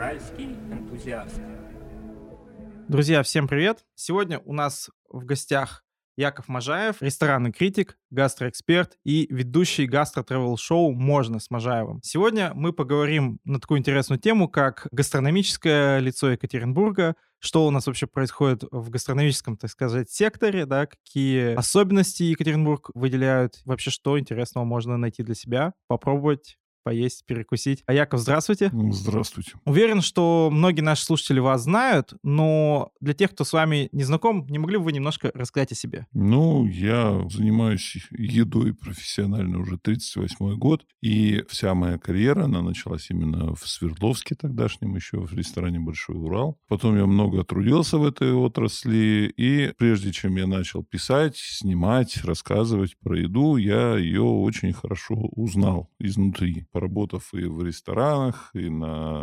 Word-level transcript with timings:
Уральский 0.00 0.56
энтузиаст. 0.72 1.38
Друзья, 2.88 3.22
всем 3.22 3.46
привет! 3.46 3.84
Сегодня 3.94 4.38
у 4.46 4.54
нас 4.54 4.88
в 5.10 5.26
гостях 5.26 5.84
Яков 6.16 6.48
Можаев, 6.48 7.02
ресторанный 7.02 7.52
критик, 7.52 7.98
гастроэксперт 8.08 8.96
и 9.04 9.26
ведущий 9.28 9.84
гастро-тревел-шоу 9.84 10.92
«Можно» 10.92 11.38
с 11.38 11.50
Можаевым. 11.50 12.00
Сегодня 12.02 12.52
мы 12.54 12.72
поговорим 12.72 13.40
на 13.44 13.60
такую 13.60 13.78
интересную 13.78 14.18
тему, 14.18 14.48
как 14.48 14.88
гастрономическое 14.90 15.98
лицо 15.98 16.30
Екатеринбурга, 16.30 17.14
что 17.38 17.66
у 17.66 17.70
нас 17.70 17.86
вообще 17.86 18.06
происходит 18.06 18.64
в 18.70 18.88
гастрономическом, 18.88 19.58
так 19.58 19.68
сказать, 19.68 20.08
секторе, 20.08 20.64
да, 20.64 20.86
какие 20.86 21.56
особенности 21.56 22.22
Екатеринбург 22.22 22.88
выделяют, 22.94 23.60
вообще 23.66 23.90
что 23.90 24.18
интересного 24.18 24.64
можно 24.64 24.96
найти 24.96 25.22
для 25.22 25.34
себя, 25.34 25.74
попробовать 25.88 26.56
поесть, 26.82 27.24
перекусить. 27.26 27.82
А 27.86 27.92
Яков, 27.92 28.20
здравствуйте. 28.20 28.70
Ну, 28.72 28.92
Здравствуйте. 28.92 29.52
Уверен, 29.64 30.00
что 30.00 30.48
многие 30.52 30.82
наши 30.82 31.04
слушатели 31.04 31.40
вас 31.40 31.62
знают, 31.62 32.14
но 32.22 32.90
для 33.00 33.14
тех, 33.14 33.32
кто 33.32 33.44
с 33.44 33.52
вами 33.52 33.88
не 33.92 34.04
знаком, 34.04 34.46
не 34.48 34.58
могли 34.58 34.78
бы 34.78 34.84
вы 34.84 34.92
немножко 34.92 35.30
рассказать 35.34 35.72
о 35.72 35.74
себе? 35.74 36.06
Ну, 36.12 36.66
я 36.66 37.26
занимаюсь 37.30 37.96
едой 38.10 38.74
профессионально 38.74 39.58
уже 39.60 39.78
38 39.78 40.56
год, 40.56 40.84
и 41.02 41.44
вся 41.48 41.74
моя 41.74 41.98
карьера, 41.98 42.44
она 42.44 42.62
началась 42.62 43.10
именно 43.10 43.54
в 43.54 43.68
Свердловске 43.68 44.34
тогдашнем, 44.34 44.94
еще 44.94 45.20
в 45.20 45.32
ресторане 45.34 45.80
«Большой 45.80 46.16
Урал». 46.16 46.58
Потом 46.68 46.96
я 46.96 47.06
много 47.06 47.44
трудился 47.44 47.98
в 47.98 48.04
этой 48.06 48.32
отрасли, 48.32 49.32
и 49.36 49.72
прежде 49.78 50.12
чем 50.12 50.36
я 50.36 50.46
начал 50.46 50.84
писать, 50.84 51.36
снимать, 51.36 52.18
рассказывать 52.24 52.96
про 52.98 53.18
еду, 53.18 53.56
я 53.56 53.96
ее 53.96 54.22
очень 54.22 54.72
хорошо 54.72 55.14
узнал 55.14 55.90
изнутри, 55.98 56.66
поработав 56.70 57.32
и 57.34 57.44
в 57.44 57.62
ресторанах, 57.62 58.50
и 58.54 58.68
на 58.68 59.22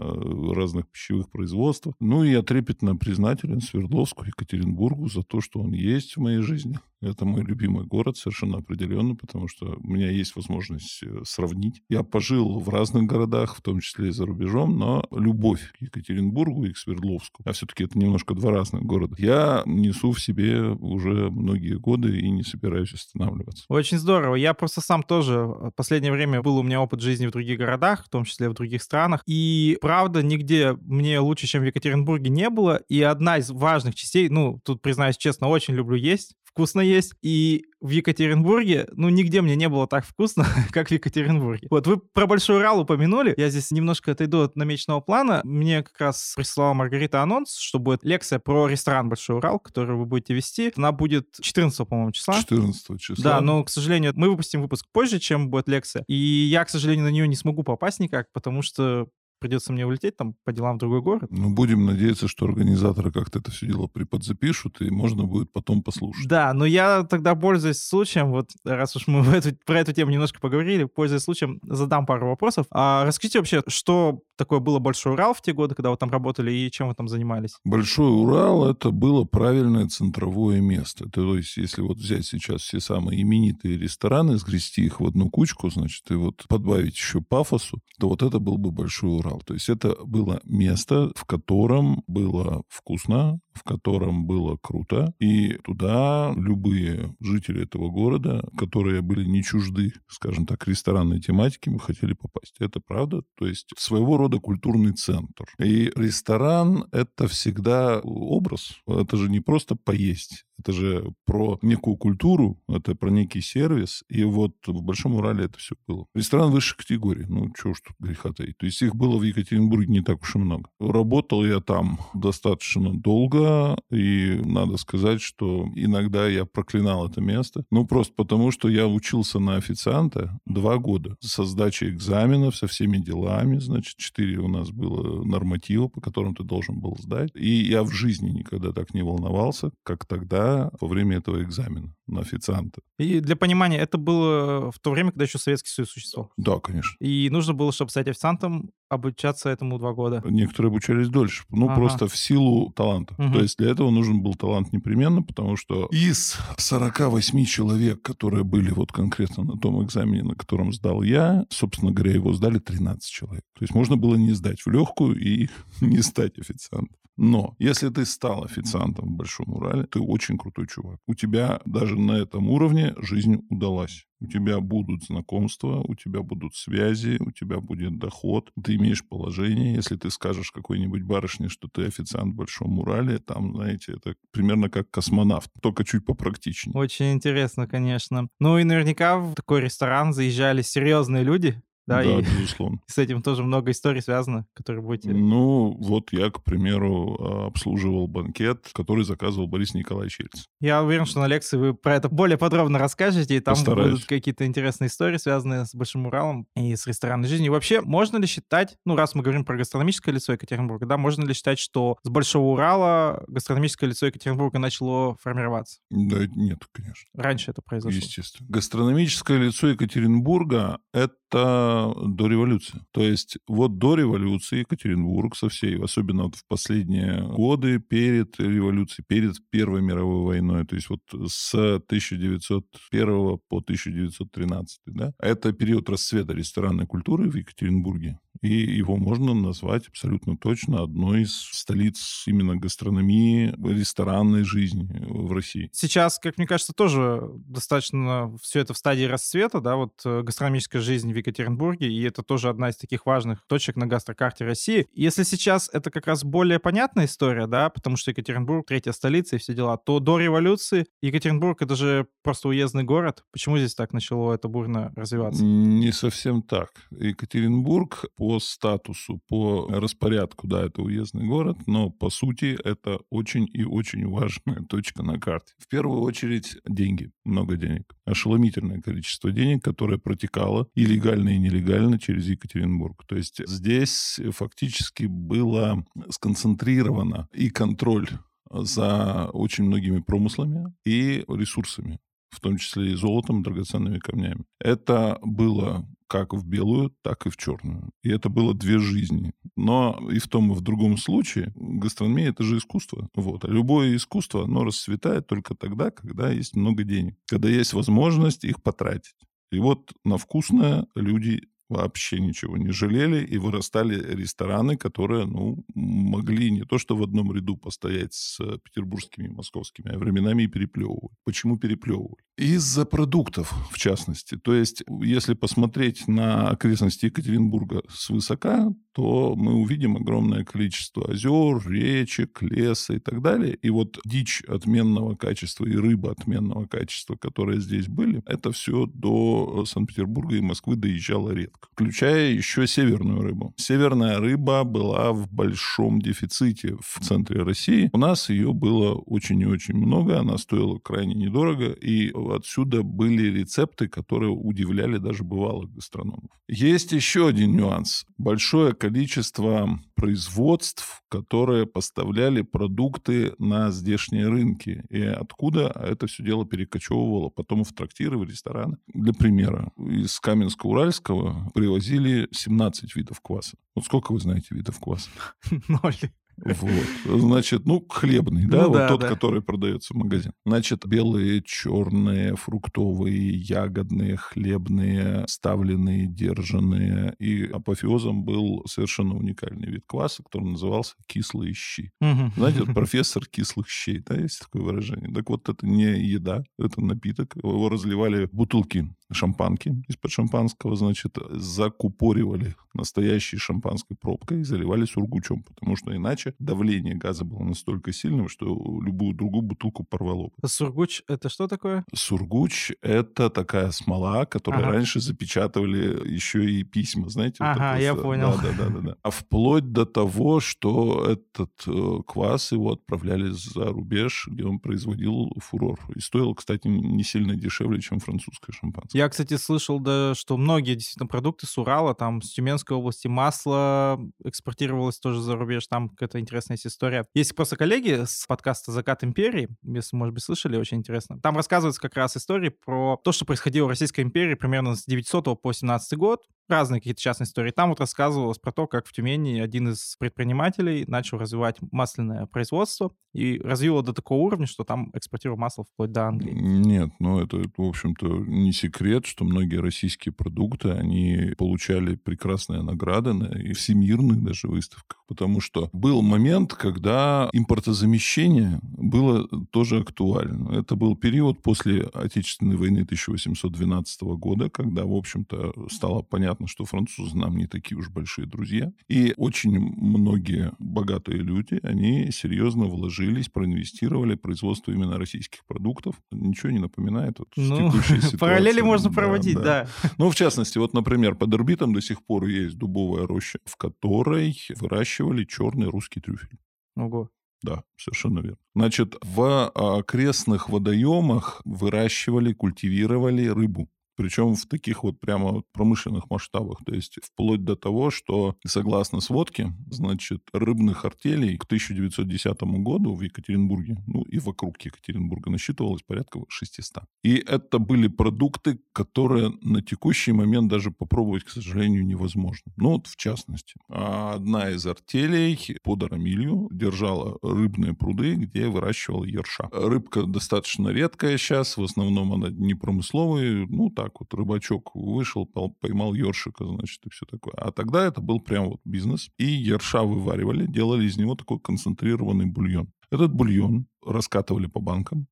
разных 0.53 0.88
пищевых 0.89 1.30
производствах. 1.30 1.95
Ну, 1.99 2.23
и 2.23 2.31
я 2.31 2.41
трепетно 2.41 2.95
признателен 2.95 3.61
Свердловску, 3.61 4.25
Екатеринбургу 4.25 5.09
за 5.09 5.23
то, 5.23 5.41
что 5.41 5.59
он 5.59 5.72
есть 5.72 6.17
в 6.17 6.22
моей 6.22 6.41
жизни. 6.41 6.80
Это 7.02 7.26
мой 7.26 7.44
любимый 7.44 7.86
город 7.86 8.17
совершенно 8.17 8.58
определенно, 8.58 9.16
потому 9.16 9.48
что 9.48 9.78
у 9.78 9.88
меня 9.88 10.09
есть 10.09 10.36
возможность 10.36 11.03
э, 11.03 11.22
сравнить. 11.26 11.81
Я 11.90 12.03
пожил 12.03 12.59
в 12.59 12.70
разных 12.70 13.03
городах, 13.03 13.56
в 13.56 13.62
том 13.62 13.80
числе 13.80 14.09
и 14.09 14.12
за 14.12 14.26
рубежом, 14.26 14.78
но 14.78 15.03
любовь 15.12 15.72
к 15.73 15.81
Екатеринбургу 15.81 16.66
и 16.66 16.73
к 16.73 16.78
Свердловску, 16.78 17.44
а 17.45 17.52
все-таки 17.52 17.84
это 17.84 17.98
немножко 18.00 18.34
два 18.34 18.52
разных 18.52 18.84
города, 18.84 19.16
я 19.20 19.64
несу 19.66 20.12
в 20.12 20.20
себе 20.20 20.62
уже 20.64 21.30
многие 21.30 21.78
годы 21.78 22.20
и 22.20 22.30
не 22.30 22.44
собираюсь 22.44 22.94
останавливаться. 22.94 23.66
Очень 23.70 24.00
здорово. 24.00 24.36
Я 24.36 24.53
просто 24.53 24.81
сам 24.81 25.03
тоже 25.03 25.40
в 25.40 25.72
последнее 25.75 26.12
время 26.12 26.42
был 26.42 26.58
у 26.58 26.64
меня 26.64 26.81
опыт 26.81 27.02
жизни 27.02 27.28
в 27.28 27.31
других 27.31 27.59
городах, 27.59 28.06
в 28.06 28.09
том 28.09 28.25
числе 28.25 28.50
в 28.50 28.53
других 28.53 28.81
странах. 28.81 29.22
И 29.28 29.78
правда, 29.81 30.23
нигде 30.23 30.73
мне 30.81 31.20
лучше, 31.20 31.48
чем 31.48 31.62
в 31.62 31.66
Екатеринбурге 31.66 32.30
не 32.30 32.50
было. 32.50 32.81
И 32.90 33.02
одна 33.02 33.38
из 33.38 33.50
важных 33.50 33.95
частей, 33.95 34.30
ну, 34.30 34.59
тут, 34.64 34.81
признаюсь 34.81 35.18
честно, 35.18 35.48
очень 35.48 35.75
люблю 35.75 35.95
есть 35.95 36.34
вкусно 36.58 36.81
есть. 36.81 37.13
И 37.22 37.66
в 37.80 37.89
Екатеринбурге, 37.89 38.88
ну, 38.94 39.09
нигде 39.09 39.41
мне 39.41 39.55
не 39.55 39.69
было 39.69 39.88
так 39.88 40.05
вкусно, 40.05 40.45
как 40.72 40.88
в 40.88 40.91
Екатеринбурге. 40.91 41.67
Вот, 41.69 41.86
вы 41.86 41.97
про 41.97 42.25
Большой 42.25 42.58
Урал 42.58 42.81
упомянули. 42.81 43.36
Я 43.38 43.50
здесь 43.50 43.69
немножко 43.69 44.11
отойду 44.11 44.41
от 44.41 44.55
намеченного 44.55 45.00
плана. 45.00 45.41
Мне 45.44 45.83
как 45.83 46.00
раз 46.00 46.33
прислала 46.35 46.73
Маргарита 46.73 47.22
анонс, 47.22 47.55
что 47.55 47.78
будет 47.78 48.03
лекция 48.03 48.39
про 48.39 48.67
ресторан 48.67 49.08
Большой 49.09 49.38
Урал, 49.38 49.59
который 49.59 49.95
вы 49.95 50.05
будете 50.05 50.33
вести. 50.33 50.73
Она 50.75 50.91
будет 50.91 51.28
14, 51.39 51.88
по-моему, 51.88 52.11
числа. 52.11 52.39
14 52.39 53.00
числа. 53.00 53.23
Да, 53.23 53.41
но, 53.41 53.63
к 53.63 53.69
сожалению, 53.69 54.13
мы 54.16 54.30
выпустим 54.30 54.61
выпуск 54.63 54.88
позже, 54.91 55.19
чем 55.19 55.50
будет 55.50 55.67
лекция. 55.67 56.03
И 56.08 56.16
я, 56.16 56.66
к 56.66 56.69
сожалению, 56.69 57.05
на 57.05 57.09
нее 57.09 57.28
не 57.28 57.35
смогу 57.35 57.63
попасть 57.63 58.00
никак, 58.00 58.31
потому 58.33 58.63
что 58.63 59.08
придется 59.39 59.73
мне 59.73 59.85
улететь 59.85 60.17
там 60.17 60.35
по 60.43 60.52
делам 60.52 60.75
в 60.75 60.80
другой 60.80 61.02
город. 61.02 61.30
Ну, 61.30 61.49
будем 61.49 61.85
надеяться, 61.85 62.27
что 62.27 62.45
организаторы 62.45 63.12
как-то 63.12 63.39
это 63.39 63.51
все 63.51 63.67
дело 63.67 63.88
приподзапишут, 63.88 64.81
и 64.81 64.89
можно 64.89 65.23
будет 65.23 65.51
потом 65.51 65.84
послушать. 65.84 66.28
Да, 66.28 66.53
но 66.53 66.66
я 66.66 67.03
тогда, 67.03 67.35
пользуясь 67.35 67.84
случаем, 67.84 68.31
вот 68.31 68.50
раз 68.63 68.95
уж 68.95 69.07
мы 69.07 69.25
эту, 69.35 69.56
про 69.66 69.79
эту 69.79 69.94
тему 69.94 70.12
немножко 70.12 70.39
поговорили, 70.39 70.85
пользуясь 70.85 71.23
случаем, 71.23 71.59
задам 71.63 72.06
пару 72.06 72.28
вопросов. 72.28 72.66
А 72.72 73.06
расскажите 73.06 73.39
вообще, 73.39 73.62
что 73.67 74.22
такое 74.38 74.59
было 74.59 74.79
Большой 74.79 75.13
Урал 75.13 75.34
в 75.34 75.41
те 75.41 75.53
годы, 75.53 75.75
когда 75.75 75.91
вы 75.91 75.97
там 75.97 76.09
работали, 76.09 76.51
и 76.51 76.72
чем 76.72 76.89
вы 76.89 76.95
там 76.95 77.07
занимались? 77.07 77.56
Большой 77.63 78.09
Урал— 78.09 78.69
это 78.72 78.91
было 78.91 79.23
правильное 79.25 79.88
центровое 79.88 80.62
место. 80.62 81.09
То 81.09 81.35
есть, 81.35 81.57
если 81.57 81.81
вот 81.81 81.97
взять 81.97 82.25
сейчас 82.25 82.62
все 82.62 82.79
самые 82.79 83.22
именитые 83.22 83.78
рестораны, 83.78 84.38
сгрести 84.38 84.85
их 84.85 85.00
в 85.00 85.06
одну 85.06 85.29
кучку, 85.29 85.69
значит, 85.69 86.09
и 86.12 86.16
вот 86.16 86.45
подбавить 86.47 86.95
еще 86.95 87.22
пафосу, 87.22 87.79
то 88.00 88.09
вот 88.09 88.22
это 88.22 88.39
был 88.39 88.57
бы 88.57 88.72
Большой 88.72 89.17
Урал. 89.17 89.26
То 89.45 89.53
есть 89.53 89.69
это 89.69 89.95
было 90.05 90.41
место, 90.43 91.11
в 91.15 91.25
котором 91.25 92.03
было 92.07 92.63
вкусно, 92.69 93.39
в 93.53 93.63
котором 93.63 94.25
было 94.25 94.57
круто, 94.61 95.13
и 95.19 95.53
туда 95.63 96.33
любые 96.35 97.15
жители 97.19 97.63
этого 97.63 97.89
города, 97.89 98.47
которые 98.57 99.01
были 99.01 99.25
не 99.25 99.43
чужды, 99.43 99.93
скажем 100.07 100.45
так, 100.45 100.67
ресторанной 100.67 101.19
тематики, 101.19 101.69
мы 101.69 101.79
хотели 101.79 102.13
попасть. 102.13 102.55
Это 102.59 102.79
правда? 102.79 103.23
То 103.38 103.47
есть 103.47 103.69
своего 103.77 104.17
рода 104.17 104.39
культурный 104.39 104.93
центр. 104.93 105.45
И 105.59 105.91
ресторан— 105.95 106.85
это 106.91 107.27
всегда 107.27 107.99
образ. 107.99 108.75
Это 108.88 109.17
же 109.17 109.29
не 109.29 109.39
просто 109.39 109.75
поесть. 109.75 110.47
Это 110.59 110.72
же 110.72 111.13
про 111.25 111.59
некую 111.62 111.97
культуру, 111.97 112.59
это 112.68 112.95
про 112.95 113.09
некий 113.09 113.41
сервис. 113.41 114.03
И 114.09 114.23
вот 114.23 114.53
в 114.66 114.81
Большом 114.81 115.16
Урале 115.16 115.45
это 115.45 115.57
все 115.59 115.75
было. 115.88 116.06
Ресторан 116.16 116.51
высшей 116.51 116.78
категории. 116.78 117.25
Ну, 117.28 117.51
чего 117.59 117.73
ж 117.73 117.81
тут 117.88 117.95
греха 118.00 118.31
таить. 118.31 118.57
То 118.57 118.66
есть 118.66 118.81
их 118.81 118.95
было 118.95 119.18
в 119.18 119.23
Екатеринбурге 119.23 119.88
не 119.88 120.01
так 120.01 120.22
уж 120.23 120.35
и 120.35 120.40
много. 120.40 120.69
Работал 120.79 121.45
я 121.45 121.59
там 121.59 122.00
достаточно 122.13 122.94
долго, 122.94 123.78
и 123.91 124.41
надо 124.44 124.78
сказать, 124.78 125.22
что 125.22 125.68
иногда 125.75 126.28
я 126.28 126.45
проклинал 126.45 127.07
это 127.07 127.22
место. 127.22 127.63
Ну, 127.72 127.85
просто 127.85 128.13
потому, 128.16 128.51
что 128.51 128.69
я 128.69 128.88
учился 128.88 129.39
на 129.39 129.57
официанта 129.57 130.39
два 130.45 130.78
года. 130.78 131.16
Со 131.19 131.45
сдачей 131.45 131.89
экзаменов, 131.89 132.56
со 132.56 132.68
всеми 132.68 132.97
делами. 132.97 133.59
Значит, 133.59 133.97
четыре 133.97 134.39
у 134.39 134.47
нас 134.47 134.72
было 134.72 135.24
норматива, 135.24 135.88
по 135.88 136.01
которым 136.01 136.34
ты 136.35 136.44
должен 136.44 136.79
был 136.79 136.97
сдать. 137.00 137.31
И 137.35 137.50
я 137.50 137.84
в 137.84 137.91
жизни 137.91 138.29
никогда 138.29 138.72
так 138.72 138.94
не 138.94 139.03
волновался, 139.03 139.72
как 139.84 140.06
тогда 140.06 140.47
во 140.80 140.88
время 140.88 141.18
этого 141.18 141.41
экзамена 141.44 141.94
на 142.08 142.22
официанта. 142.22 142.81
И 143.00 143.19
для 143.19 143.35
понимания, 143.35 143.78
это 143.78 143.97
было 143.97 144.72
в 144.72 144.80
то 144.80 144.91
время, 144.91 145.12
когда 145.12 145.25
еще 145.25 145.38
Советский 145.40 145.69
Союз 145.69 145.90
существовал. 145.91 146.31
Да, 146.38 146.59
конечно. 146.59 146.96
И 147.00 147.30
нужно 147.30 147.53
было, 147.53 147.72
чтобы 147.72 147.91
стать 147.91 148.08
официантом, 148.08 148.69
обучаться 148.90 149.50
этому 149.50 149.78
два 149.80 149.91
года. 149.94 150.24
Некоторые 150.25 150.69
обучались 150.69 151.09
дольше. 151.09 151.44
Ну, 151.50 151.66
Ага. 151.66 151.75
просто 151.75 152.07
в 152.07 152.16
силу 152.16 152.72
таланта. 152.72 153.16
Мгм. 153.18 153.34
То 153.34 153.41
есть 153.41 153.57
для 153.57 153.72
этого 153.72 153.90
нужен 153.90 154.22
был 154.22 154.36
талант 154.36 154.72
непременно, 154.72 155.22
потому 155.22 155.57
что 155.57 155.88
из 155.91 156.38
48 156.57 157.44
человек, 157.46 158.02
которые 158.02 158.44
были 158.46 158.72
вот 158.72 158.91
конкретно 158.94 159.44
на 159.44 159.57
том 159.57 159.84
экзамене, 159.84 160.24
на 160.24 160.36
котором 160.36 160.72
сдал 160.72 161.03
я, 161.03 161.46
собственно 161.50 161.91
говоря, 161.91 162.13
его 162.13 162.34
сдали 162.34 162.59
13 162.59 163.09
человек. 163.12 163.44
То 163.57 163.63
есть 163.63 163.74
можно 163.74 163.97
было 163.97 164.16
не 164.16 164.31
сдать 164.31 164.62
в 164.62 164.69
легкую 164.69 165.19
и 165.19 165.50
не 165.81 166.02
стать 166.02 166.38
официантом. 166.40 166.96
Но 167.17 167.55
если 167.59 167.89
ты 167.89 168.05
стал 168.05 168.44
официантом 168.44 169.09
в 169.09 169.17
Большом 169.17 169.53
Урале, 169.53 169.83
ты 169.85 170.00
очень 170.00 170.38
крутой 170.38 170.67
чувак. 170.67 171.00
У 171.07 171.16
тебя 171.16 171.59
даже 171.66 171.97
на 172.00 172.13
этом 172.13 172.50
уровне 172.50 172.94
жизнь 172.97 173.41
удалась. 173.50 174.05
У 174.19 174.25
тебя 174.25 174.59
будут 174.59 175.03
знакомства, 175.03 175.83
у 175.88 175.94
тебя 175.95 176.23
будут 176.23 176.56
связи, 176.56 177.17
у 177.19 177.31
тебя 177.31 177.59
будет 177.59 178.00
доход, 178.00 178.51
ты 178.63 178.75
имеешь 178.75 179.07
положение. 179.07 179.75
Если 179.75 179.95
ты 179.95 180.09
скажешь 180.09 180.51
какой-нибудь 180.51 181.03
барышне, 181.03 181.50
что 181.50 181.67
ты 181.67 181.85
официант 181.85 182.33
в 182.33 182.38
Большом 182.38 182.79
Урале, 182.79 183.19
там, 183.19 183.53
знаете, 183.53 183.94
это 183.94 184.16
примерно 184.31 184.69
как 184.69 184.89
космонавт, 184.89 185.51
только 185.61 185.83
чуть 185.83 186.06
попрактичнее. 186.06 186.75
Очень 186.75 187.13
интересно, 187.13 187.67
конечно. 187.67 188.27
Ну 188.39 188.57
и 188.57 188.63
наверняка 188.63 189.19
в 189.19 189.35
такой 189.35 189.61
ресторан 189.61 190.13
заезжали 190.13 190.63
серьезные 190.63 191.24
люди, 191.24 191.62
да, 191.88 192.04
Да, 192.04 192.04
и 192.04 192.22
безусловно. 192.22 192.80
с 192.88 192.98
этим 192.98 193.22
тоже 193.24 193.44
много 193.44 193.72
историй 193.72 194.01
связано, 194.01 194.45
которые 194.54 194.84
будете... 194.84 195.10
Ну, 195.12 195.75
вот 195.80 196.12
я, 196.12 196.30
к 196.30 196.44
примеру, 196.44 197.16
обслуживал 197.48 198.07
банкет, 198.07 198.69
который 198.74 199.04
заказывал 199.04 199.48
Борис 199.48 199.74
Николаевич 199.74 200.19
Ельцин. 200.19 200.44
Я 200.60 200.84
уверен, 200.84 201.06
что 201.06 201.19
на 201.22 201.28
лекции 201.28 201.57
вы 201.57 201.74
про 201.74 201.95
это 201.95 202.10
более 202.10 202.38
подробно 202.38 202.78
расскажете, 202.78 203.38
и 203.38 203.39
там 203.39 203.56
Постараюсь. 203.56 203.92
будут 203.92 204.06
какие-то 204.06 204.45
интересные 204.45 204.89
истории, 204.89 205.18
связанные 205.18 205.66
с 205.66 205.74
Большим 205.74 206.06
Уралом 206.07 206.45
и 206.56 206.75
с 206.75 206.86
ресторанной 206.86 207.28
жизнью. 207.28 207.48
И 207.48 207.50
вообще, 207.50 207.81
можно 207.81 208.18
ли 208.18 208.28
считать, 208.28 208.78
ну, 208.86 208.95
раз 208.95 209.16
мы 209.16 209.24
говорим 209.24 209.45
про 209.45 209.57
гастрономическое 209.57 210.13
лицо 210.13 210.33
Екатеринбурга, 210.33 210.86
да, 210.86 210.98
можно 210.98 211.24
ли 211.25 211.33
считать, 211.33 211.60
что 211.60 211.98
с 212.04 212.10
Большого 212.10 212.51
Урала 212.54 213.24
гастрономическое 213.28 213.90
лицо 213.90 214.07
Екатеринбурга 214.07 214.60
начало 214.60 215.16
формироваться? 215.22 215.80
Да, 215.90 216.28
нет, 216.28 216.60
конечно. 216.72 217.06
Раньше 217.16 217.51
это 217.51 217.62
произошло. 217.62 217.98
Естественно. 217.98 218.45
Гастрономическое 218.50 219.38
лицо 219.40 219.68
Екатеринбурга– 219.68 220.80
это 220.94 221.76
до 221.95 222.27
революции. 222.27 222.81
То 222.91 223.01
есть 223.01 223.38
вот 223.47 223.77
до 223.77 223.95
революции 223.95 224.59
Екатеринбург 224.59 225.35
со 225.35 225.50
всей, 225.50 225.77
особенно 225.81 226.24
вот 226.24 226.35
в 226.35 226.45
последние 226.47 227.21
годы 227.21 227.79
перед 227.79 228.39
революцией, 228.39 229.06
перед 229.07 229.35
Первой 229.50 229.81
мировой 229.81 230.25
войной, 230.25 230.65
то 230.65 230.75
есть 230.75 230.89
вот 230.89 231.01
с 231.27 231.53
1901 231.53 233.39
по 233.50 233.57
1913, 233.57 234.79
да, 234.88 235.13
это 235.19 235.53
период 235.53 235.89
расцвета 235.89 236.33
ресторанной 236.33 236.85
культуры 236.85 237.29
в 237.29 237.35
Екатеринбурге. 237.35 238.19
И 238.41 238.53
его 238.53 238.97
можно 238.97 239.33
назвать 239.33 239.88
абсолютно 239.88 240.38
точно 240.38 240.83
одной 240.83 241.23
из 241.23 241.33
столиц 241.33 242.23
именно 242.27 242.56
гастрономии, 242.56 243.53
ресторанной 243.57 244.44
жизни 244.44 244.88
в 245.07 245.31
России. 245.31 245.69
Сейчас, 245.73 246.19
как 246.19 246.38
мне 246.38 246.47
кажется, 246.47 246.73
тоже 246.73 247.21
достаточно 247.47 248.35
все 248.41 248.59
это 248.59 248.73
в 248.73 248.77
стадии 248.77 249.06
расцвета, 249.06 249.59
да, 249.62 249.75
вот 249.75 249.94
э, 250.06 250.21
гастрономическая 250.21 250.81
жизнь 250.81 251.12
в 251.12 251.15
Екатеринбурге, 251.15 251.67
и 251.72 252.02
это 252.04 252.24
тоже 252.24 252.50
одна 252.50 252.69
из 252.69 252.78
таких 252.78 253.06
важных 253.06 253.46
точек 253.48 253.75
на 253.75 253.88
гастрокарте 253.88 254.46
России. 254.46 254.88
Если 254.94 255.24
сейчас 255.24 255.69
это 255.74 255.92
как 255.92 256.08
раз 256.08 256.24
более 256.24 256.60
понятная 256.60 257.06
история, 257.06 257.48
да, 257.48 257.69
потому 257.69 257.98
что 257.98 258.12
Екатеринбург 258.12 258.68
третья 258.68 258.92
столица 258.92 259.36
и 259.36 259.40
все 259.40 259.54
дела, 259.54 259.78
то 259.78 260.00
до 260.00 260.18
революции 260.18 260.86
Екатеринбург 261.02 261.62
это 261.62 261.75
же 261.75 262.08
просто 262.24 262.50
уездный 262.50 262.84
город. 262.84 263.24
Почему 263.31 263.58
здесь 263.58 263.75
так 263.75 263.94
начало 263.94 264.34
это 264.34 264.48
бурно 264.48 264.92
развиваться? 264.96 265.44
Не 265.44 265.92
совсем 265.92 266.42
так. 266.42 266.69
Екатеринбург 266.92 268.06
по 268.16 268.40
статусу, 268.40 269.22
по 269.28 269.68
распорядку, 269.69 270.48
да, 270.48 270.66
это 270.66 270.81
уездный 270.81 271.25
город, 271.25 271.58
но 271.68 271.90
по 271.90 272.10
сути 272.10 272.58
это 272.64 273.00
очень 273.10 273.48
и 273.54 273.64
очень 273.64 274.08
важная 274.08 274.62
точка 274.69 275.04
на 275.04 275.19
карте. 275.19 275.54
В 275.58 275.68
первую 275.68 276.02
очередь 276.02 276.58
деньги, 276.68 277.12
много 277.25 277.58
денег. 277.58 277.96
Ошеломительное 278.06 278.81
количество 278.81 279.31
денег, 279.31 279.64
которое 279.64 279.98
протекало 279.98 280.68
и 280.75 280.86
легально, 280.86 281.30
и 281.30 281.38
нелегально 281.38 281.56
через 282.00 282.27
Екатеринбург. 282.27 283.04
То 283.06 283.15
есть 283.15 283.42
здесь 283.48 284.19
фактически 284.31 285.06
было 285.06 285.86
сконцентрировано 286.09 287.27
и 287.33 287.50
контроль 287.50 288.09
за 288.50 289.30
очень 289.33 289.65
многими 289.65 290.00
промыслами 290.00 290.74
и 290.86 291.25
ресурсами 291.27 292.00
в 292.30 292.39
том 292.39 292.57
числе 292.57 292.92
и 292.92 292.95
золотом, 292.95 293.42
драгоценными 293.42 294.00
камнями. 294.00 294.45
Это 294.59 295.18
было 295.21 295.88
как 296.07 296.33
в 296.33 296.48
белую, 296.48 296.94
так 297.01 297.25
и 297.25 297.30
в 297.30 297.38
черную. 297.38 297.89
И 298.04 298.09
это 298.09 298.30
было 298.30 298.54
две 298.54 298.80
жизни. 298.80 299.33
Но 299.56 300.00
и 300.12 300.19
в 300.19 300.27
том, 300.27 300.51
и 300.51 300.56
в 300.56 300.62
другом 300.62 300.98
случае 300.98 301.51
гастрономия— 301.56 302.30
это 302.31 302.44
же 302.44 302.57
искусство. 302.57 303.09
Вот. 303.15 303.44
А 303.44 303.48
любое 303.48 303.95
искусство, 303.95 304.44
оно 304.44 304.63
расцветает 304.63 305.27
только 305.27 305.56
тогда, 305.56 305.92
когда 305.92 306.31
есть 306.31 306.56
много 306.56 306.83
денег, 306.83 307.15
когда 307.25 307.50
есть 307.50 307.74
возможность 307.74 308.45
их 308.45 308.62
потратить. 308.62 309.15
И 309.51 309.59
вот 309.59 309.94
на 310.03 310.17
вкусное 310.17 310.88
люди 310.95 311.47
вообще 311.69 312.19
ничего 312.19 312.58
не 312.58 312.72
жалели, 312.72 313.25
и 313.25 313.38
вырастали 313.38 313.96
рестораны, 314.16 314.78
которые, 314.78 315.25
ну, 315.25 315.64
могли 315.75 316.52
не 316.52 316.64
то 316.64 316.78
что 316.78 316.96
в 316.96 317.04
одном 317.04 317.34
ряду 317.34 317.58
постоять 317.58 318.14
с 318.14 318.40
петербургскими 318.64 319.25
и 319.25 319.31
московскими, 319.31 319.94
а 319.94 319.98
временами 319.98 320.44
и 320.44 320.48
переплевывать. 320.48 321.12
Почему 321.24 321.58
переплевывали? 321.58 322.16
Из-за 322.38 322.86
продуктов, 322.86 323.54
в 323.72 323.78
частности. 323.78 324.36
То 324.38 324.54
есть, 324.54 324.84
если 325.02 325.34
посмотреть 325.34 326.08
на 326.08 326.50
окрестности 326.50 327.06
Екатеринбурга 327.06 327.81
свысока, 327.90 328.72
то 328.94 329.36
мы 329.36 329.54
увидим 329.54 329.98
огромное 329.98 330.44
количество 330.44 331.12
озер, 331.12 331.62
речек, 331.68 332.42
леса 332.42 332.96
и 332.96 333.00
так 333.00 333.22
далее. 333.22 333.56
И 333.62 333.69
вот 333.69 334.00
дичь 334.06 334.44
отменного 334.48 335.16
качества 335.16 335.66
и 335.66 335.75
рыба 335.75 336.12
отменного 336.12 336.66
качества, 336.66 337.16
которые 337.16 337.60
здесь 337.60 337.88
были, 337.88 338.22
это 338.25 338.52
все 338.52 338.86
до 338.86 339.66
Санкт-Петербурга 339.66 340.36
и 340.36 340.42
Москвы 340.42 340.75
доезжало 340.75 341.31
редко 341.31 341.56
включая 341.62 342.31
еще 342.31 342.68
северную 342.68 343.21
рыбу. 343.21 343.54
Северная 343.57 344.19
рыба 344.19 344.63
была 344.63 345.12
в 345.12 345.31
большом 345.31 346.01
дефиците 346.01 346.75
в 346.81 347.00
центре 347.00 347.44
России. 347.44 347.89
У 347.94 347.98
нас 347.98 348.30
ее 348.30 348.54
было 348.54 348.95
очень 348.95 349.42
и 349.42 349.45
очень 349.45 349.75
много, 349.75 350.19
она 350.19 350.38
стоила 350.38 350.80
крайне 350.80 351.13
недорого, 351.13 351.71
и 351.71 352.12
отсюда 352.33 352.83
были 352.83 353.39
рецепты, 353.39 353.88
которые 353.88 354.31
удивляли 354.31 354.98
даже 354.98 355.24
бывалых 355.24 355.71
гастрономов. 355.74 356.30
Есть 356.48 356.94
еще 356.94 357.27
один 357.27 357.56
нюанс. 357.56 358.06
Большое 358.18 358.74
количество 358.74 359.80
производств, 359.95 361.01
которые 361.09 361.65
поставляли 361.65 362.42
продукты 362.42 363.33
на 363.39 363.71
здешние 363.71 364.27
рынки. 364.27 364.83
И 364.89 365.01
откуда 365.01 365.71
это 365.75 366.07
все 366.07 366.24
дело 366.24 366.45
перекочевывало 366.45 367.30
потом 367.30 367.63
в 367.63 367.74
трактиры, 367.74 368.18
в 368.18 368.24
рестораны. 368.24 368.77
Для 368.94 369.13
примера, 369.13 369.71
из 369.77 370.19
Каменска-Уральского 370.21 371.46
привозили 371.53 372.27
17 372.31 372.95
видов 372.95 373.21
кваса. 373.21 373.57
Вот 373.75 373.85
сколько 373.85 374.11
вы 374.11 374.19
знаете 374.19 374.47
видов 374.51 374.79
кваса? 374.79 375.09
Ноль. 375.67 375.95
Вот. 376.44 377.19
Значит, 377.19 377.66
ну, 377.66 377.86
хлебный, 377.89 378.45
да, 378.45 378.63
Ну 378.63 378.69
вот 378.69 378.78
да, 378.78 378.88
тот, 378.88 379.01
да. 379.01 379.10
который 379.10 379.42
продается 379.42 379.94
в 379.94 379.98
магазин. 379.98 380.34
Значит, 380.45 380.86
белые, 380.86 381.42
черные, 381.44 382.36
фруктовые, 382.36 383.30
ягодные, 383.30 384.18
хлебные, 384.18 385.25
ставленные, 385.28 386.07
держанные. 386.07 387.16
И 387.19 387.45
апофеозом 387.45 388.24
был 388.24 388.63
совершенно 388.68 389.16
уникальный 389.16 389.69
вид 389.69 389.84
кваса, 389.88 390.24
который 390.24 390.51
назывался 390.51 390.95
кислые 391.07 391.54
щи. 391.54 391.92
Мгм. 392.00 392.34
Знаете, 392.36 392.63
вот 392.63 392.74
профессор 392.75 393.25
кислых 393.25 393.68
щей, 393.68 394.00
да, 394.00 394.16
есть 394.16 394.40
такое 394.40 394.62
выражение. 394.62 395.12
Так 395.13 395.30
вот, 395.30 395.50
это 395.50 395.66
не 395.66 396.00
еда, 396.00 396.44
это 396.60 396.81
напиток. 396.81 397.36
Его 397.36 397.69
разливали 397.69 398.30
бутылки 398.31 398.88
шампанки 399.12 399.83
из-под 399.88 400.12
шампанского, 400.12 400.75
значит, 400.75 401.18
закупоривали 401.31 402.56
настоящей 402.74 403.38
шампанской 403.38 403.98
пробкой 403.98 404.42
и 404.42 404.44
заливали 404.44 404.86
сургучом, 404.86 405.44
потому 405.44 405.75
что 405.75 405.95
иначе 405.95 406.26
давление 406.39 406.95
газа 406.95 407.25
было 407.25 407.44
настолько 407.44 407.91
сильным, 407.91 408.27
что 408.29 408.45
любую 408.81 409.13
другую 409.15 409.44
бутылку 409.44 409.83
порвало. 409.83 410.31
Сургуч— 410.45 411.01
это 411.07 411.29
что 411.29 411.47
такое? 411.47 411.85
Сургуч— 411.94 412.71
это 412.81 413.29
такая 413.29 413.71
смола, 413.71 414.25
которой 414.25 414.62
Ага. 414.63 414.71
раньше 414.71 415.00
запечатывали 415.00 416.07
еще 416.07 416.50
и 416.50 416.63
письма, 416.63 417.09
знаете? 417.09 417.38
вот 417.39 417.50
Ага, 417.50 417.74
это 417.74 417.81
я 417.81 417.94
вот, 417.94 418.03
понял. 418.03 418.33
Да, 418.41 418.53
да, 418.57 418.69
да, 418.69 418.79
да. 418.79 418.95
А 419.01 419.09
вплоть 419.09 419.71
до 419.71 419.85
того, 419.85 420.39
что 420.39 421.06
этот 421.09 421.51
э, 421.68 422.01
квас 422.06 422.51
его 422.51 422.73
отправляли 422.73 423.30
за 423.31 423.65
рубеж, 423.65 424.27
где 424.30 424.45
он 424.45 424.59
производил 424.59 425.31
фурор. 425.38 425.80
И 425.95 426.00
стоил, 426.00 426.33
кстати, 426.35 426.68
не 426.68 427.03
сильно 427.03 427.35
дешевле, 427.35 427.81
чем 427.81 428.00
французское 428.00 428.53
шампанское. 428.53 428.97
Я, 428.97 429.09
кстати, 429.09 429.38
слышал, 429.38 429.80
да, 429.80 430.13
что 430.15 430.38
многие 430.38 430.75
действительно 430.75 431.07
продукты 431.07 431.45
с 431.45 431.57
Урала, 431.57 431.94
там, 431.95 432.21
с 432.21 432.31
Тюменской 432.31 432.75
области, 432.75 433.07
масло 433.07 434.00
экспортировалось 434.23 435.00
тоже 435.00 435.21
за 435.21 435.35
рубеж, 435.35 435.68
там 435.68 435.89
какая-то 435.89 436.17
интересная 436.19 436.56
есть 436.56 436.68
история. 436.68 437.06
Есть 437.14 437.36
просто 437.36 437.56
коллеги 437.56 438.06
с 438.06 438.25
подкаста 438.28 438.72
«Закат 438.72 439.04
империи», 439.04 439.50
если, 439.64 439.96
может 439.96 440.14
быть, 440.14 440.24
слышали, 440.24 440.58
очень 440.58 440.78
интересно. 440.78 441.19
Там 441.19 441.36
рассказывается 441.36 441.81
как 441.81 441.96
раз 441.96 442.18
истории 442.18 442.50
про 442.50 442.98
то, 443.04 443.12
что 443.12 443.25
происходило 443.25 443.66
в 443.66 443.69
Российской 443.69 444.02
империи 444.02 444.36
примерно 444.36 444.75
с 444.75 444.86
900 444.86 445.42
по 445.42 445.54
17 445.54 445.98
год, 445.98 446.24
разные 446.47 446.79
какие-то 446.79 447.01
частные 447.01 447.25
истории. 447.25 447.51
Там 447.51 447.69
вот 447.69 447.80
рассказывалось 447.80 448.39
про 448.39 448.51
то, 448.51 448.68
как 448.68 448.85
в 448.85 448.94
Тюмени 448.94 449.39
один 449.39 449.69
из 449.69 449.95
предпринимателей 449.99 450.85
начал 450.87 451.18
развивать 451.18 451.57
масляное 451.71 452.25
производство 452.27 452.92
и 453.13 453.39
развил 453.39 453.73
его 453.73 453.81
до 453.81 453.94
такого 453.94 454.19
уровня, 454.19 454.45
что 454.45 454.63
там 454.63 454.92
экспортировал 454.94 455.39
масло 455.39 455.63
вплоть 455.63 455.92
до 455.92 456.07
Англии. 456.07 456.33
Нет, 456.33 456.92
ну 456.99 457.19
это, 457.19 457.42
в 457.57 457.61
общем-то, 457.61 458.07
не 458.27 458.54
секрет, 458.54 459.06
что 459.06 459.25
многие 459.25 459.57
российские 459.57 460.13
продукты, 460.13 460.69
они 460.69 461.33
получали 461.37 461.95
прекрасные 461.95 462.61
награды 462.61 463.13
на 463.13 463.25
и 463.25 463.54
всемирных 463.54 464.23
даже 464.23 464.47
выставках, 464.47 465.04
потому 465.07 465.42
что 465.42 465.69
был 465.73 466.01
момент, 466.01 466.54
когда 466.54 467.30
импортозамещение 467.33 468.59
было 468.61 469.27
тоже 469.51 469.80
актуально. 469.80 470.59
Это 470.59 470.75
был 470.75 470.95
период 470.95 471.42
после 471.42 471.83
Отечественной 471.94 472.56
войны 472.56 472.81
1812 472.81 474.01
года, 474.01 474.49
когда, 474.49 474.85
в 474.85 474.94
общем-то, 474.94 475.68
стало 475.69 476.01
понятно, 476.01 476.36
что 476.45 476.65
французы 476.65 477.17
нам 477.17 477.37
не 477.37 477.47
такие 477.47 477.77
уж 477.77 477.89
большие 477.89 478.27
друзья. 478.27 478.71
И 478.87 479.13
очень 479.17 479.57
многие 479.59 480.51
богатые 480.59 481.19
люди, 481.19 481.59
они 481.63 482.11
серьезно 482.11 482.65
вложились, 482.65 483.29
проинвестировали 483.29 484.15
в 484.15 484.19
производство 484.19 484.71
именно 484.71 484.97
российских 484.97 485.45
продуктов. 485.45 485.95
Ничего 486.11 486.51
не 486.51 486.59
напоминает 486.59 487.19
вот, 487.19 487.29
Ну, 487.37 487.71
параллели 488.19 488.61
можно 488.61 488.89
Да, 488.89 488.95
проводить, 488.95 489.37
да. 489.37 489.67
ну, 489.97 490.09
в 490.09 490.15
частности, 490.15 490.57
вот, 490.57 490.73
например, 490.73 491.15
под 491.15 491.33
орбитом 491.33 491.73
до 491.73 491.81
сих 491.81 492.03
пор 492.06 492.25
есть 492.25 492.57
дубовая 492.57 493.07
роща, 493.07 493.39
в 493.45 493.56
которой 493.56 494.37
выращивали 494.59 495.23
черный 495.23 495.67
русский 495.67 496.01
трюфель. 496.01 496.37
Ого. 496.75 497.09
Да, 497.44 497.63
совершенно 497.77 498.19
верно. 498.19 498.37
Значит, 498.56 498.95
в 499.03 499.49
окрестных 499.49 500.49
водоемах 500.49 501.41
выращивали, 501.45 502.33
культивировали 502.33 503.27
рыбу. 503.27 503.69
Причем 503.97 504.35
в 504.35 504.45
таких 504.45 504.83
вот 504.83 504.99
прямо 504.99 505.44
промышленных 505.51 506.09
масштабах. 506.09 506.59
То 506.66 506.73
есть 506.73 506.99
вплоть 507.04 507.44
до 507.44 507.56
того, 507.56 507.92
что, 507.92 508.35
согласно 508.45 509.01
сводке, 509.01 509.54
значит, 509.69 510.21
рыбных 510.31 510.85
артелей 510.85 511.37
к 511.37 511.44
1910 511.45 512.41
году 512.43 512.93
в 512.93 513.01
Екатеринбурге, 513.01 513.77
ну 513.88 514.04
и 514.04 514.19
вокруг 514.19 514.62
Екатеринбурга 514.62 515.30
насчитывалось 515.30 515.82
порядка 515.82 516.19
600. 516.30 516.84
И 517.04 517.15
это 517.15 517.60
были 517.60 517.88
продукты, 517.88 518.60
которые 518.71 519.34
на 519.41 519.62
текущий 519.62 520.12
момент 520.12 520.49
даже 520.49 520.71
попробовать, 520.71 521.23
к 521.23 521.30
сожалению, 521.30 521.86
невозможно. 521.86 522.51
Ну 522.56 522.73
вот 522.73 522.88
в 522.88 522.95
частности, 522.95 523.56
одна 523.67 524.51
из 524.51 524.65
артелей 524.65 525.58
под 525.63 525.84
Арамилью 525.84 526.49
держала 526.51 527.17
рыбные 527.21 527.73
пруды, 527.73 528.15
где 528.15 528.47
выращивала 528.47 529.06
ерша. 529.06 529.49
Рыбка 529.51 530.04
достаточно 530.04 530.69
редкая 530.69 531.17
сейчас, 531.17 531.58
в 531.58 531.63
основном 531.63 532.13
она 532.13 532.30
не 532.30 532.54
промысловая, 532.54 533.47
ну 533.49 533.69
так, 533.69 533.87
так 533.88 534.01
вот, 534.01 534.13
рыбачок 534.13 534.75
вышел, 534.75 535.25
поймал 535.25 535.93
ершика, 535.93 536.45
значит, 536.45 536.86
и 536.86 536.89
все 536.89 537.06
такое. 537.06 537.34
А 537.36 537.51
тогда 537.51 537.86
это 537.86 538.01
был 538.01 538.19
прям 538.19 538.49
вот 538.49 538.60
бизнес. 538.65 539.10
И 539.17 539.25
ерша 539.25 539.84
вываривали, 539.84 540.45
делали 540.45 540.86
из 540.86 540.97
него 540.97 541.15
такой 541.15 541.39
концентрированный 541.39 542.25
бульон. 542.25 542.71
Этот 542.91 543.13
бульон 543.13 543.67
раскатывали 543.86 544.47
по 544.47 544.60
банкам, 544.60 545.08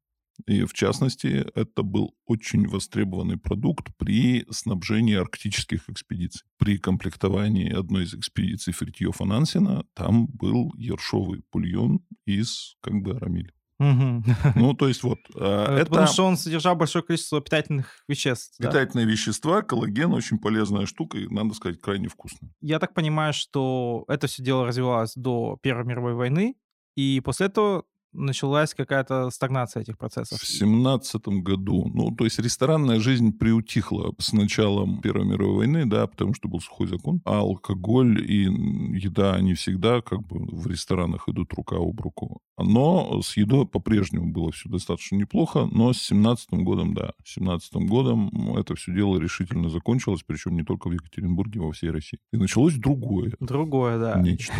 и, 0.45 0.65
в 0.65 0.73
частности, 0.73 1.27
это 1.55 1.83
был 1.83 2.13
очень 2.25 2.67
востребованный 2.67 3.37
продукт 3.37 3.95
при 3.97 4.45
снабжении 4.49 5.15
арктических 5.15 5.89
экспедиций. 5.89 6.45
При 6.57 6.77
комплектовании 6.77 7.71
одной 7.71 8.03
из 8.03 8.13
экспедиций 8.13 8.73
Фритьёфа 8.73 9.23
Нансена 9.23 9.85
там 9.93 10.27
был 10.27 10.73
ершовый 10.75 11.43
бульон 11.53 12.01
из 12.25 12.75
как 12.81 13.01
бы 13.01 13.15
арамиля. 13.15 13.51
Угу. 13.79 14.23
Ну, 14.55 14.73
то 14.73 14.87
есть 14.87 15.03
вот... 15.03 15.19
Это, 15.35 15.75
это 15.79 15.85
потому 15.89 16.07
что 16.07 16.25
он 16.25 16.37
содержал 16.37 16.75
большое 16.75 17.03
количество 17.03 17.41
питательных 17.41 18.03
веществ. 18.07 18.57
Питательные 18.57 19.05
да? 19.05 19.11
вещества, 19.11 19.61
коллаген, 19.61 20.13
очень 20.13 20.39
полезная 20.39 20.85
штука, 20.85 21.17
и, 21.17 21.27
надо 21.27 21.53
сказать, 21.53 21.81
крайне 21.81 22.07
вкусно. 22.07 22.49
Я 22.61 22.79
так 22.79 22.93
понимаю, 22.93 23.33
что 23.33 24.05
это 24.07 24.27
все 24.27 24.43
дело 24.43 24.65
развивалось 24.65 25.13
до 25.15 25.57
Первой 25.61 25.85
мировой 25.85 26.13
войны, 26.13 26.55
и 26.95 27.19
после 27.19 27.47
этого 27.47 27.83
началась 28.15 28.73
какая-то 28.73 29.29
стагнация 29.29 29.81
этих 29.81 29.97
процессов? 29.97 30.39
В 30.39 30.47
семнадцатом 30.47 31.43
году. 31.43 31.89
Ну, 31.93 32.11
то 32.15 32.23
есть 32.25 32.39
ресторанная 32.39 32.99
жизнь 32.99 33.31
приутихла 33.31 34.13
с 34.17 34.33
началом 34.33 35.01
Первой 35.01 35.25
мировой 35.25 35.55
войны, 35.55 35.85
да, 35.85 36.07
потому 36.07 36.33
что 36.33 36.47
был 36.47 36.59
сухой 36.59 36.87
закон. 36.87 37.21
А 37.25 37.39
алкоголь 37.39 38.19
и 38.21 38.43
еда, 38.97 39.33
они 39.33 39.53
всегда 39.53 40.01
как 40.01 40.25
бы 40.25 40.39
в 40.39 40.67
ресторанах 40.67 41.27
идут 41.27 41.53
рука 41.53 41.75
об 41.77 41.99
руку. 41.99 42.41
Но 42.57 43.21
с 43.21 43.35
едой 43.35 43.67
по-прежнему 43.67 44.31
было 44.31 44.51
все 44.51 44.69
достаточно 44.69 45.17
неплохо, 45.17 45.67
но 45.71 45.91
с 45.91 45.97
семнадцатым 45.97 46.63
годом, 46.63 46.93
да, 46.93 47.11
с 47.23 47.33
семнадцатым 47.33 47.85
годом 47.85 48.55
это 48.57 48.75
все 48.75 48.93
дело 48.93 49.17
решительно 49.17 49.69
закончилось, 49.69 50.21
причем 50.25 50.55
не 50.55 50.63
только 50.63 50.87
в 50.87 50.93
Екатеринбурге, 50.93 51.59
во 51.59 51.71
всей 51.73 51.91
России. 51.91 52.19
И 52.31 52.37
началось 52.37 52.75
другое. 52.75 53.33
Другое, 53.39 53.99
да. 53.99 54.19
Нечто. 54.21 54.53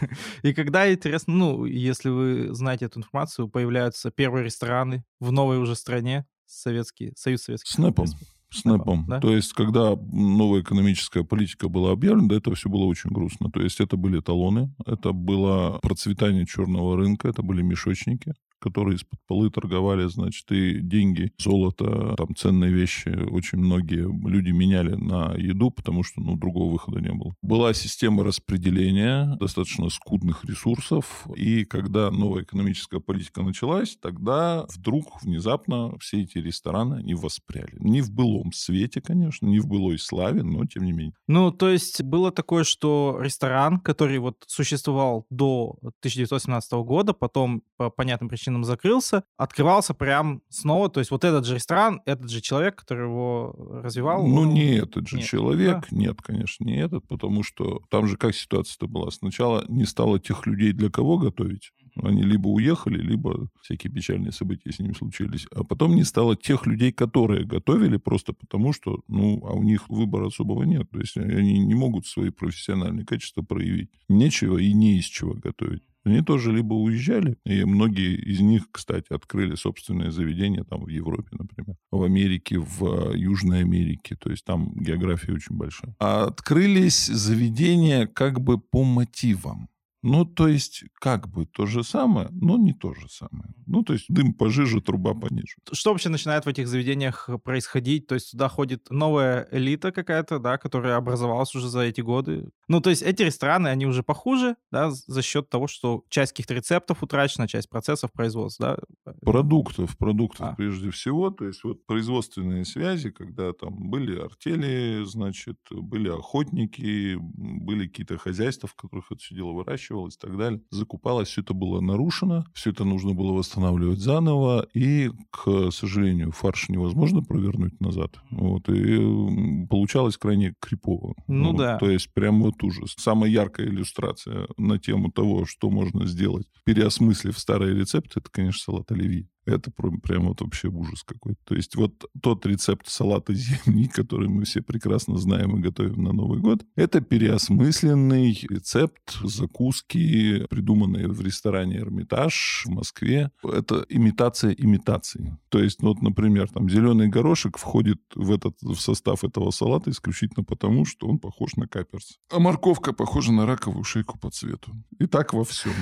И 0.42 0.54
когда, 0.54 0.90
интересно, 0.92 1.34
ну, 1.34 1.64
если 1.66 2.08
вы 2.08 2.54
знаете 2.54 2.86
эту 2.86 3.00
информацию, 3.02 3.48
появляются 3.48 4.10
первые 4.10 4.44
рестораны 4.44 5.04
в 5.20 5.32
новой 5.32 5.58
уже 5.58 5.74
стране, 5.76 6.26
Советский 6.46 7.12
Союз 7.16 7.42
Советских 7.42 7.72
Снэпом. 7.72 8.06
Снэпом. 8.50 9.06
Да? 9.08 9.20
То 9.20 9.34
есть, 9.34 9.54
когда 9.54 9.96
новая 9.96 10.60
экономическая 10.60 11.24
политика 11.24 11.68
была 11.68 11.92
объявлена, 11.92 12.28
до 12.28 12.36
этого 12.36 12.54
все 12.54 12.68
было 12.68 12.84
очень 12.84 13.10
грустно. 13.10 13.50
То 13.50 13.62
есть, 13.62 13.80
это 13.80 13.96
были 13.96 14.20
талоны, 14.20 14.74
это 14.84 15.12
было 15.12 15.78
процветание 15.80 16.46
черного 16.46 16.96
рынка, 16.96 17.28
это 17.28 17.42
были 17.42 17.62
мешочники 17.62 18.34
которые 18.62 18.96
из-под 18.96 19.18
полы 19.26 19.50
торговали, 19.50 20.06
значит, 20.08 20.50
и 20.52 20.80
деньги, 20.80 21.32
золото, 21.38 22.14
там 22.16 22.34
ценные 22.36 22.72
вещи 22.72 23.08
очень 23.08 23.58
многие 23.58 24.08
люди 24.28 24.50
меняли 24.50 24.94
на 24.94 25.34
еду, 25.34 25.70
потому 25.70 26.04
что, 26.04 26.20
ну, 26.20 26.36
другого 26.36 26.72
выхода 26.72 27.00
не 27.00 27.12
было. 27.12 27.34
Была 27.42 27.74
система 27.74 28.22
распределения 28.22 29.36
достаточно 29.40 29.88
скудных 29.90 30.44
ресурсов, 30.44 31.26
и 31.36 31.64
когда 31.64 32.10
новая 32.10 32.44
экономическая 32.44 33.00
политика 33.00 33.42
началась, 33.42 33.96
тогда 34.00 34.64
вдруг 34.74 35.22
внезапно 35.22 35.98
все 35.98 36.22
эти 36.22 36.38
рестораны, 36.38 36.96
они 36.96 37.14
воспряли. 37.14 37.76
Не 37.80 38.00
в 38.00 38.12
былом 38.12 38.52
свете, 38.52 39.00
конечно, 39.00 39.46
не 39.46 39.58
в 39.58 39.66
былой 39.66 39.98
славе, 39.98 40.42
но 40.42 40.64
тем 40.66 40.84
не 40.84 40.92
менее. 40.92 41.14
Ну, 41.26 41.50
то 41.50 41.68
есть 41.68 42.02
было 42.02 42.30
такое, 42.30 42.64
что 42.64 43.18
ресторан, 43.20 43.80
который 43.80 44.18
вот 44.18 44.36
существовал 44.46 45.26
до 45.30 45.76
1917 45.80 46.72
года, 46.72 47.12
потом 47.12 47.62
по 47.76 47.90
понятным 47.90 48.28
причинам 48.28 48.51
магазином 48.52 48.64
закрылся, 48.64 49.24
открывался 49.36 49.94
прям 49.94 50.42
снова. 50.48 50.88
То 50.88 51.00
есть 51.00 51.10
вот 51.10 51.24
этот 51.24 51.46
же 51.46 51.54
ресторан, 51.54 52.00
этот 52.06 52.30
же 52.30 52.40
человек, 52.40 52.76
который 52.76 53.06
его 53.06 53.54
развивал. 53.82 54.26
Ну, 54.26 54.42
он... 54.42 54.54
не 54.54 54.76
этот 54.76 55.08
же 55.08 55.16
нет, 55.16 55.26
человек. 55.26 55.86
Да? 55.90 55.96
Нет, 55.96 56.22
конечно, 56.22 56.64
не 56.64 56.76
этот, 56.76 57.06
потому 57.08 57.42
что 57.42 57.82
там 57.90 58.06
же 58.06 58.16
как 58.16 58.34
ситуация-то 58.34 58.86
была. 58.86 59.10
Сначала 59.10 59.64
не 59.68 59.84
стало 59.84 60.18
тех 60.18 60.46
людей, 60.46 60.72
для 60.72 60.90
кого 60.90 61.18
готовить. 61.18 61.72
Они 62.02 62.22
либо 62.22 62.48
уехали, 62.48 62.98
либо 62.98 63.48
всякие 63.60 63.92
печальные 63.92 64.32
события 64.32 64.72
с 64.72 64.78
ними 64.78 64.94
случились. 64.94 65.46
А 65.54 65.62
потом 65.62 65.94
не 65.94 66.04
стало 66.04 66.36
тех 66.36 66.66
людей, 66.66 66.90
которые 66.90 67.44
готовили 67.44 67.98
просто 67.98 68.32
потому, 68.32 68.72
что, 68.72 69.00
ну, 69.08 69.42
а 69.46 69.52
у 69.52 69.62
них 69.62 69.90
выбора 69.90 70.28
особого 70.28 70.62
нет. 70.62 70.88
То 70.90 71.00
есть 71.00 71.18
они 71.18 71.58
не 71.58 71.74
могут 71.74 72.06
свои 72.06 72.30
профессиональные 72.30 73.04
качества 73.04 73.42
проявить. 73.42 73.90
Нечего 74.08 74.56
и 74.56 74.72
не 74.72 74.98
из 74.98 75.04
чего 75.04 75.34
готовить. 75.34 75.82
Они 76.04 76.20
тоже 76.20 76.52
либо 76.52 76.74
уезжали, 76.74 77.36
и 77.44 77.64
многие 77.64 78.16
из 78.16 78.40
них, 78.40 78.64
кстати, 78.72 79.12
открыли 79.12 79.54
собственное 79.54 80.10
заведение 80.10 80.64
там 80.64 80.84
в 80.84 80.88
Европе, 80.88 81.28
например, 81.32 81.76
в 81.90 82.02
Америке, 82.02 82.58
в 82.58 83.14
Южной 83.14 83.60
Америке, 83.60 84.16
то 84.16 84.30
есть 84.30 84.44
там 84.44 84.72
география 84.74 85.32
очень 85.32 85.56
большая. 85.56 85.94
А 86.00 86.24
открылись 86.24 87.06
заведения 87.06 88.06
как 88.06 88.40
бы 88.40 88.58
по 88.58 88.84
мотивам. 88.84 89.68
Ну, 90.02 90.24
то 90.24 90.48
есть, 90.48 90.84
как 90.94 91.28
бы 91.28 91.46
то 91.46 91.64
же 91.66 91.84
самое, 91.84 92.28
но 92.32 92.58
не 92.58 92.72
то 92.72 92.92
же 92.92 93.08
самое. 93.08 93.54
Ну, 93.66 93.84
то 93.84 93.92
есть, 93.92 94.06
дым 94.08 94.34
пожиже, 94.34 94.80
труба 94.80 95.14
пониже. 95.14 95.54
Что 95.70 95.90
вообще 95.90 96.08
начинает 96.08 96.44
в 96.44 96.48
этих 96.48 96.66
заведениях 96.66 97.30
происходить? 97.44 98.08
То 98.08 98.16
есть, 98.16 98.32
туда 98.32 98.48
ходит 98.48 98.90
новая 98.90 99.46
элита 99.52 99.92
какая-то, 99.92 100.40
да, 100.40 100.58
которая 100.58 100.96
образовалась 100.96 101.54
уже 101.54 101.68
за 101.68 101.82
эти 101.82 102.00
годы. 102.00 102.50
Ну, 102.66 102.80
то 102.80 102.90
есть, 102.90 103.02
эти 103.02 103.22
рестораны, 103.22 103.68
они 103.68 103.86
уже 103.86 104.02
похуже, 104.02 104.56
да, 104.72 104.90
за 104.90 105.22
счет 105.22 105.48
того, 105.48 105.68
что 105.68 106.04
часть 106.08 106.32
каких-то 106.32 106.54
рецептов 106.54 107.04
утрачена, 107.04 107.46
часть 107.46 107.68
процессов 107.68 108.10
производства, 108.12 108.80
да? 109.04 109.14
Продуктов, 109.20 109.96
продуктов 109.96 110.48
а. 110.48 110.54
прежде 110.56 110.90
всего. 110.90 111.30
То 111.30 111.46
есть, 111.46 111.62
вот 111.62 111.86
производственные 111.86 112.64
связи, 112.64 113.10
когда 113.10 113.52
там 113.52 113.88
были 113.88 114.18
артели, 114.18 115.04
значит, 115.04 115.58
были 115.70 116.08
охотники, 116.08 117.16
были 117.20 117.86
какие-то 117.86 118.18
хозяйства, 118.18 118.68
в 118.68 118.74
которых 118.74 119.12
это 119.12 119.20
все 119.20 119.36
дело 119.36 119.52
выращивали 119.52 119.91
выращивалось 119.92 120.16
и 120.16 120.18
так 120.18 120.36
далее. 120.36 120.60
Закупалось, 120.70 121.28
все 121.28 121.42
это 121.42 121.54
было 121.54 121.80
нарушено, 121.80 122.44
все 122.54 122.70
это 122.70 122.84
нужно 122.84 123.14
было 123.14 123.32
восстанавливать 123.32 124.00
заново, 124.00 124.66
и, 124.74 125.10
к 125.30 125.70
сожалению, 125.70 126.32
фарш 126.32 126.68
невозможно 126.68 127.22
провернуть 127.22 127.80
назад. 127.80 128.18
Вот, 128.30 128.68
и 128.68 129.66
получалось 129.68 130.16
крайне 130.16 130.54
крипово. 130.60 131.14
Ну 131.28 131.52
вот, 131.52 131.58
да. 131.58 131.78
То 131.78 131.90
есть 131.90 132.12
прям 132.12 132.42
вот 132.42 132.62
ужас. 132.62 132.94
Самая 132.98 133.30
яркая 133.30 133.66
иллюстрация 133.66 134.48
на 134.56 134.78
тему 134.78 135.10
того, 135.10 135.44
что 135.46 135.70
можно 135.70 136.06
сделать, 136.06 136.46
переосмыслив 136.64 137.38
старые 137.38 137.74
рецепты, 137.74 138.20
это, 138.20 138.30
конечно, 138.30 138.60
салат 138.60 138.90
оливье. 138.92 139.28
Это 139.44 139.70
прям, 139.70 140.28
вот 140.28 140.40
вообще 140.40 140.68
ужас 140.68 141.02
какой-то. 141.02 141.40
То 141.44 141.54
есть 141.54 141.74
вот 141.76 142.04
тот 142.22 142.46
рецепт 142.46 142.88
салата 142.88 143.34
зимний, 143.34 143.88
который 143.94 144.28
мы 144.28 144.44
все 144.44 144.62
прекрасно 144.62 145.18
знаем 145.18 145.56
и 145.56 145.60
готовим 145.60 146.02
на 146.02 146.12
Новый 146.12 146.40
год, 146.40 146.64
это 146.76 147.00
переосмысленный 147.00 148.32
рецепт 148.48 149.18
закуски, 149.24 150.46
придуманный 150.48 151.08
в 151.08 151.20
ресторане 151.20 151.78
«Эрмитаж» 151.78 152.64
в 152.66 152.70
Москве. 152.70 153.30
Это 153.42 153.84
имитация 153.88 154.52
имитации. 154.52 155.36
То 155.48 155.58
есть, 155.58 155.82
ну, 155.82 155.88
вот, 155.88 156.02
например, 156.02 156.48
там 156.48 156.68
зеленый 156.70 157.08
горошек 157.08 157.58
входит 157.58 158.00
в, 158.14 158.32
этот, 158.32 158.60
в 158.62 158.76
состав 158.76 159.24
этого 159.24 159.50
салата 159.50 159.90
исключительно 159.90 160.44
потому, 160.44 160.84
что 160.84 161.08
он 161.08 161.18
похож 161.18 161.56
на 161.56 161.66
каперс. 161.66 162.18
А 162.30 162.38
морковка 162.38 162.92
похожа 162.92 163.32
на 163.32 163.46
раковую 163.46 163.84
шейку 163.84 164.18
по 164.18 164.30
цвету. 164.30 164.72
И 164.98 165.06
так 165.06 165.34
во 165.34 165.44
всем. 165.44 165.72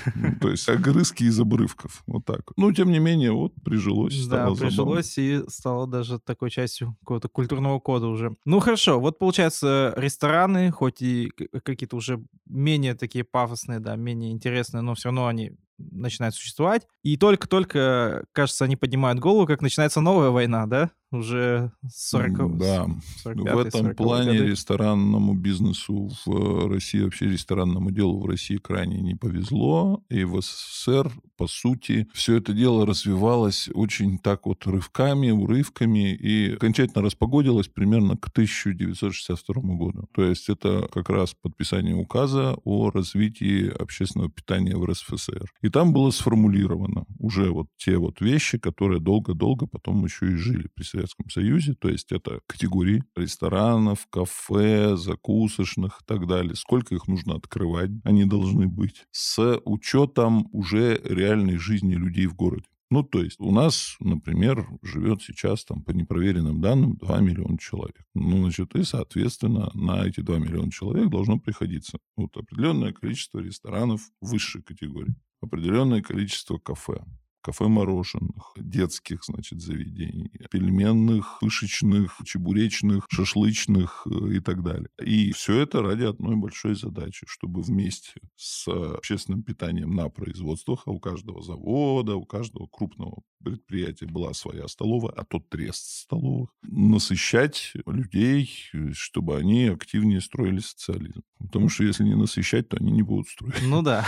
То 0.40 0.50
есть 0.50 0.69
огрызки 0.69 1.25
из 1.25 1.38
обрывков. 1.38 2.02
Вот 2.07 2.25
так. 2.25 2.52
Но, 2.57 2.73
тем 2.73 2.90
не 2.90 2.99
менее, 2.99 3.33
вот 3.33 3.50
прижилось. 3.64 4.26
Да, 4.26 4.50
прижилось 4.54 5.19
и 5.19 5.42
стало 5.49 5.87
даже 5.87 6.19
такой 6.19 6.50
частью 6.50 6.97
какого-то 7.00 7.28
культурного 7.28 7.78
кода 7.80 8.07
уже. 8.07 8.37
Ну 8.45 8.61
хорошо, 8.61 9.00
вот 9.00 9.19
получается 9.19 9.92
рестораны, 9.97 10.71
хоть 10.71 11.02
и 11.02 11.30
какие-то 11.64 11.97
уже 11.97 12.23
менее 12.47 12.95
такие 12.95 13.25
пафосные, 13.25 13.80
да, 13.80 13.97
менее 13.97 14.33
интересные, 14.33 14.83
но 14.83 14.95
все 14.95 15.09
равно 15.09 15.26
они 15.26 15.52
начинают 15.78 16.35
существовать. 16.35 16.87
И 17.02 17.16
только-только, 17.16 18.25
кажется, 18.33 18.64
они 18.64 18.76
поднимают 18.76 19.19
голову, 19.19 19.47
как 19.47 19.62
начинается 19.62 20.00
новая 20.00 20.30
война, 20.30 20.66
да? 20.66 20.90
Уже 21.12 21.73
40 21.93 22.57
Да. 22.59 22.87
В 23.25 23.59
этом 23.59 23.95
плане 23.97 24.38
годы. 24.38 24.50
ресторанному 24.50 25.35
бизнесу 25.35 26.11
в 26.25 26.69
России, 26.69 27.00
вообще 27.00 27.26
ресторанному 27.26 27.90
делу 27.90 28.21
в 28.21 28.26
России 28.26 28.59
крайне 28.59 29.00
не 29.00 29.17
повезло. 29.17 30.05
И 30.09 30.23
в 30.23 30.40
СССР, 30.40 31.11
по 31.37 31.49
сути, 31.49 32.07
все 32.14 32.37
это 32.37 32.52
дело 32.52 32.87
развивалось 32.87 33.69
очень 33.75 34.19
так 34.19 34.47
вот 34.47 34.67
рывками, 34.67 35.31
урывками 35.31 36.14
и 36.14 36.55
окончательно 36.55 37.02
распогодилось 37.02 37.67
примерно 37.67 38.17
к 38.17 38.29
1962 38.29 39.62
году. 39.75 40.09
То 40.14 40.23
есть 40.23 40.49
это 40.49 40.88
как 40.93 41.11
раз 41.11 41.35
подписание 41.35 41.97
указа 41.97 42.57
о 42.64 42.90
развитии 42.90 43.69
общественного 43.69 44.31
питания 44.31 44.76
в 44.76 44.85
РСФСР. 44.85 45.50
И 45.62 45.71
там 45.71 45.93
было 45.93 46.11
сформулировано 46.12 47.05
уже 47.19 47.50
вот 47.50 47.67
те 47.79 47.97
вот 47.97 48.21
вещи, 48.21 48.59
которые 48.59 49.00
долго-долго 49.00 49.67
потом 49.67 50.05
еще 50.05 50.26
и 50.33 50.37
жили 50.37 50.69
при 50.73 50.85
Советском 51.00 51.30
Союзе. 51.30 51.75
То 51.75 51.88
есть 51.88 52.12
это 52.12 52.40
категории 52.47 53.04
ресторанов, 53.16 54.07
кафе, 54.11 54.97
закусочных 54.97 56.00
и 56.02 56.04
так 56.04 56.26
далее. 56.26 56.54
Сколько 56.54 56.95
их 56.95 57.09
нужно 57.09 57.35
открывать, 57.35 57.90
они 58.04 58.25
должны 58.25 58.66
быть. 58.66 59.04
С 59.11 59.61
учетом 59.64 60.49
уже 60.52 61.00
реальной 61.04 61.57
жизни 61.57 61.95
людей 61.95 62.26
в 62.26 62.35
городе. 62.35 62.64
Ну, 62.92 63.04
то 63.04 63.23
есть 63.23 63.38
у 63.38 63.52
нас, 63.52 63.97
например, 64.00 64.66
живет 64.83 65.23
сейчас 65.23 65.64
там 65.64 65.85
по 65.85 65.92
непроверенным 65.92 66.61
данным 66.61 66.97
2 66.97 67.21
миллиона 67.21 67.57
человек. 67.57 68.04
Ну, 68.14 68.42
значит, 68.42 68.75
и, 68.75 68.83
соответственно, 68.83 69.71
на 69.75 70.04
эти 70.04 70.21
2 70.21 70.38
миллиона 70.38 70.73
человек 70.73 71.09
должно 71.09 71.38
приходиться 71.38 71.99
вот 72.16 72.37
определенное 72.37 72.92
количество 72.92 73.38
ресторанов 73.38 74.00
высшей 74.21 74.62
категории, 74.62 75.14
определенное 75.40 76.02
количество 76.02 76.59
кафе, 76.59 77.04
кафе-мороженых, 77.42 78.52
детских, 78.56 79.25
значит, 79.25 79.61
заведений, 79.61 80.30
пельменных, 80.50 81.38
пышечных, 81.40 82.20
чебуречных, 82.25 83.06
шашлычных 83.11 84.06
э, 84.06 84.35
и 84.35 84.40
так 84.40 84.62
далее. 84.62 84.88
И 85.02 85.32
все 85.32 85.61
это 85.61 85.82
ради 85.82 86.04
одной 86.04 86.37
большой 86.37 86.75
задачи, 86.75 87.26
чтобы 87.28 87.62
вместе 87.62 88.20
с 88.37 88.68
общественным 88.68 89.42
питанием 89.42 89.94
на 89.94 90.09
производствах, 90.09 90.82
а 90.87 90.90
у 90.90 91.00
каждого 91.00 91.42
завода, 91.42 92.16
у 92.16 92.25
каждого 92.25 92.66
крупного 92.66 93.23
предприятия 93.42 94.06
была 94.06 94.35
своя 94.35 94.68
столовая, 94.68 95.12
а 95.12 95.25
тот 95.25 95.49
трест 95.49 96.02
столовых, 96.02 96.50
насыщать 96.62 97.73
людей, 97.87 98.50
чтобы 98.92 99.37
они 99.37 99.66
активнее 99.66 100.20
строили 100.20 100.61
социализм. 100.61 101.23
Потому 101.38 101.68
что 101.68 101.85
если 101.85 102.04
не 102.04 102.14
насыщать, 102.14 102.68
то 102.68 102.76
они 102.78 102.90
не 102.90 103.02
будут 103.02 103.28
строить. 103.28 103.62
Ну 103.62 103.82
да. 103.82 104.04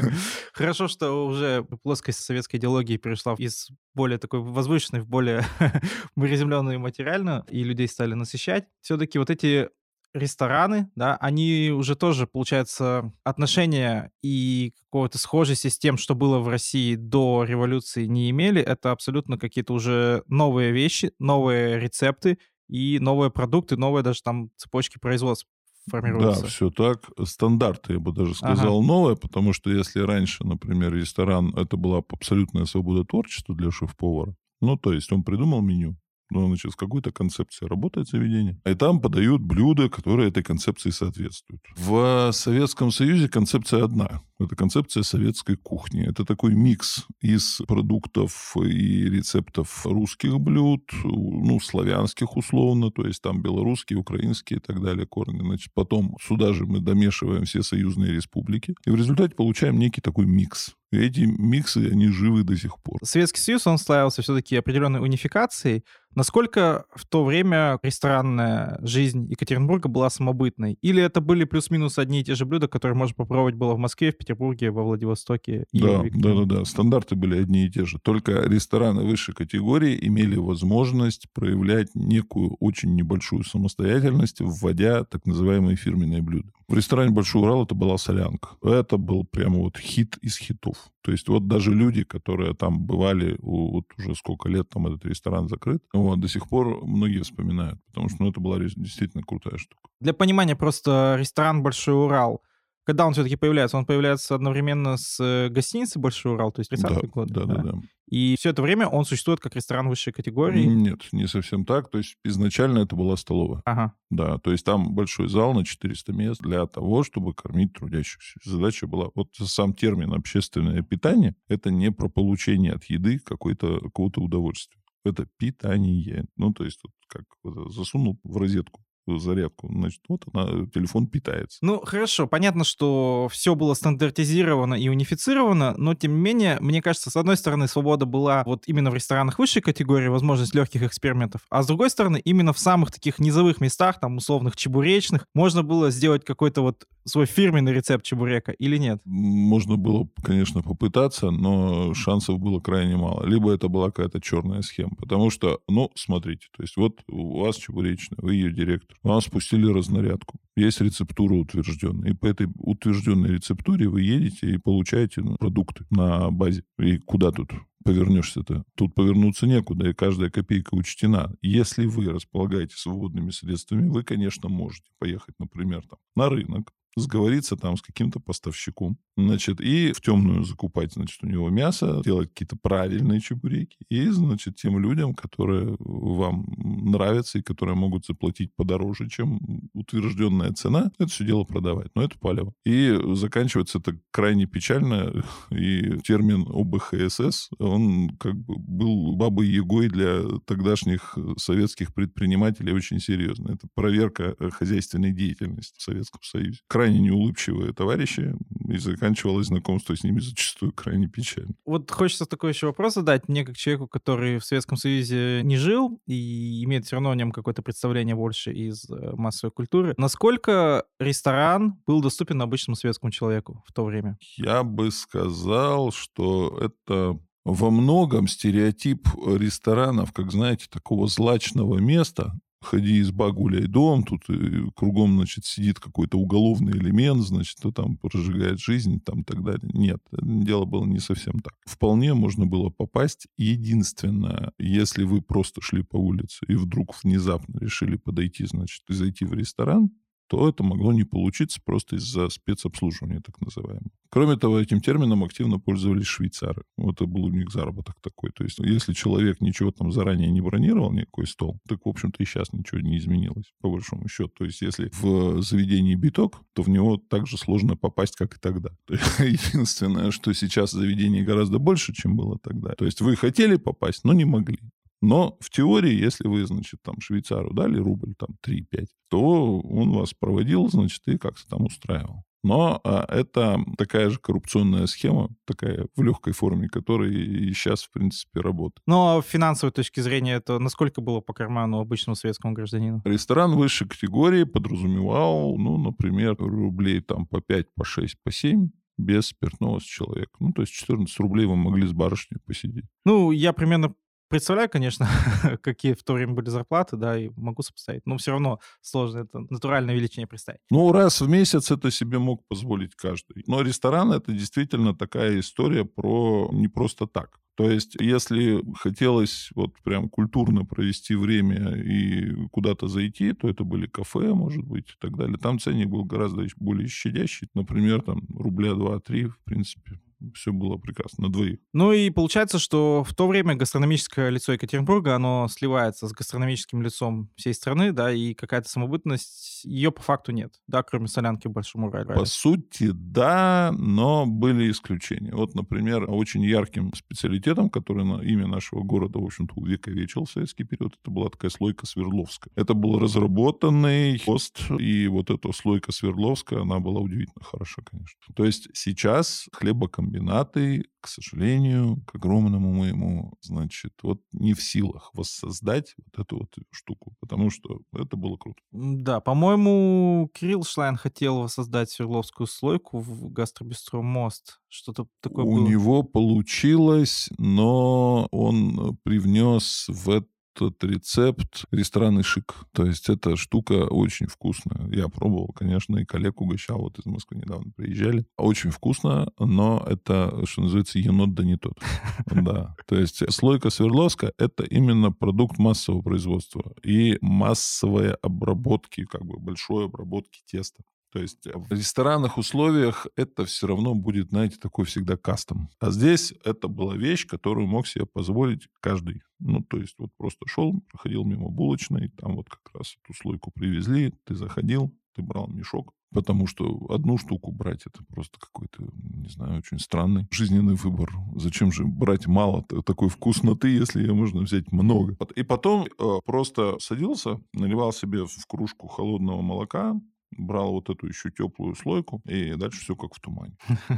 Хорошо, 0.52 0.88
что 0.88 1.26
уже 1.26 1.64
плоскость 1.82 2.20
советской 2.20 2.56
идеологии 2.56 2.96
перешла 2.96 3.34
из 3.38 3.68
более 3.94 4.18
такой 4.18 4.40
возвышенной 4.40 5.00
в 5.00 5.08
более 5.08 5.44
приземленную 6.14 6.80
материальную, 6.80 7.44
и 7.50 7.62
людей 7.62 7.88
стали 7.88 8.14
насыщать. 8.14 8.66
Все-таки 8.80 9.18
вот 9.18 9.30
эти 9.30 9.68
рестораны, 10.14 10.90
да, 10.94 11.16
они 11.16 11.70
уже 11.74 11.96
тоже, 11.96 12.26
получается, 12.26 13.12
отношения 13.24 14.10
и 14.22 14.72
какой-то 14.84 15.18
схожести 15.18 15.68
с 15.68 15.78
тем, 15.78 15.96
что 15.96 16.14
было 16.14 16.38
в 16.38 16.48
России 16.48 16.94
до 16.96 17.44
революции, 17.44 18.06
не 18.06 18.30
имели. 18.30 18.60
Это 18.60 18.90
абсолютно 18.90 19.38
какие-то 19.38 19.72
уже 19.72 20.22
новые 20.26 20.72
вещи, 20.72 21.12
новые 21.18 21.78
рецепты 21.80 22.38
и 22.68 22.98
новые 23.00 23.30
продукты, 23.30 23.76
новые 23.76 24.02
даже 24.02 24.22
там 24.22 24.50
цепочки 24.56 24.98
производства 24.98 25.48
формируются. 25.90 26.42
Да, 26.42 26.48
все 26.48 26.70
так. 26.70 27.10
Стандарты, 27.24 27.94
я 27.94 27.98
бы 27.98 28.12
даже 28.12 28.34
сказал, 28.34 28.78
ага. 28.78 28.86
новые, 28.86 29.16
потому 29.16 29.52
что 29.52 29.70
если 29.70 30.00
раньше, 30.00 30.44
например, 30.44 30.94
ресторан, 30.94 31.54
это 31.56 31.76
была 31.76 32.02
абсолютная 32.08 32.66
свобода 32.66 33.04
творчества 33.04 33.54
для 33.54 33.70
шеф-повара, 33.70 34.36
ну, 34.60 34.76
то 34.76 34.92
есть 34.92 35.10
он 35.10 35.24
придумал 35.24 35.60
меню, 35.60 35.96
ну, 36.32 36.46
значит, 36.46 36.72
с 36.72 36.76
какой-то 36.76 37.12
концепцией 37.12 37.68
работает 37.68 38.08
заведение. 38.08 38.60
И 38.64 38.74
там 38.74 39.00
подают 39.00 39.42
блюда, 39.42 39.88
которые 39.88 40.28
этой 40.28 40.42
концепции 40.42 40.90
соответствуют. 40.90 41.62
В 41.76 42.32
Советском 42.32 42.90
Союзе 42.90 43.28
концепция 43.28 43.84
одна. 43.84 44.20
Это 44.38 44.56
концепция 44.56 45.02
советской 45.02 45.56
кухни. 45.56 46.04
Это 46.04 46.24
такой 46.24 46.54
микс 46.54 47.06
из 47.20 47.60
продуктов 47.68 48.56
и 48.56 49.08
рецептов 49.08 49.86
русских 49.86 50.40
блюд, 50.40 50.82
ну, 51.04 51.60
славянских 51.60 52.36
условно, 52.36 52.90
то 52.90 53.06
есть 53.06 53.22
там 53.22 53.40
белорусские, 53.42 53.98
украинские 53.98 54.58
и 54.58 54.62
так 54.62 54.82
далее 54.82 55.06
корни. 55.06 55.40
Значит, 55.40 55.72
потом 55.74 56.16
сюда 56.20 56.52
же 56.52 56.66
мы 56.66 56.80
домешиваем 56.80 57.44
все 57.44 57.62
союзные 57.62 58.12
республики. 58.12 58.74
И 58.84 58.90
в 58.90 58.96
результате 58.96 59.34
получаем 59.34 59.78
некий 59.78 60.00
такой 60.00 60.26
микс. 60.26 60.74
Эти 60.92 61.20
миксы, 61.20 61.88
они 61.90 62.08
живы 62.08 62.44
до 62.44 62.56
сих 62.56 62.78
пор. 62.80 62.98
Советский 63.02 63.40
Союз, 63.40 63.66
он 63.66 63.78
славился 63.78 64.22
все-таки 64.22 64.56
определенной 64.56 65.00
унификацией. 65.00 65.84
Насколько 66.14 66.84
в 66.94 67.06
то 67.06 67.24
время 67.24 67.78
ресторанная 67.82 68.78
жизнь 68.82 69.30
Екатеринбурга 69.30 69.88
была 69.88 70.10
самобытной? 70.10 70.76
Или 70.82 71.02
это 71.02 71.22
были 71.22 71.44
плюс-минус 71.44 71.98
одни 71.98 72.20
и 72.20 72.24
те 72.24 72.34
же 72.34 72.44
блюда, 72.44 72.68
которые 72.68 72.96
можно 72.96 73.14
попробовать 73.14 73.54
было 73.54 73.72
в 73.72 73.78
Москве, 73.78 74.12
в 74.12 74.18
Петербурге, 74.18 74.70
во 74.70 74.82
Владивостоке? 74.82 75.64
И 75.72 75.80
да, 75.80 76.02
да, 76.12 76.34
да, 76.34 76.44
да. 76.44 76.64
Стандарты 76.66 77.14
были 77.14 77.40
одни 77.40 77.64
и 77.64 77.70
те 77.70 77.86
же. 77.86 77.98
Только 77.98 78.42
рестораны 78.42 79.04
высшей 79.04 79.34
категории 79.34 79.98
имели 80.06 80.36
возможность 80.36 81.28
проявлять 81.32 81.94
некую 81.94 82.56
очень 82.60 82.94
небольшую 82.94 83.44
самостоятельность, 83.44 84.40
вводя 84.40 85.04
так 85.04 85.24
называемые 85.24 85.76
фирменные 85.76 86.20
блюда. 86.20 86.50
В 86.68 86.74
ресторане 86.74 87.10
«Большой 87.10 87.42
Урал» 87.42 87.64
это 87.64 87.74
была 87.74 87.98
солянка. 87.98 88.50
Это 88.62 88.96
был 88.96 89.24
прямо 89.24 89.58
вот 89.58 89.78
хит 89.78 90.16
из 90.22 90.38
хитов. 90.38 90.76
То 91.02 91.12
есть 91.12 91.28
вот 91.28 91.48
даже 91.48 91.74
люди, 91.74 92.04
которые 92.04 92.54
там 92.54 92.80
бывали, 92.80 93.36
вот 93.40 93.84
уже 93.98 94.14
сколько 94.14 94.48
лет 94.48 94.68
там 94.68 94.86
этот 94.86 95.04
ресторан 95.04 95.48
закрыт, 95.48 95.82
вот, 95.92 96.20
до 96.20 96.28
сих 96.28 96.48
пор 96.48 96.84
многие 96.84 97.22
вспоминают, 97.22 97.80
потому 97.86 98.08
что 98.08 98.22
ну, 98.22 98.30
это 98.30 98.40
была 98.40 98.58
действительно 98.58 99.22
крутая 99.22 99.58
штука. 99.58 99.90
Для 100.00 100.12
понимания 100.12 100.56
просто 100.56 101.16
ресторан 101.18 101.62
«Большой 101.62 101.94
Урал» 101.94 102.42
когда 102.84 103.06
он 103.06 103.12
все-таки 103.12 103.36
появляется? 103.36 103.76
Он 103.76 103.86
появляется 103.86 104.34
одновременно 104.34 104.96
с 104.96 105.18
э, 105.20 105.48
гостиницей 105.48 106.00
«Большой 106.00 106.34
Урал», 106.34 106.52
то 106.52 106.60
есть 106.60 106.72
30-й 106.72 107.02
да, 107.02 107.08
год. 107.08 107.28
Да, 107.28 107.44
да, 107.44 107.62
да. 107.62 107.72
И 108.08 108.36
все 108.38 108.50
это 108.50 108.60
время 108.60 108.88
он 108.88 109.04
существует 109.04 109.40
как 109.40 109.56
ресторан 109.56 109.88
высшей 109.88 110.12
категории? 110.12 110.64
Нет, 110.64 111.00
не 111.12 111.26
совсем 111.26 111.64
так. 111.64 111.90
То 111.90 111.98
есть 111.98 112.16
изначально 112.24 112.80
это 112.80 112.94
была 112.94 113.16
столовая. 113.16 113.62
Ага. 113.64 113.94
Да, 114.10 114.38
то 114.38 114.52
есть 114.52 114.66
там 114.66 114.94
большой 114.94 115.28
зал 115.28 115.54
на 115.54 115.64
400 115.64 116.12
мест 116.12 116.42
для 116.42 116.66
того, 116.66 117.04
чтобы 117.04 117.32
кормить 117.32 117.72
трудящихся. 117.72 118.38
Задача 118.44 118.86
была... 118.86 119.08
Вот 119.14 119.28
сам 119.36 119.72
термин 119.72 120.12
«общественное 120.12 120.82
питание»— 120.82 121.34
это 121.48 121.70
не 121.70 121.90
про 121.90 122.08
получение 122.08 122.72
от 122.72 122.84
еды 122.84 123.18
какой-то, 123.18 123.80
какого-то 123.80 124.20
удовольствия. 124.20 124.80
Это 125.04 125.26
питание. 125.38 126.26
Ну, 126.36 126.52
то 126.52 126.64
есть 126.64 126.80
вот 126.82 126.92
как 127.08 127.24
засунул 127.70 128.20
в 128.24 128.36
розетку 128.36 128.82
зарядку. 129.06 129.68
Значит, 129.72 130.00
вот 130.08 130.24
она, 130.32 130.66
телефон 130.66 131.06
питается. 131.06 131.58
Ну, 131.62 131.80
хорошо, 131.84 132.26
понятно, 132.26 132.64
что 132.64 133.28
все 133.30 133.54
было 133.54 133.74
стандартизировано 133.74 134.74
и 134.74 134.88
унифицировано, 134.88 135.74
но, 135.76 135.94
тем 135.94 136.14
не 136.14 136.20
менее, 136.20 136.58
мне 136.60 136.82
кажется, 136.82 137.10
с 137.10 137.16
одной 137.16 137.36
стороны, 137.36 137.68
свобода 137.68 138.06
была 138.06 138.42
вот 138.46 138.64
именно 138.66 138.90
в 138.90 138.94
ресторанах 138.94 139.38
высшей 139.38 139.62
категории, 139.62 140.08
возможность 140.08 140.54
легких 140.54 140.82
экспериментов, 140.82 141.42
а 141.50 141.62
с 141.62 141.66
другой 141.66 141.90
стороны, 141.90 142.20
именно 142.24 142.52
в 142.52 142.58
самых 142.58 142.92
таких 142.92 143.18
низовых 143.18 143.60
местах, 143.60 144.00
там, 144.00 144.16
условных 144.16 144.56
чебуречных, 144.56 145.26
можно 145.34 145.62
было 145.62 145.90
сделать 145.90 146.24
какой-то 146.24 146.62
вот 146.62 146.86
свой 147.04 147.26
фирменный 147.26 147.72
рецепт 147.72 148.04
чебурека 148.04 148.52
или 148.52 148.76
нет? 148.76 149.00
Можно 149.04 149.76
было, 149.76 150.08
конечно, 150.22 150.62
попытаться, 150.62 151.30
но 151.30 151.94
шансов 151.94 152.38
было 152.38 152.60
крайне 152.60 152.96
мало. 152.96 153.24
Либо 153.26 153.52
это 153.52 153.68
была 153.68 153.90
какая-то 153.90 154.20
черная 154.20 154.62
схема, 154.62 154.94
потому 154.96 155.30
что, 155.30 155.60
ну, 155.68 155.90
смотрите, 155.94 156.46
то 156.56 156.62
есть 156.62 156.76
вот 156.76 157.00
у 157.08 157.40
вас 157.40 157.56
чебуречная, 157.56 158.18
вы 158.20 158.34
ее 158.34 158.52
директор, 158.52 158.96
вам 159.02 159.20
спустили 159.20 159.66
разнарядку, 159.66 160.38
есть 160.56 160.80
рецептура 160.80 161.34
утвержденная, 161.34 162.10
и 162.10 162.14
по 162.14 162.26
этой 162.26 162.48
утвержденной 162.56 163.30
рецептуре 163.30 163.88
вы 163.88 164.02
едете 164.02 164.50
и 164.50 164.58
получаете 164.58 165.22
ну, 165.22 165.36
продукты 165.36 165.86
на 165.90 166.30
базе. 166.30 166.62
И 166.78 166.98
куда 166.98 167.30
тут 167.30 167.52
повернешься-то? 167.84 168.64
Тут 168.76 168.94
повернуться 168.94 169.46
некуда, 169.46 169.88
и 169.88 169.94
каждая 169.94 170.30
копейка 170.30 170.74
учтена. 170.74 171.34
Если 171.40 171.86
вы 171.86 172.10
располагаете 172.10 172.76
свободными 172.76 173.30
средствами, 173.30 173.88
вы, 173.88 174.02
конечно, 174.02 174.48
можете 174.48 174.90
поехать, 174.98 175.34
например, 175.38 175.82
там, 175.88 175.98
на 176.14 176.28
рынок, 176.28 176.72
сговориться 176.96 177.56
там 177.56 177.76
с 177.76 177.82
каким-то 177.82 178.20
поставщиком, 178.20 178.98
значит, 179.16 179.60
и 179.60 179.92
в 179.92 180.00
темную 180.00 180.44
закупать, 180.44 180.92
значит, 180.92 181.22
у 181.22 181.26
него 181.26 181.48
мясо, 181.50 182.02
делать 182.04 182.30
какие-то 182.30 182.56
правильные 182.56 183.20
чебуреки, 183.20 183.78
и, 183.88 184.08
значит, 184.08 184.56
тем 184.56 184.78
людям, 184.78 185.14
которые 185.14 185.76
вам 185.78 186.44
нравятся 186.58 187.38
и 187.38 187.42
которые 187.42 187.76
могут 187.76 188.06
заплатить 188.06 188.54
подороже, 188.54 189.08
чем 189.08 189.40
утвержденная 189.74 190.52
цена, 190.52 190.90
это 190.98 191.10
все 191.10 191.24
дело 191.24 191.44
продавать. 191.44 191.90
Но 191.94 192.02
это 192.02 192.18
палево. 192.18 192.52
И 192.64 192.98
заканчивается 193.14 193.78
это 193.78 193.98
крайне 194.10 194.46
печально, 194.46 195.24
и 195.50 195.98
термин 196.00 196.46
ОБХСС, 196.48 197.50
он 197.58 198.16
как 198.18 198.34
бы 198.34 198.56
был 198.58 199.16
бабой 199.16 199.48
егой 199.48 199.88
для 199.88 200.22
тогдашних 200.46 201.16
советских 201.36 201.94
предпринимателей 201.94 202.72
очень 202.72 203.00
серьезно. 203.00 203.52
Это 203.52 203.66
проверка 203.74 204.36
хозяйственной 204.52 205.12
деятельности 205.12 205.78
в 205.78 205.82
Советском 205.82 206.22
Союзе 206.22 206.60
крайне 206.82 206.98
неулыбчивые 206.98 207.72
товарищи, 207.72 208.34
и 208.68 208.76
заканчивалось 208.76 209.46
знакомство 209.46 209.94
с 209.94 210.02
ними 210.02 210.18
зачастую 210.18 210.72
крайне 210.72 211.06
печально. 211.06 211.54
Вот 211.64 211.88
хочется 211.92 212.26
такой 212.26 212.50
еще 212.50 212.66
вопрос 212.66 212.94
задать 212.94 213.28
мне, 213.28 213.44
как 213.44 213.56
человеку, 213.56 213.86
который 213.86 214.38
в 214.38 214.44
Советском 214.44 214.76
Союзе 214.76 215.42
не 215.44 215.56
жил 215.56 216.00
и 216.08 216.64
имеет 216.64 216.84
все 216.84 216.96
равно 216.96 217.10
о 217.10 217.14
нем 217.14 217.30
какое-то 217.30 217.62
представление 217.62 218.16
больше 218.16 218.52
из 218.52 218.90
э, 218.90 219.12
массовой 219.14 219.52
культуры. 219.52 219.94
Насколько 219.96 220.84
ресторан 220.98 221.80
был 221.86 222.02
доступен 222.02 222.42
обычному 222.42 222.74
советскому 222.74 223.12
человеку 223.12 223.62
в 223.64 223.72
то 223.72 223.84
время? 223.84 224.18
Я 224.36 224.64
бы 224.64 224.90
сказал, 224.90 225.92
что 225.92 226.58
это 226.60 227.16
во 227.44 227.70
многом 227.70 228.26
стереотип 228.26 229.06
ресторанов, 229.24 230.12
как, 230.12 230.32
знаете, 230.32 230.66
такого 230.68 231.06
злачного 231.06 231.78
места, 231.78 232.32
ходи 232.62 233.00
изба, 233.00 233.30
гуляй 233.30 233.66
дом, 233.66 234.04
тут 234.04 234.22
э, 234.28 234.64
кругом, 234.74 235.16
значит, 235.16 235.44
сидит 235.44 235.80
какой-то 235.80 236.18
уголовный 236.18 236.72
элемент, 236.72 237.22
значит, 237.22 237.58
кто 237.58 237.72
там 237.72 237.96
прожигает 237.96 238.60
жизнь, 238.60 239.00
там 239.00 239.20
и 239.20 239.24
так 239.24 239.42
далее. 239.42 239.70
Нет, 239.72 240.00
дело 240.12 240.64
было 240.64 240.84
не 240.84 240.98
совсем 240.98 241.40
так. 241.40 241.54
Вполне 241.64 242.14
можно 242.14 242.46
было 242.46 242.70
попасть. 242.70 243.26
Единственное, 243.36 244.52
если 244.58 245.04
вы 245.04 245.22
просто 245.22 245.60
шли 245.60 245.82
по 245.82 245.96
улице 245.96 246.44
и 246.48 246.54
вдруг 246.54 246.94
внезапно 247.02 247.58
решили 247.58 247.96
подойти, 247.96 248.46
значит, 248.46 248.82
и 248.88 248.94
зайти 248.94 249.24
в 249.24 249.34
ресторан, 249.34 249.90
то 250.32 250.48
это 250.48 250.62
могло 250.62 250.94
не 250.94 251.04
получиться 251.04 251.60
просто 251.62 251.96
из-за 251.96 252.30
спецобслуживания, 252.30 253.20
так 253.20 253.38
называемого. 253.42 253.90
Кроме 254.08 254.38
того, 254.38 254.58
этим 254.58 254.80
термином 254.80 255.24
активно 255.24 255.60
пользовались 255.60 256.06
швейцары. 256.06 256.62
Вот 256.78 256.94
это 256.94 257.04
был 257.04 257.24
у 257.24 257.28
них 257.28 257.50
заработок 257.50 257.96
такой. 258.00 258.30
То 258.30 258.42
есть, 258.42 258.58
если 258.58 258.94
человек 258.94 259.42
ничего 259.42 259.72
там 259.72 259.92
заранее 259.92 260.30
не 260.30 260.40
бронировал, 260.40 260.90
никакой 260.90 261.26
стол, 261.26 261.60
так, 261.68 261.84
в 261.84 261.88
общем-то, 261.90 262.22
и 262.22 262.24
сейчас 262.24 262.50
ничего 262.54 262.80
не 262.80 262.96
изменилось, 262.96 263.52
по 263.60 263.68
большому 263.68 264.08
счету. 264.08 264.32
То 264.38 264.46
есть, 264.46 264.62
если 264.62 264.90
в 265.02 265.42
заведении 265.42 265.96
биток, 265.96 266.40
то 266.54 266.62
в 266.62 266.70
него 266.70 266.96
так 266.96 267.26
же 267.26 267.36
сложно 267.36 267.76
попасть, 267.76 268.16
как 268.16 268.34
и 268.34 268.40
тогда. 268.40 268.70
Единственное, 269.18 270.12
что 270.12 270.32
сейчас 270.32 270.70
заведений 270.70 271.22
гораздо 271.22 271.58
больше, 271.58 271.92
чем 271.92 272.16
было 272.16 272.38
тогда. 272.38 272.70
То 272.70 272.86
есть, 272.86 273.02
вы 273.02 273.16
хотели 273.16 273.56
попасть, 273.56 274.04
но 274.04 274.14
не 274.14 274.24
могли. 274.24 274.60
Но 275.02 275.36
в 275.40 275.50
теории, 275.50 275.92
если 275.92 276.28
вы, 276.28 276.46
значит, 276.46 276.80
там 276.82 277.00
швейцару 277.00 277.52
дали 277.52 277.78
рубль, 277.78 278.14
там 278.16 278.36
3-5, 278.46 278.86
то 279.10 279.60
он 279.60 279.90
вас 279.92 280.14
проводил, 280.14 280.68
значит, 280.68 281.02
и 281.06 281.18
как-то 281.18 281.46
там 281.48 281.66
устраивал. 281.66 282.24
Но 282.44 282.80
а, 282.82 283.04
это 283.08 283.60
такая 283.78 284.10
же 284.10 284.18
коррупционная 284.18 284.86
схема, 284.86 285.30
такая 285.44 285.86
в 285.94 286.02
легкой 286.02 286.32
форме, 286.32 286.68
которая 286.68 287.10
и 287.10 287.52
сейчас, 287.52 287.84
в 287.84 287.90
принципе, 287.92 288.40
работает. 288.40 288.82
Но 288.86 289.22
с 289.22 289.26
финансовой 289.26 289.72
точки 289.72 290.00
зрения 290.00 290.34
это 290.34 290.58
насколько 290.58 291.00
было 291.00 291.20
по 291.20 291.32
карману 291.32 291.78
обычному 291.78 292.16
советскому 292.16 292.54
гражданину? 292.54 293.02
Ресторан 293.04 293.54
высшей 293.54 293.88
категории 293.88 294.44
подразумевал, 294.44 295.56
ну, 295.56 295.78
например, 295.78 296.36
рублей 296.38 297.00
там 297.00 297.26
по 297.26 297.40
5, 297.40 297.74
по 297.74 297.84
6, 297.84 298.16
по 298.24 298.32
7 298.32 298.70
без 298.98 299.28
спиртного 299.28 299.78
с 299.78 299.84
человека. 299.84 300.32
Ну, 300.40 300.52
то 300.52 300.62
есть 300.62 300.72
14 300.72 301.18
рублей 301.20 301.46
вы 301.46 301.56
могли 301.56 301.86
с 301.86 301.92
барышней 301.92 302.40
посидеть. 302.44 302.84
Ну, 303.04 303.30
я 303.30 303.52
примерно 303.52 303.94
представляю, 304.32 304.70
конечно, 304.70 305.06
какие 305.62 305.92
в 305.92 306.02
то 306.02 306.14
время 306.14 306.32
были 306.32 306.48
зарплаты, 306.48 306.96
да, 306.96 307.18
и 307.18 307.28
могу 307.36 307.62
сопоставить. 307.62 308.06
Но 308.06 308.16
все 308.16 308.30
равно 308.30 308.60
сложно 308.80 309.18
это 309.18 309.40
натуральное 309.50 309.94
величине 309.94 310.26
представить. 310.26 310.60
Ну, 310.70 310.90
раз 310.90 311.20
в 311.20 311.28
месяц 311.28 311.70
это 311.70 311.90
себе 311.90 312.18
мог 312.18 312.42
позволить 312.48 312.94
каждый. 312.94 313.44
Но 313.46 313.60
ресторан— 313.60 314.10
это 314.14 314.32
действительно 314.32 314.94
такая 314.94 315.38
история 315.38 315.84
про 315.84 316.48
не 316.50 316.68
просто 316.68 317.06
так. 317.06 317.40
То 317.56 317.70
есть, 317.70 317.94
если 318.00 318.62
хотелось 318.74 319.50
вот 319.54 319.74
прям 319.84 320.08
культурно 320.08 320.64
провести 320.64 321.14
время 321.14 321.76
и 321.76 322.46
куда-то 322.50 322.88
зайти, 322.88 323.34
то 323.34 323.50
это 323.50 323.64
были 323.64 323.86
кафе, 323.86 324.32
может 324.32 324.64
быть, 324.64 324.88
и 324.88 324.94
так 324.98 325.14
далее. 325.18 325.36
Там 325.36 325.58
ценник 325.58 325.88
был 325.88 326.04
гораздо 326.04 326.46
более 326.56 326.88
щадящий. 326.88 327.48
Например, 327.52 328.00
там 328.00 328.22
рубля 328.34 328.70
2-3, 328.70 329.28
в 329.28 329.38
принципе, 329.44 330.00
все 330.34 330.52
было 330.52 330.76
прекрасно, 330.76 331.24
на 331.26 331.32
двоих. 331.32 331.58
Ну 331.72 331.92
и 331.92 332.10
получается, 332.10 332.58
что 332.58 333.04
в 333.04 333.14
то 333.14 333.26
время 333.26 333.54
гастрономическое 333.54 334.28
лицо 334.30 334.52
Екатеринбурга, 334.52 335.16
оно 335.16 335.48
сливается 335.48 336.06
с 336.06 336.12
гастрономическим 336.12 336.82
лицом 336.82 337.30
всей 337.36 337.54
страны, 337.54 337.92
да, 337.92 338.12
и 338.12 338.34
какая-то 338.34 338.68
самобытность, 338.68 339.64
ее 339.64 339.90
по 339.90 340.02
факту 340.02 340.32
нет, 340.32 340.54
да, 340.66 340.82
кроме 340.82 341.08
солянки 341.08 341.48
в 341.48 341.52
Большом 341.52 341.84
Урале. 341.84 342.14
По 342.14 342.24
сути, 342.24 342.90
да, 342.92 343.74
но 343.76 344.26
были 344.26 344.70
исключения. 344.70 345.34
Вот, 345.34 345.54
например, 345.54 346.10
очень 346.10 346.44
ярким 346.44 346.92
специалитетом, 346.94 347.70
который 347.70 348.04
на 348.04 348.22
имя 348.22 348.46
нашего 348.46 348.82
города, 348.82 349.18
в 349.18 349.24
общем-то, 349.24 349.54
увековечил 349.56 350.24
в 350.24 350.30
советский 350.30 350.64
период, 350.64 350.96
это 351.00 351.10
была 351.10 351.30
такая 351.30 351.50
слойка 351.50 351.86
Свердловская. 351.86 352.52
Это 352.54 352.74
был 352.74 352.98
разработанный 352.98 354.20
пост, 354.24 354.60
и 354.78 355.08
вот 355.08 355.30
эта 355.30 355.52
слойка 355.52 355.92
Свердловская, 355.92 356.62
она 356.62 356.80
была 356.80 357.00
удивительно 357.00 357.44
хороша, 357.44 357.82
конечно. 357.82 358.20
То 358.34 358.44
есть 358.44 358.68
сейчас 358.72 359.48
хлебокомбинат 359.52 360.11
комбинаты, 360.12 360.84
к 361.00 361.08
сожалению, 361.08 362.02
к 362.06 362.14
огромному 362.14 362.72
моему, 362.72 363.34
значит, 363.40 363.92
вот 364.02 364.20
не 364.32 364.54
в 364.54 364.62
силах 364.62 365.10
воссоздать 365.14 365.94
вот 365.96 366.24
эту 366.24 366.38
вот 366.38 366.54
штуку, 366.70 367.14
потому 367.20 367.50
что 367.50 367.80
это 367.92 368.16
было 368.16 368.36
круто. 368.36 368.60
Да, 368.70 369.20
по-моему, 369.20 370.30
Кирилл 370.32 370.64
Шлайн 370.64 370.96
хотел 370.96 371.40
воссоздать 371.40 371.90
Свердловскую 371.90 372.46
слойку 372.46 373.00
в 373.00 373.32
гастробистро 373.32 374.00
«Мост». 374.00 374.60
Что-то 374.68 375.06
такое 375.20 375.44
У 375.44 375.56
было. 375.56 375.68
него 375.68 376.02
получилось, 376.02 377.28
но 377.36 378.28
он 378.30 378.96
привнес 379.02 379.86
в 379.88 380.08
это 380.08 380.28
этот 380.54 380.82
рецепт 380.84 381.64
ресторанный 381.70 382.22
шик. 382.22 382.54
То 382.72 382.86
есть 382.86 383.08
эта 383.08 383.36
штука 383.36 383.86
очень 383.86 384.26
вкусная. 384.26 384.88
Я 384.90 385.08
пробовал, 385.08 385.48
конечно, 385.48 385.96
и 385.98 386.04
коллег 386.04 386.40
угощал. 386.40 386.80
Вот 386.80 386.98
из 386.98 387.06
Москвы 387.06 387.38
недавно 387.38 387.70
приезжали. 387.72 388.26
Очень 388.36 388.70
вкусно, 388.70 389.30
но 389.38 389.84
это, 389.86 390.44
что 390.46 390.62
называется, 390.62 390.98
енот 390.98 391.34
да 391.34 391.44
не 391.44 391.56
тот. 391.56 391.78
Да. 392.42 392.74
То 392.86 392.96
есть 392.96 393.22
слойка 393.32 393.70
Свердловска— 393.70 394.32
это 394.38 394.64
именно 394.64 395.12
продукт 395.12 395.58
массового 395.58 396.02
производства 396.02 396.72
и 396.82 397.18
массовой 397.20 398.12
обработки, 398.14 399.04
как 399.04 399.24
бы 399.24 399.38
большой 399.38 399.86
обработки 399.86 400.40
теста. 400.46 400.82
То 401.12 401.20
есть 401.20 401.46
в 401.46 401.70
ресторанных 401.70 402.38
условиях 402.38 403.06
это 403.16 403.44
все 403.44 403.66
равно 403.66 403.94
будет, 403.94 404.30
знаете, 404.30 404.56
такой 404.58 404.86
всегда 404.86 405.18
кастом. 405.18 405.68
А 405.78 405.90
здесь 405.90 406.32
это 406.42 406.68
была 406.68 406.96
вещь, 406.96 407.26
которую 407.26 407.66
мог 407.66 407.86
себе 407.86 408.06
позволить 408.06 408.68
каждый. 408.80 409.22
Ну, 409.38 409.62
то 409.62 409.76
есть 409.76 409.94
вот 409.98 410.10
просто 410.16 410.46
шел, 410.46 410.80
проходил 410.88 411.24
мимо 411.24 411.50
булочной, 411.50 412.08
там 412.16 412.36
вот 412.36 412.48
как 412.48 412.62
раз 412.74 412.96
эту 413.04 413.14
слойку 413.14 413.50
привезли, 413.54 414.14
ты 414.24 414.34
заходил, 414.34 414.94
ты 415.14 415.20
брал 415.20 415.48
мешок, 415.48 415.92
потому 416.12 416.46
что 416.46 416.86
одну 416.88 417.18
штуку 417.18 417.52
брать 417.52 417.82
это 417.84 418.02
просто 418.08 418.38
какой-то, 418.38 418.82
не 418.94 419.28
знаю, 419.28 419.58
очень 419.58 419.78
странный 419.78 420.26
жизненный 420.30 420.76
выбор. 420.76 421.12
Зачем 421.36 421.72
же 421.72 421.84
брать 421.84 422.26
мало 422.26 422.62
такой 422.86 423.10
вкусноты, 423.10 423.68
если 423.68 424.00
ее 424.00 424.14
можно 424.14 424.40
взять 424.40 424.72
много? 424.72 425.16
И 425.36 425.42
потом 425.42 425.86
э, 425.86 426.18
просто 426.24 426.78
садился, 426.78 427.38
наливал 427.52 427.92
себе 427.92 428.24
в 428.24 428.46
кружку 428.46 428.86
холодного 428.88 429.42
молока, 429.42 430.00
брал 430.36 430.72
вот 430.72 430.88
эту 430.90 431.06
еще 431.06 431.30
теплую 431.30 431.74
слойку, 431.74 432.20
и 432.26 432.54
дальше 432.54 432.80
все 432.80 432.94
как 432.96 433.14
в 433.14 433.20
тумане. 433.20 433.56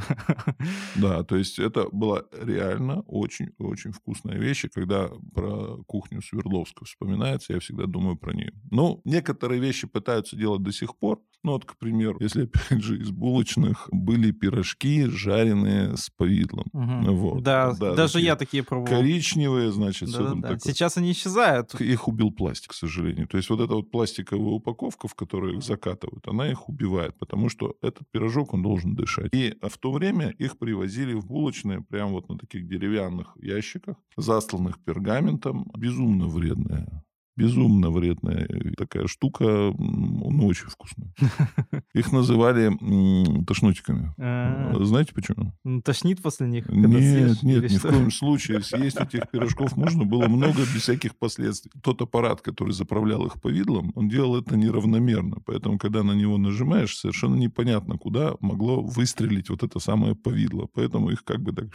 Да, 0.95 1.23
то 1.23 1.35
есть 1.35 1.59
это 1.59 1.87
была 1.91 2.23
реально 2.31 3.01
очень-очень 3.01 3.91
вкусная 3.91 4.37
вещь, 4.37 4.65
и 4.65 4.69
когда 4.69 5.09
про 5.33 5.77
кухню 5.87 6.21
Свердловска 6.21 6.85
вспоминается, 6.85 7.53
я 7.53 7.59
всегда 7.59 7.85
думаю 7.85 8.15
про 8.17 8.33
нее. 8.33 8.53
Ну, 8.71 9.01
некоторые 9.05 9.59
вещи 9.61 9.87
пытаются 9.87 10.35
делать 10.35 10.61
до 10.63 10.71
сих 10.71 10.97
пор, 10.97 11.19
ну, 11.43 11.51
вот, 11.53 11.65
к 11.65 11.77
примеру, 11.77 12.17
если, 12.19 12.45
опять 12.45 12.81
же, 12.81 12.99
из 12.99 13.11
булочных 13.11 13.87
были 13.91 14.31
пирожки, 14.31 15.05
жареные 15.05 15.95
с 15.95 16.09
повидлом. 16.09 16.65
Мгм. 16.73 17.15
Вот. 17.15 17.43
Да, 17.43 17.73
Да, 17.73 17.93
даже 17.93 18.13
такие 18.13 18.25
я 18.25 18.35
такие 18.35 18.63
пробовал. 18.63 18.87
Коричневые, 18.89 19.71
значит, 19.71 20.09
этим 20.09 20.17
Да-да-да. 20.41 20.47
такой- 20.55 20.59
Сейчас 20.71 20.97
они 20.97 21.11
исчезают. 21.11 21.79
их 21.79 22.07
убил 22.07 22.31
пластик, 22.31 22.71
к 22.71 22.73
сожалению. 22.73 23.27
То 23.27 23.37
есть 23.37 23.49
вот 23.49 23.59
эта 23.61 23.75
вот 23.75 23.91
пластиковая 23.91 24.53
упаковка, 24.53 25.07
в 25.07 25.13
которую 25.13 25.57
их 25.57 25.63
закатывают, 25.63 26.24
она 26.27 26.49
их 26.49 26.69
убивает, 26.69 27.17
потому 27.17 27.49
что 27.49 27.75
этот 27.81 28.09
пирожок, 28.11 28.53
он 28.53 28.61
должен 28.61 28.95
дышать. 28.95 29.33
И 29.33 29.55
в 29.61 29.77
то 29.77 29.91
время 29.91 30.29
их 30.29 30.57
привозили 30.57 31.13
в 31.13 31.25
булочные 31.25 31.81
прямо 31.81 32.11
вот 32.11 32.29
на 32.29 32.37
таких 32.37 32.67
деревянных 32.67 33.35
ящиках, 33.41 33.97
засланных 34.17 34.83
пергаментом. 34.83 35.71
Безумно 35.75 36.27
вредная 36.27 37.05
Безумно 37.37 37.89
вредная 37.91 38.47
такая 38.77 39.07
штука, 39.07 39.43
м, 39.43 39.75
ну, 39.77 40.47
очень 40.47 40.67
вкусная. 40.67 41.13
Их 41.93 42.11
называли 42.13 42.71
тошнотиками. 43.45 44.13
А, 44.17 44.73
Знаете 44.83 45.13
почему? 45.13 45.53
ну, 45.63 45.81
Тошнит 45.81 46.21
после 46.21 46.47
них, 46.47 46.69
Нет, 46.69 47.43
нет, 47.43 47.69
ни 47.69 47.77
в 47.77 47.81
коем 47.81 48.11
случае. 48.11 48.61
Съесть 48.61 48.99
этих 48.99 49.29
пирожков 49.29 49.75
можно 49.75 50.05
было 50.05 50.27
много 50.27 50.59
без 50.59 50.81
всяких 50.83 51.17
последствий. 51.17 51.71
Тот 51.81 52.01
аппарат, 52.01 52.41
который 52.41 52.71
заправлял 52.71 53.25
их 53.25 53.41
повидлом, 53.41 53.91
он 53.95 54.07
делал 54.07 54.37
это 54.37 54.55
неравномерно. 54.55 55.37
Поэтому, 55.45 55.77
когда 55.77 56.03
на 56.03 56.13
него 56.13 56.37
нажимаешь, 56.37 56.95
совершенно 56.97 57.35
непонятно, 57.35 57.97
куда 57.97 58.35
могло 58.39 58.81
выстрелить 58.81 59.49
вот 59.49 59.63
это 59.63 59.79
самое 59.79 60.15
повидло. 60.15 60.67
Поэтому 60.73 61.09
их 61.09 61.23
как 61.23 61.41
бы 61.41 61.51
так 61.51 61.67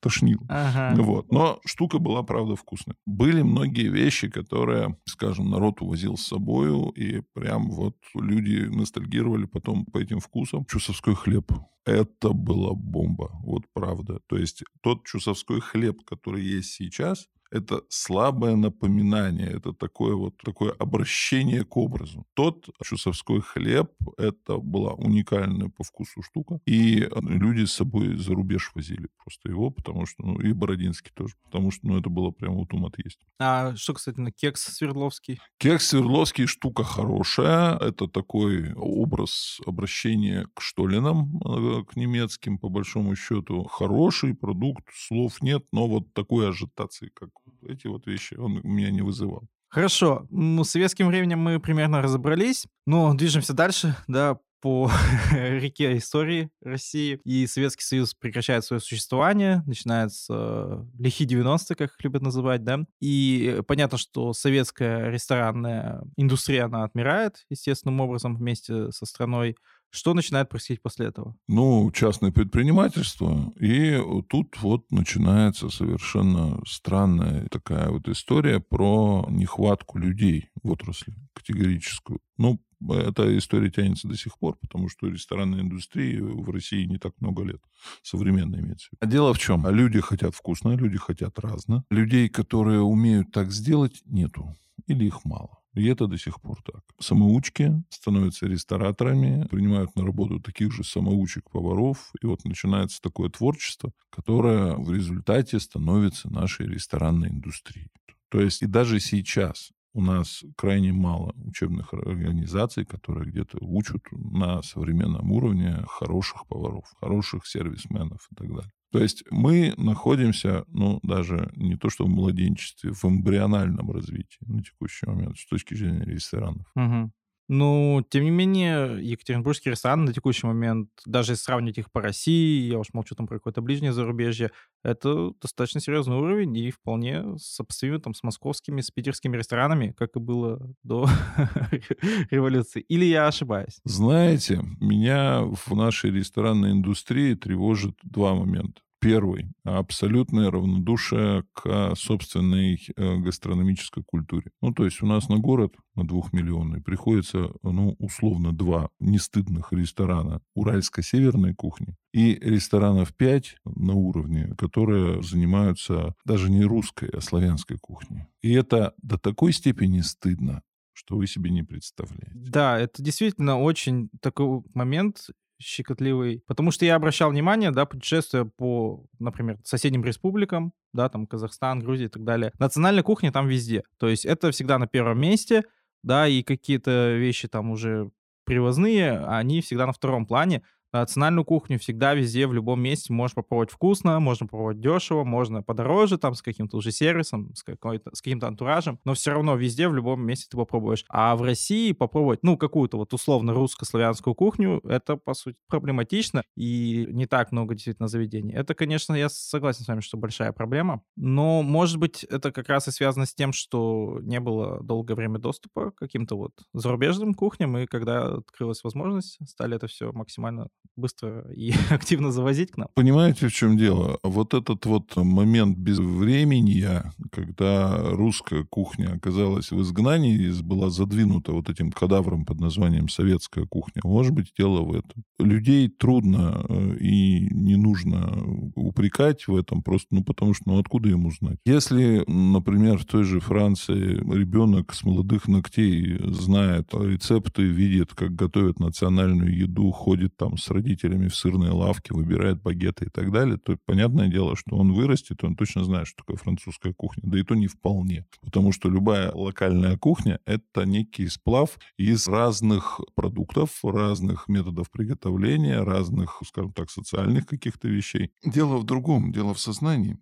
тошнило. 0.00 0.44
Ага. 0.48 1.02
Вот. 1.02 1.32
Но 1.32 1.60
штука 1.64 1.98
была, 1.98 2.22
правда, 2.22 2.56
вкусная. 2.56 2.96
Были 3.06 3.42
многие 3.42 3.88
вещи, 3.88 4.28
которые, 4.28 4.96
скажем, 5.04 5.50
народ 5.50 5.82
увозил 5.82 6.16
с 6.16 6.26
собою, 6.26 6.90
и 6.90 7.22
прям 7.34 7.70
вот 7.70 7.96
люди 8.14 8.66
ностальгировали 8.66 9.46
потом 9.46 9.84
по 9.84 9.98
этим 9.98 10.20
вкусам. 10.20 10.64
Чусовской 10.66 11.14
хлеб. 11.14 11.52
Это 11.84 12.30
была 12.30 12.74
бомба. 12.74 13.30
Вот 13.44 13.62
правда. 13.72 14.18
То 14.26 14.36
есть 14.36 14.64
тот 14.82 15.04
чусовской 15.06 15.60
хлеб, 15.60 16.04
который 16.04 16.44
есть 16.44 16.72
сейчас, 16.72 17.28
это 17.50 17.82
слабое 17.88 18.56
напоминание, 18.56 19.50
это 19.50 19.72
такое 19.72 20.14
вот 20.14 20.36
такое 20.38 20.72
обращение 20.72 21.64
к 21.64 21.76
образу. 21.76 22.26
Тот 22.34 22.68
чусовской 22.82 23.40
хлеб, 23.40 23.92
это 24.16 24.58
была 24.58 24.92
уникальная 24.92 25.68
по 25.68 25.84
вкусу 25.84 26.22
штука. 26.22 26.60
И 26.66 27.08
люди 27.22 27.64
с 27.64 27.72
собой 27.72 28.16
за 28.16 28.34
рубеж 28.34 28.72
возили 28.74 29.08
просто 29.22 29.48
его, 29.48 29.70
потому 29.70 30.06
что, 30.06 30.24
ну, 30.24 30.40
и 30.40 30.52
Бородинский 30.52 31.12
тоже, 31.14 31.34
потому 31.44 31.70
что, 31.70 31.86
ну, 31.86 31.98
это 31.98 32.08
было 32.10 32.30
прям 32.30 32.54
вот 32.56 32.72
ум 32.72 32.86
отъесть. 32.86 33.20
А 33.38 33.74
что, 33.76 33.94
кстати, 33.94 34.18
на 34.20 34.32
кекс 34.32 34.62
Свердловский? 34.62 35.40
Кекс 35.58 35.88
Свердловский 35.88 36.46
штука 36.46 36.84
хорошая. 36.84 37.76
Это 37.76 38.08
такой 38.08 38.72
образ 38.74 39.60
обращения 39.66 40.46
к 40.54 40.60
штолинам, 40.60 41.40
э, 41.44 41.84
к 41.84 41.96
немецким, 41.96 42.58
по 42.58 42.68
большому 42.68 43.14
счету. 43.16 43.64
Хороший 43.64 44.34
продукт, 44.34 44.84
слов 44.94 45.42
нет, 45.42 45.64
но 45.72 45.88
вот 45.88 46.12
такой 46.12 46.48
ажитации, 46.48 47.10
как 47.14 47.30
эти 47.62 47.86
вот 47.86 48.06
вещи, 48.06 48.34
он 48.34 48.60
меня 48.62 48.90
не 48.90 49.02
вызывал. 49.02 49.48
Хорошо, 49.68 50.26
ну, 50.30 50.64
с 50.64 50.70
советским 50.70 51.08
временем 51.08 51.40
мы 51.40 51.60
примерно 51.60 52.00
разобрались, 52.00 52.66
но 52.86 53.14
движемся 53.14 53.52
дальше, 53.52 53.96
да, 54.06 54.38
по 54.60 54.90
реке 55.32 55.96
истории 55.96 56.50
России. 56.62 57.20
И 57.24 57.46
Советский 57.46 57.84
Союз 57.84 58.14
прекращает 58.14 58.64
свое 58.64 58.80
существование, 58.80 59.62
начинается 59.66 60.86
лихие 60.98 61.28
90-е, 61.28 61.76
как 61.76 61.90
их 61.90 62.04
любят 62.04 62.22
называть, 62.22 62.64
да. 62.64 62.80
И 63.00 63.60
понятно, 63.66 63.98
что 63.98 64.32
советская 64.32 65.10
ресторанная 65.10 66.02
индустрия, 66.16 66.64
она 66.64 66.84
отмирает 66.84 67.44
естественным 67.50 68.00
образом 68.00 68.36
вместе 68.36 68.90
со 68.92 69.06
страной. 69.06 69.56
Что 69.96 70.12
начинает 70.12 70.50
происходить 70.50 70.82
после 70.82 71.06
этого? 71.06 71.34
Ну, 71.48 71.90
частное 71.90 72.30
предпринимательство. 72.30 73.50
И 73.58 73.98
тут 74.28 74.60
вот 74.60 74.92
начинается 74.92 75.70
совершенно 75.70 76.60
странная 76.66 77.48
такая 77.48 77.88
вот 77.88 78.06
история 78.06 78.60
про 78.60 79.26
нехватку 79.30 79.98
людей 79.98 80.50
в 80.62 80.70
отрасли 80.70 81.14
категорическую. 81.32 82.20
Ну, 82.36 82.60
эта 82.90 83.38
история 83.38 83.70
тянется 83.70 84.06
до 84.06 84.18
сих 84.18 84.38
пор, 84.38 84.58
потому 84.60 84.90
что 84.90 85.08
ресторанной 85.08 85.62
индустрии 85.62 86.18
в 86.20 86.50
России 86.50 86.84
не 86.84 86.98
так 86.98 87.14
много 87.20 87.42
лет. 87.44 87.62
Современная 88.02 88.60
имеется. 88.60 88.90
А 89.00 89.06
дело 89.06 89.32
в 89.32 89.38
чем? 89.38 89.66
Люди 89.66 90.00
хотят 90.00 90.34
вкусно, 90.34 90.76
люди 90.76 90.98
хотят 90.98 91.38
разно. 91.38 91.84
Людей, 91.88 92.28
которые 92.28 92.82
умеют 92.82 93.32
так 93.32 93.50
сделать, 93.50 94.02
нету. 94.04 94.54
Или 94.86 95.06
их 95.06 95.24
мало. 95.24 95.55
И 95.76 95.86
это 95.86 96.06
до 96.06 96.16
сих 96.16 96.40
пор 96.40 96.62
так. 96.62 96.82
Самоучки 96.98 97.84
становятся 97.90 98.46
рестораторами, 98.46 99.46
принимают 99.46 99.94
на 99.94 100.04
работу 100.04 100.40
таких 100.40 100.72
же 100.72 100.82
самоучек-поваров, 100.82 102.12
и 102.22 102.26
вот 102.26 102.44
начинается 102.46 103.00
такое 103.02 103.28
творчество, 103.28 103.92
которое 104.10 104.74
в 104.76 104.90
результате 104.90 105.60
становится 105.60 106.32
нашей 106.32 106.66
ресторанной 106.66 107.28
индустрией. 107.28 107.88
То 108.30 108.40
есть 108.40 108.62
и 108.62 108.66
даже 108.66 109.00
сейчас 109.00 109.70
у 109.92 110.00
нас 110.00 110.44
крайне 110.56 110.92
мало 110.92 111.34
учебных 111.44 111.92
организаций, 111.92 112.86
которые 112.86 113.30
где-то 113.30 113.58
учат 113.60 114.02
на 114.12 114.62
современном 114.62 115.30
уровне 115.30 115.84
хороших 115.88 116.46
поваров, 116.46 116.84
хороших 117.00 117.46
сервисменов 117.46 118.28
и 118.32 118.34
так 118.34 118.48
далее. 118.48 118.72
То 118.92 119.00
есть 119.00 119.24
мы 119.30 119.74
находимся, 119.76 120.64
ну, 120.68 121.00
даже 121.02 121.50
не 121.56 121.76
то 121.76 121.90
что 121.90 122.04
в 122.04 122.08
младенчестве, 122.08 122.92
в 122.92 123.04
эмбриональном 123.04 123.90
развитии 123.90 124.38
на 124.46 124.62
текущий 124.62 125.06
момент 125.06 125.38
с 125.38 125.46
точки 125.46 125.74
зрения 125.74 126.04
ресторанов. 126.04 126.66
Угу. 126.76 127.10
Ну, 127.48 128.04
тем 128.08 128.24
не 128.24 128.30
менее, 128.30 128.98
екатеринбургские 129.00 129.72
рестораны 129.72 130.06
на 130.06 130.12
текущий 130.12 130.46
момент, 130.46 130.90
даже 131.04 131.32
если 131.32 131.44
сравнить 131.44 131.78
их 131.78 131.92
по 131.92 132.00
России, 132.00 132.68
я 132.68 132.78
уж 132.78 132.88
молчу 132.92 133.14
там 133.14 133.26
про 133.26 133.36
какое-то 133.36 133.60
ближнее 133.60 133.92
зарубежье, 133.92 134.50
это 134.82 135.30
достаточно 135.40 135.80
серьезный 135.80 136.16
уровень 136.16 136.56
и 136.56 136.70
вполне 136.70 137.38
сопоставим 137.38 138.00
там 138.00 138.14
с 138.14 138.22
московскими, 138.22 138.80
с 138.80 138.90
питерскими 138.90 139.36
ресторанами, 139.36 139.94
как 139.96 140.16
и 140.16 140.20
было 140.20 140.60
до 140.82 141.08
революции. 142.30 142.80
Или 142.80 143.04
я 143.04 143.28
ошибаюсь? 143.28 143.78
Знаете, 143.84 144.60
меня 144.80 145.42
в 145.42 145.74
нашей 145.74 146.10
ресторанной 146.10 146.72
индустрии 146.72 147.34
тревожит 147.34 147.96
два 148.02 148.34
момента. 148.34 148.80
Первый— 149.06 149.52
абсолютное 149.64 150.50
равнодушие 150.50 151.44
к 151.52 151.94
собственной 151.94 152.80
э, 152.96 153.16
гастрономической 153.18 154.02
культуре. 154.04 154.50
Ну, 154.60 154.72
то 154.72 154.84
есть 154.84 155.00
у 155.00 155.06
нас 155.06 155.28
на 155.28 155.38
город, 155.38 155.76
на 155.94 156.04
двухмиллионный, 156.04 156.82
приходится, 156.82 157.50
ну, 157.62 157.94
условно, 157.98 158.52
два 158.52 158.88
нестыдных 158.98 159.72
ресторана 159.72 160.40
уральско-северной 160.56 161.54
кухни 161.54 161.94
и 162.12 162.34
ресторанов 162.34 163.14
пять 163.14 163.56
на 163.64 163.92
уровне, 163.92 164.54
которые 164.58 165.22
занимаются 165.22 166.14
даже 166.24 166.50
не 166.50 166.64
русской, 166.64 167.08
а 167.10 167.20
славянской 167.20 167.78
кухней. 167.78 168.24
И 168.42 168.52
это 168.52 168.92
до 169.02 169.18
такой 169.18 169.52
степени 169.52 170.00
стыдно, 170.00 170.62
что 170.92 171.16
вы 171.16 171.26
себе 171.26 171.50
не 171.50 171.62
представляете. 171.62 172.32
Да, 172.34 172.78
это 172.78 173.02
действительно 173.02 173.60
очень 173.60 174.08
такой 174.20 174.62
момент, 174.74 175.28
щекотливый. 175.60 176.42
Потому 176.46 176.70
что 176.70 176.84
я 176.84 176.96
обращал 176.96 177.30
внимание, 177.30 177.70
да, 177.70 177.86
путешествуя 177.86 178.44
по, 178.44 179.06
например, 179.18 179.58
соседним 179.64 180.04
республикам, 180.04 180.72
да, 180.92 181.08
там 181.08 181.26
Казахстан, 181.26 181.80
Грузия 181.80 182.06
и 182.06 182.08
так 182.08 182.24
далее. 182.24 182.52
Национальная 182.58 183.02
кухня 183.02 183.32
там 183.32 183.48
везде. 183.48 183.82
То 183.98 184.08
есть 184.08 184.24
это 184.24 184.50
всегда 184.50 184.78
на 184.78 184.86
первом 184.86 185.20
месте, 185.20 185.64
да, 186.02 186.28
и 186.28 186.42
какие-то 186.42 187.14
вещи 187.16 187.48
там 187.48 187.70
уже 187.70 188.10
привозные, 188.44 189.18
они 189.26 189.60
всегда 189.60 189.86
на 189.86 189.92
втором 189.92 190.24
плане 190.24 190.62
национальную 190.92 191.44
кухню 191.44 191.78
всегда 191.78 192.14
везде, 192.14 192.46
в 192.46 192.52
любом 192.54 192.80
месте 192.80 193.12
можешь 193.12 193.34
попробовать 193.34 193.70
вкусно, 193.70 194.18
можно 194.20 194.46
попробовать 194.46 194.80
дешево, 194.80 195.24
можно 195.24 195.62
подороже, 195.62 196.18
там, 196.18 196.34
с 196.34 196.42
каким-то 196.42 196.76
уже 196.76 196.90
сервисом, 196.92 197.54
с, 197.54 197.62
какой-то, 197.62 198.14
с 198.14 198.20
каким-то 198.22 198.46
антуражем, 198.46 198.98
но 199.04 199.14
все 199.14 199.32
равно 199.32 199.56
везде, 199.56 199.88
в 199.88 199.94
любом 199.94 200.22
месте 200.24 200.46
ты 200.50 200.56
попробуешь. 200.56 201.04
А 201.08 201.36
в 201.36 201.42
России 201.42 201.92
попробовать, 201.92 202.40
ну, 202.42 202.56
какую-то 202.56 202.96
вот 202.98 203.12
условно 203.14 203.52
русско-славянскую 203.54 204.34
кухню, 204.34 204.80
это, 204.84 205.16
по 205.16 205.34
сути, 205.34 205.56
проблематично, 205.68 206.42
и 206.56 207.06
не 207.10 207.26
так 207.26 207.52
много 207.52 207.74
действительно 207.74 208.08
заведений. 208.08 208.52
Это, 208.54 208.74
конечно, 208.74 209.14
я 209.14 209.28
согласен 209.28 209.84
с 209.84 209.88
вами, 209.88 210.00
что 210.00 210.16
большая 210.16 210.52
проблема, 210.52 211.02
но, 211.16 211.62
может 211.62 211.98
быть, 211.98 212.24
это 212.24 212.52
как 212.52 212.68
раз 212.68 212.88
и 212.88 212.90
связано 212.90 213.26
с 213.26 213.34
тем, 213.34 213.52
что 213.52 214.18
не 214.22 214.40
было 214.40 214.82
долгое 214.82 215.14
время 215.14 215.38
доступа 215.38 215.90
к 215.90 215.96
каким-то 215.96 216.36
вот 216.36 216.52
зарубежным 216.72 217.34
кухням, 217.34 217.76
и 217.78 217.86
когда 217.86 218.36
открылась 218.36 218.82
возможность, 218.84 219.38
стали 219.48 219.76
это 219.76 219.86
все 219.86 220.12
максимально 220.12 220.68
быстро 220.96 221.50
и 221.52 221.72
активно 221.90 222.32
завозить 222.32 222.72
к 222.72 222.76
нам. 222.76 222.88
Понимаете, 222.94 223.48
в 223.48 223.52
чем 223.52 223.76
дело? 223.76 224.18
Вот 224.22 224.54
этот 224.54 224.86
вот 224.86 225.16
момент 225.16 225.76
безвременья, 225.78 227.12
когда 227.30 227.98
русская 228.10 228.64
кухня 228.64 229.14
оказалась 229.14 229.70
в 229.70 229.80
изгнании, 229.82 230.52
была 230.62 230.90
задвинута 230.90 231.52
вот 231.52 231.70
этим 231.70 231.90
кадавром 231.90 232.44
под 232.44 232.60
названием 232.60 233.08
советская 233.08 233.66
кухня, 233.66 234.02
может 234.04 234.32
быть, 234.32 234.52
дело 234.56 234.82
в 234.82 234.92
этом. 234.94 235.24
Людей 235.38 235.88
трудно 235.88 236.64
э, 236.68 236.96
и 237.00 237.48
не 237.52 237.76
нужно 237.76 238.42
упрекать 238.74 239.48
в 239.48 239.56
этом, 239.56 239.82
просто 239.82 240.08
ну 240.10 240.24
потому 240.24 240.54
что 240.54 240.64
ну 240.66 240.78
откуда 240.78 241.08
ему 241.08 241.30
знать? 241.30 241.58
Если, 241.64 242.24
например, 242.26 242.98
в 242.98 243.04
той 243.04 243.24
же 243.24 243.40
Франции 243.40 244.16
ребенок 244.16 244.94
с 244.94 245.04
молодых 245.04 245.48
ногтей 245.48 246.18
знает 246.32 246.92
рецепты, 246.92 247.62
видит, 247.62 248.14
как 248.14 248.34
готовят 248.34 248.80
национальную 248.80 249.56
еду, 249.56 249.90
ходит 249.90 250.36
там 250.36 250.56
с 250.56 250.65
родителями 250.70 251.28
в 251.28 251.36
сырные 251.36 251.70
лавки, 251.70 252.12
выбирает 252.12 252.62
багеты 252.62 253.06
и 253.06 253.08
так 253.08 253.32
далее, 253.32 253.58
то 253.58 253.76
понятное 253.84 254.28
дело, 254.28 254.56
что 254.56 254.76
он 254.76 254.92
вырастет, 254.92 255.42
он 255.44 255.56
точно 255.56 255.84
знает, 255.84 256.06
что 256.06 256.18
такое 256.18 256.36
французская 256.36 256.92
кухня. 256.92 257.22
Да 257.26 257.38
и 257.38 257.42
то 257.42 257.54
не 257.54 257.66
вполне. 257.66 258.26
Потому 258.42 258.72
что 258.72 258.88
любая 258.88 259.32
локальная 259.32 259.96
кухня— 259.96 260.40
это 260.44 260.84
некий 260.84 261.28
сплав 261.28 261.78
из 261.96 262.28
разных 262.28 263.00
продуктов, 263.14 263.70
разных 263.82 264.48
методов 264.48 264.90
приготовления, 264.90 265.80
разных, 265.80 266.42
скажем 266.46 266.72
так, 266.72 266.90
социальных 266.90 267.46
каких-то 267.46 267.88
вещей. 267.88 268.30
Дело 268.44 268.78
в 268.78 268.84
другом, 268.84 269.32
дело 269.32 269.54
в 269.54 269.60
сознании. 269.60 270.18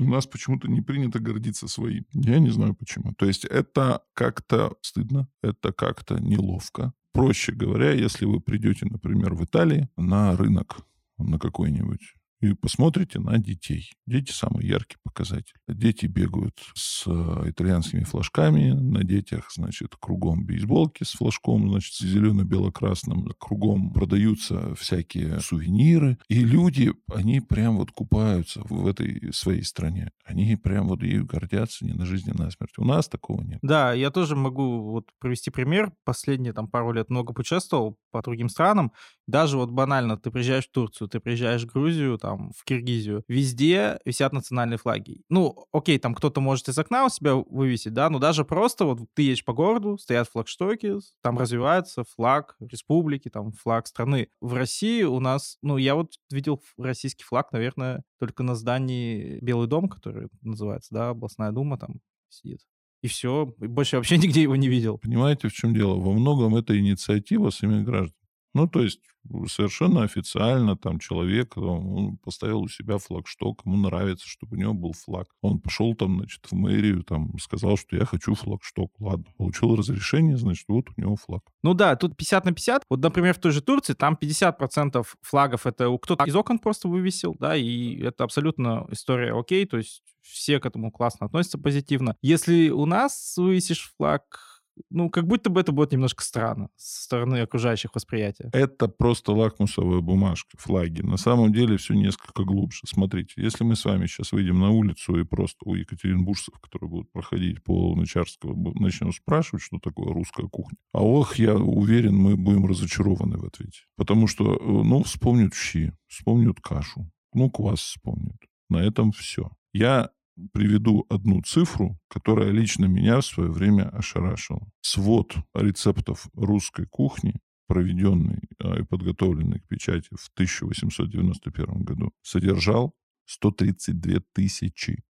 У 0.00 0.04
нас 0.04 0.26
почему-то 0.26 0.68
не 0.68 0.82
принято 0.82 1.18
гордиться 1.18 1.68
своим. 1.68 2.04
Я 2.12 2.38
не 2.38 2.50
знаю 2.50 2.74
почему. 2.74 3.14
То 3.14 3.26
есть 3.26 3.44
это 3.44 4.02
как-то 4.14 4.76
стыдно, 4.82 5.28
это 5.42 5.72
как-то 5.72 6.18
неловко, 6.20 6.92
Проще 7.16 7.52
говоря, 7.52 7.92
если 7.92 8.26
вы 8.26 8.40
придете, 8.40 8.84
например, 8.84 9.32
в 9.32 9.42
Италии 9.42 9.88
на 9.96 10.36
рынок 10.36 10.76
на 11.16 11.38
какой-нибудь, 11.38 12.14
и 12.40 12.52
посмотрите 12.54 13.18
на 13.18 13.38
детей. 13.38 13.92
Дети 14.06 14.32
самый 14.32 14.66
яркий 14.66 14.96
показатель. 15.02 15.54
Дети 15.68 16.06
бегают 16.06 16.58
с 16.74 17.04
э, 17.06 17.50
итальянскими 17.50 18.04
флажками, 18.04 18.72
на 18.72 19.04
детях, 19.04 19.50
значит, 19.54 19.94
кругом 19.98 20.44
бейсболки 20.44 21.04
с 21.04 21.12
флажком, 21.12 21.70
значит, 21.70 21.94
зелено-бело-красным, 21.94 23.26
кругом 23.38 23.92
продаются 23.92 24.74
всякие 24.74 25.40
сувениры, 25.40 26.18
и 26.28 26.44
люди, 26.44 26.92
они 27.12 27.40
прям 27.40 27.78
вот 27.78 27.90
купаются 27.90 28.60
в 28.64 28.86
этой 28.86 29.32
своей 29.32 29.62
стране. 29.62 30.10
Они 30.24 30.56
прям 30.56 30.88
вот 30.88 31.02
ею 31.02 31.24
гордятся 31.24 31.84
не 31.84 31.92
на 31.92 32.04
жизнь, 32.04 32.30
а 32.30 32.34
на 32.34 32.50
смерть. 32.50 32.74
У 32.78 32.84
нас 32.84 33.08
такого 33.08 33.42
нет. 33.42 33.58
Да, 33.62 33.92
я 33.92 34.10
тоже 34.10 34.36
могу 34.36 34.90
вот 34.90 35.10
привести 35.18 35.50
пример. 35.50 35.92
Последние 36.04 36.52
там 36.52 36.68
пару 36.68 36.92
лет 36.92 37.08
много 37.08 37.32
путешествовал 37.32 37.98
по 38.10 38.22
другим 38.22 38.48
странам. 38.48 38.92
Даже 39.26 39.56
вот 39.56 39.70
банально, 39.70 40.16
ты 40.16 40.30
приезжаешь 40.30 40.66
в 40.66 40.72
Турцию, 40.72 41.08
ты 41.08 41.20
приезжаешь 41.20 41.62
в 41.62 41.72
Грузию, 41.72 42.18
там, 42.26 42.50
в 42.56 42.64
Киргизию, 42.64 43.22
везде 43.28 44.00
висят 44.04 44.32
национальные 44.32 44.78
флаги. 44.78 45.22
Ну, 45.28 45.64
окей, 45.70 45.96
там 45.96 46.12
кто-то 46.12 46.40
может 46.40 46.68
из 46.68 46.76
окна 46.76 47.06
у 47.06 47.08
себя 47.08 47.36
вывесить, 47.36 47.92
да, 47.94 48.10
но 48.10 48.18
даже 48.18 48.44
просто 48.44 48.84
вот 48.84 48.98
ты 49.14 49.22
едешь 49.22 49.44
по 49.44 49.52
городу, 49.52 49.96
стоят 49.96 50.28
флагштоки, 50.28 50.96
там 51.22 51.38
развивается 51.38 52.02
флаг 52.02 52.56
республики, 52.58 53.28
там 53.28 53.52
флаг 53.52 53.86
страны. 53.86 54.26
В 54.40 54.54
России 54.54 55.04
у 55.04 55.20
нас, 55.20 55.58
ну, 55.62 55.76
я 55.76 55.94
вот 55.94 56.14
видел 56.28 56.60
российский 56.76 57.22
флаг, 57.22 57.52
наверное, 57.52 58.02
только 58.18 58.42
на 58.42 58.56
здании 58.56 59.38
Белый 59.40 59.68
дом, 59.68 59.88
который 59.88 60.26
называется, 60.42 60.92
да, 60.92 61.10
областная 61.10 61.52
дума 61.52 61.78
там 61.78 62.00
сидит. 62.28 62.62
И 63.02 63.08
все, 63.08 63.54
больше 63.58 63.98
вообще 63.98 64.18
нигде 64.18 64.42
его 64.42 64.56
не 64.56 64.66
видел. 64.66 64.98
Понимаете, 64.98 65.46
в 65.46 65.52
чем 65.52 65.74
дело? 65.74 65.94
Во 65.94 66.12
многом 66.12 66.56
это 66.56 66.76
инициатива 66.76 67.50
самих 67.50 67.84
граждан. 67.84 68.15
Ну, 68.56 68.66
то 68.66 68.80
есть 68.80 69.00
совершенно 69.48 70.02
официально 70.02 70.78
там 70.78 70.98
человек 70.98 71.58
он 71.58 72.16
поставил 72.16 72.62
у 72.62 72.68
себя 72.68 72.96
флагшток, 72.96 73.60
ему 73.66 73.76
нравится, 73.76 74.26
чтобы 74.26 74.56
у 74.56 74.58
него 74.58 74.72
был 74.72 74.94
флаг. 74.94 75.26
Он 75.42 75.60
пошел 75.60 75.94
там, 75.94 76.20
значит, 76.20 76.46
в 76.50 76.54
мэрию, 76.54 77.02
там, 77.02 77.38
сказал, 77.38 77.76
что 77.76 77.96
я 77.96 78.06
хочу 78.06 78.34
флагшток. 78.34 78.92
Ладно, 78.98 79.26
получил 79.36 79.76
разрешение, 79.76 80.38
значит, 80.38 80.64
вот 80.68 80.86
у 80.96 80.98
него 80.98 81.16
флаг. 81.16 81.42
Ну 81.62 81.74
да, 81.74 81.96
тут 81.96 82.16
50 82.16 82.46
на 82.46 82.52
50. 82.52 82.84
Вот, 82.88 83.00
например, 83.00 83.34
в 83.34 83.40
той 83.40 83.52
же 83.52 83.60
Турции 83.60 83.92
там 83.92 84.16
50% 84.18 85.04
флагов 85.20 85.66
это 85.66 85.94
кто-то 86.00 86.24
из 86.24 86.34
окон 86.34 86.58
просто 86.58 86.88
вывесил, 86.88 87.36
да, 87.38 87.56
и 87.56 88.00
это 88.00 88.24
абсолютно 88.24 88.86
история 88.90 89.38
окей, 89.38 89.66
то 89.66 89.76
есть 89.76 90.02
все 90.22 90.60
к 90.60 90.64
этому 90.64 90.90
классно 90.90 91.26
относятся 91.26 91.58
позитивно. 91.58 92.16
Если 92.22 92.70
у 92.70 92.86
нас 92.86 93.34
вывесишь 93.36 93.92
флаг, 93.98 94.55
ну, 94.90 95.10
как 95.10 95.26
будто 95.26 95.50
бы 95.50 95.60
это 95.60 95.72
будет 95.72 95.92
немножко 95.92 96.22
странно 96.22 96.68
со 96.76 97.04
стороны 97.04 97.40
окружающих 97.40 97.94
восприятия. 97.94 98.50
Это 98.52 98.88
просто 98.88 99.32
лакмусовая 99.32 100.00
бумажка, 100.00 100.56
флаги. 100.58 101.02
На 101.02 101.16
самом 101.16 101.52
деле 101.52 101.76
все 101.76 101.94
несколько 101.94 102.44
глубже. 102.44 102.80
Смотрите, 102.86 103.34
если 103.36 103.64
мы 103.64 103.76
с 103.76 103.84
вами 103.84 104.06
сейчас 104.06 104.32
выйдем 104.32 104.60
на 104.60 104.70
улицу 104.70 105.18
и 105.18 105.24
просто 105.24 105.58
у 105.64 105.74
екатеринбуржцев, 105.74 106.58
которые 106.60 106.90
будут 106.90 107.12
проходить 107.12 107.62
по 107.62 107.88
Луначарского, 107.88 108.54
начнем 108.78 109.12
спрашивать, 109.12 109.62
что 109.62 109.78
такое 109.78 110.12
русская 110.12 110.48
кухня, 110.48 110.78
а 110.92 111.02
ох, 111.02 111.36
я 111.36 111.54
уверен, 111.54 112.16
мы 112.16 112.36
будем 112.36 112.66
разочарованы 112.66 113.38
в 113.38 113.44
ответе. 113.44 113.80
Потому 113.96 114.26
что, 114.26 114.56
э, 114.56 114.58
ну, 114.62 115.02
вспомнят 115.02 115.54
щи, 115.54 115.92
вспомнят 116.06 116.60
кашу, 116.60 117.10
ну, 117.32 117.50
квас 117.50 117.80
вспомнят. 117.80 118.36
На 118.68 118.78
этом 118.78 119.12
все. 119.12 119.50
Я 119.72 120.10
приведу 120.52 121.06
одну 121.08 121.42
цифру, 121.42 121.98
которая 122.08 122.50
лично 122.50 122.86
меня 122.86 123.20
в 123.20 123.26
свое 123.26 123.50
время 123.50 123.88
ошарашила. 123.88 124.68
Свод 124.80 125.34
рецептов 125.54 126.28
русской 126.34 126.86
кухни, 126.86 127.34
проведенный 127.66 128.42
а, 128.62 128.78
и 128.78 128.82
подготовленный 128.82 129.60
к 129.60 129.66
печати 129.66 130.08
в 130.10 130.28
1891 130.34 131.84
году, 131.84 132.12
содержал 132.22 132.94
132 133.26 134.20
тысячи 134.32 135.02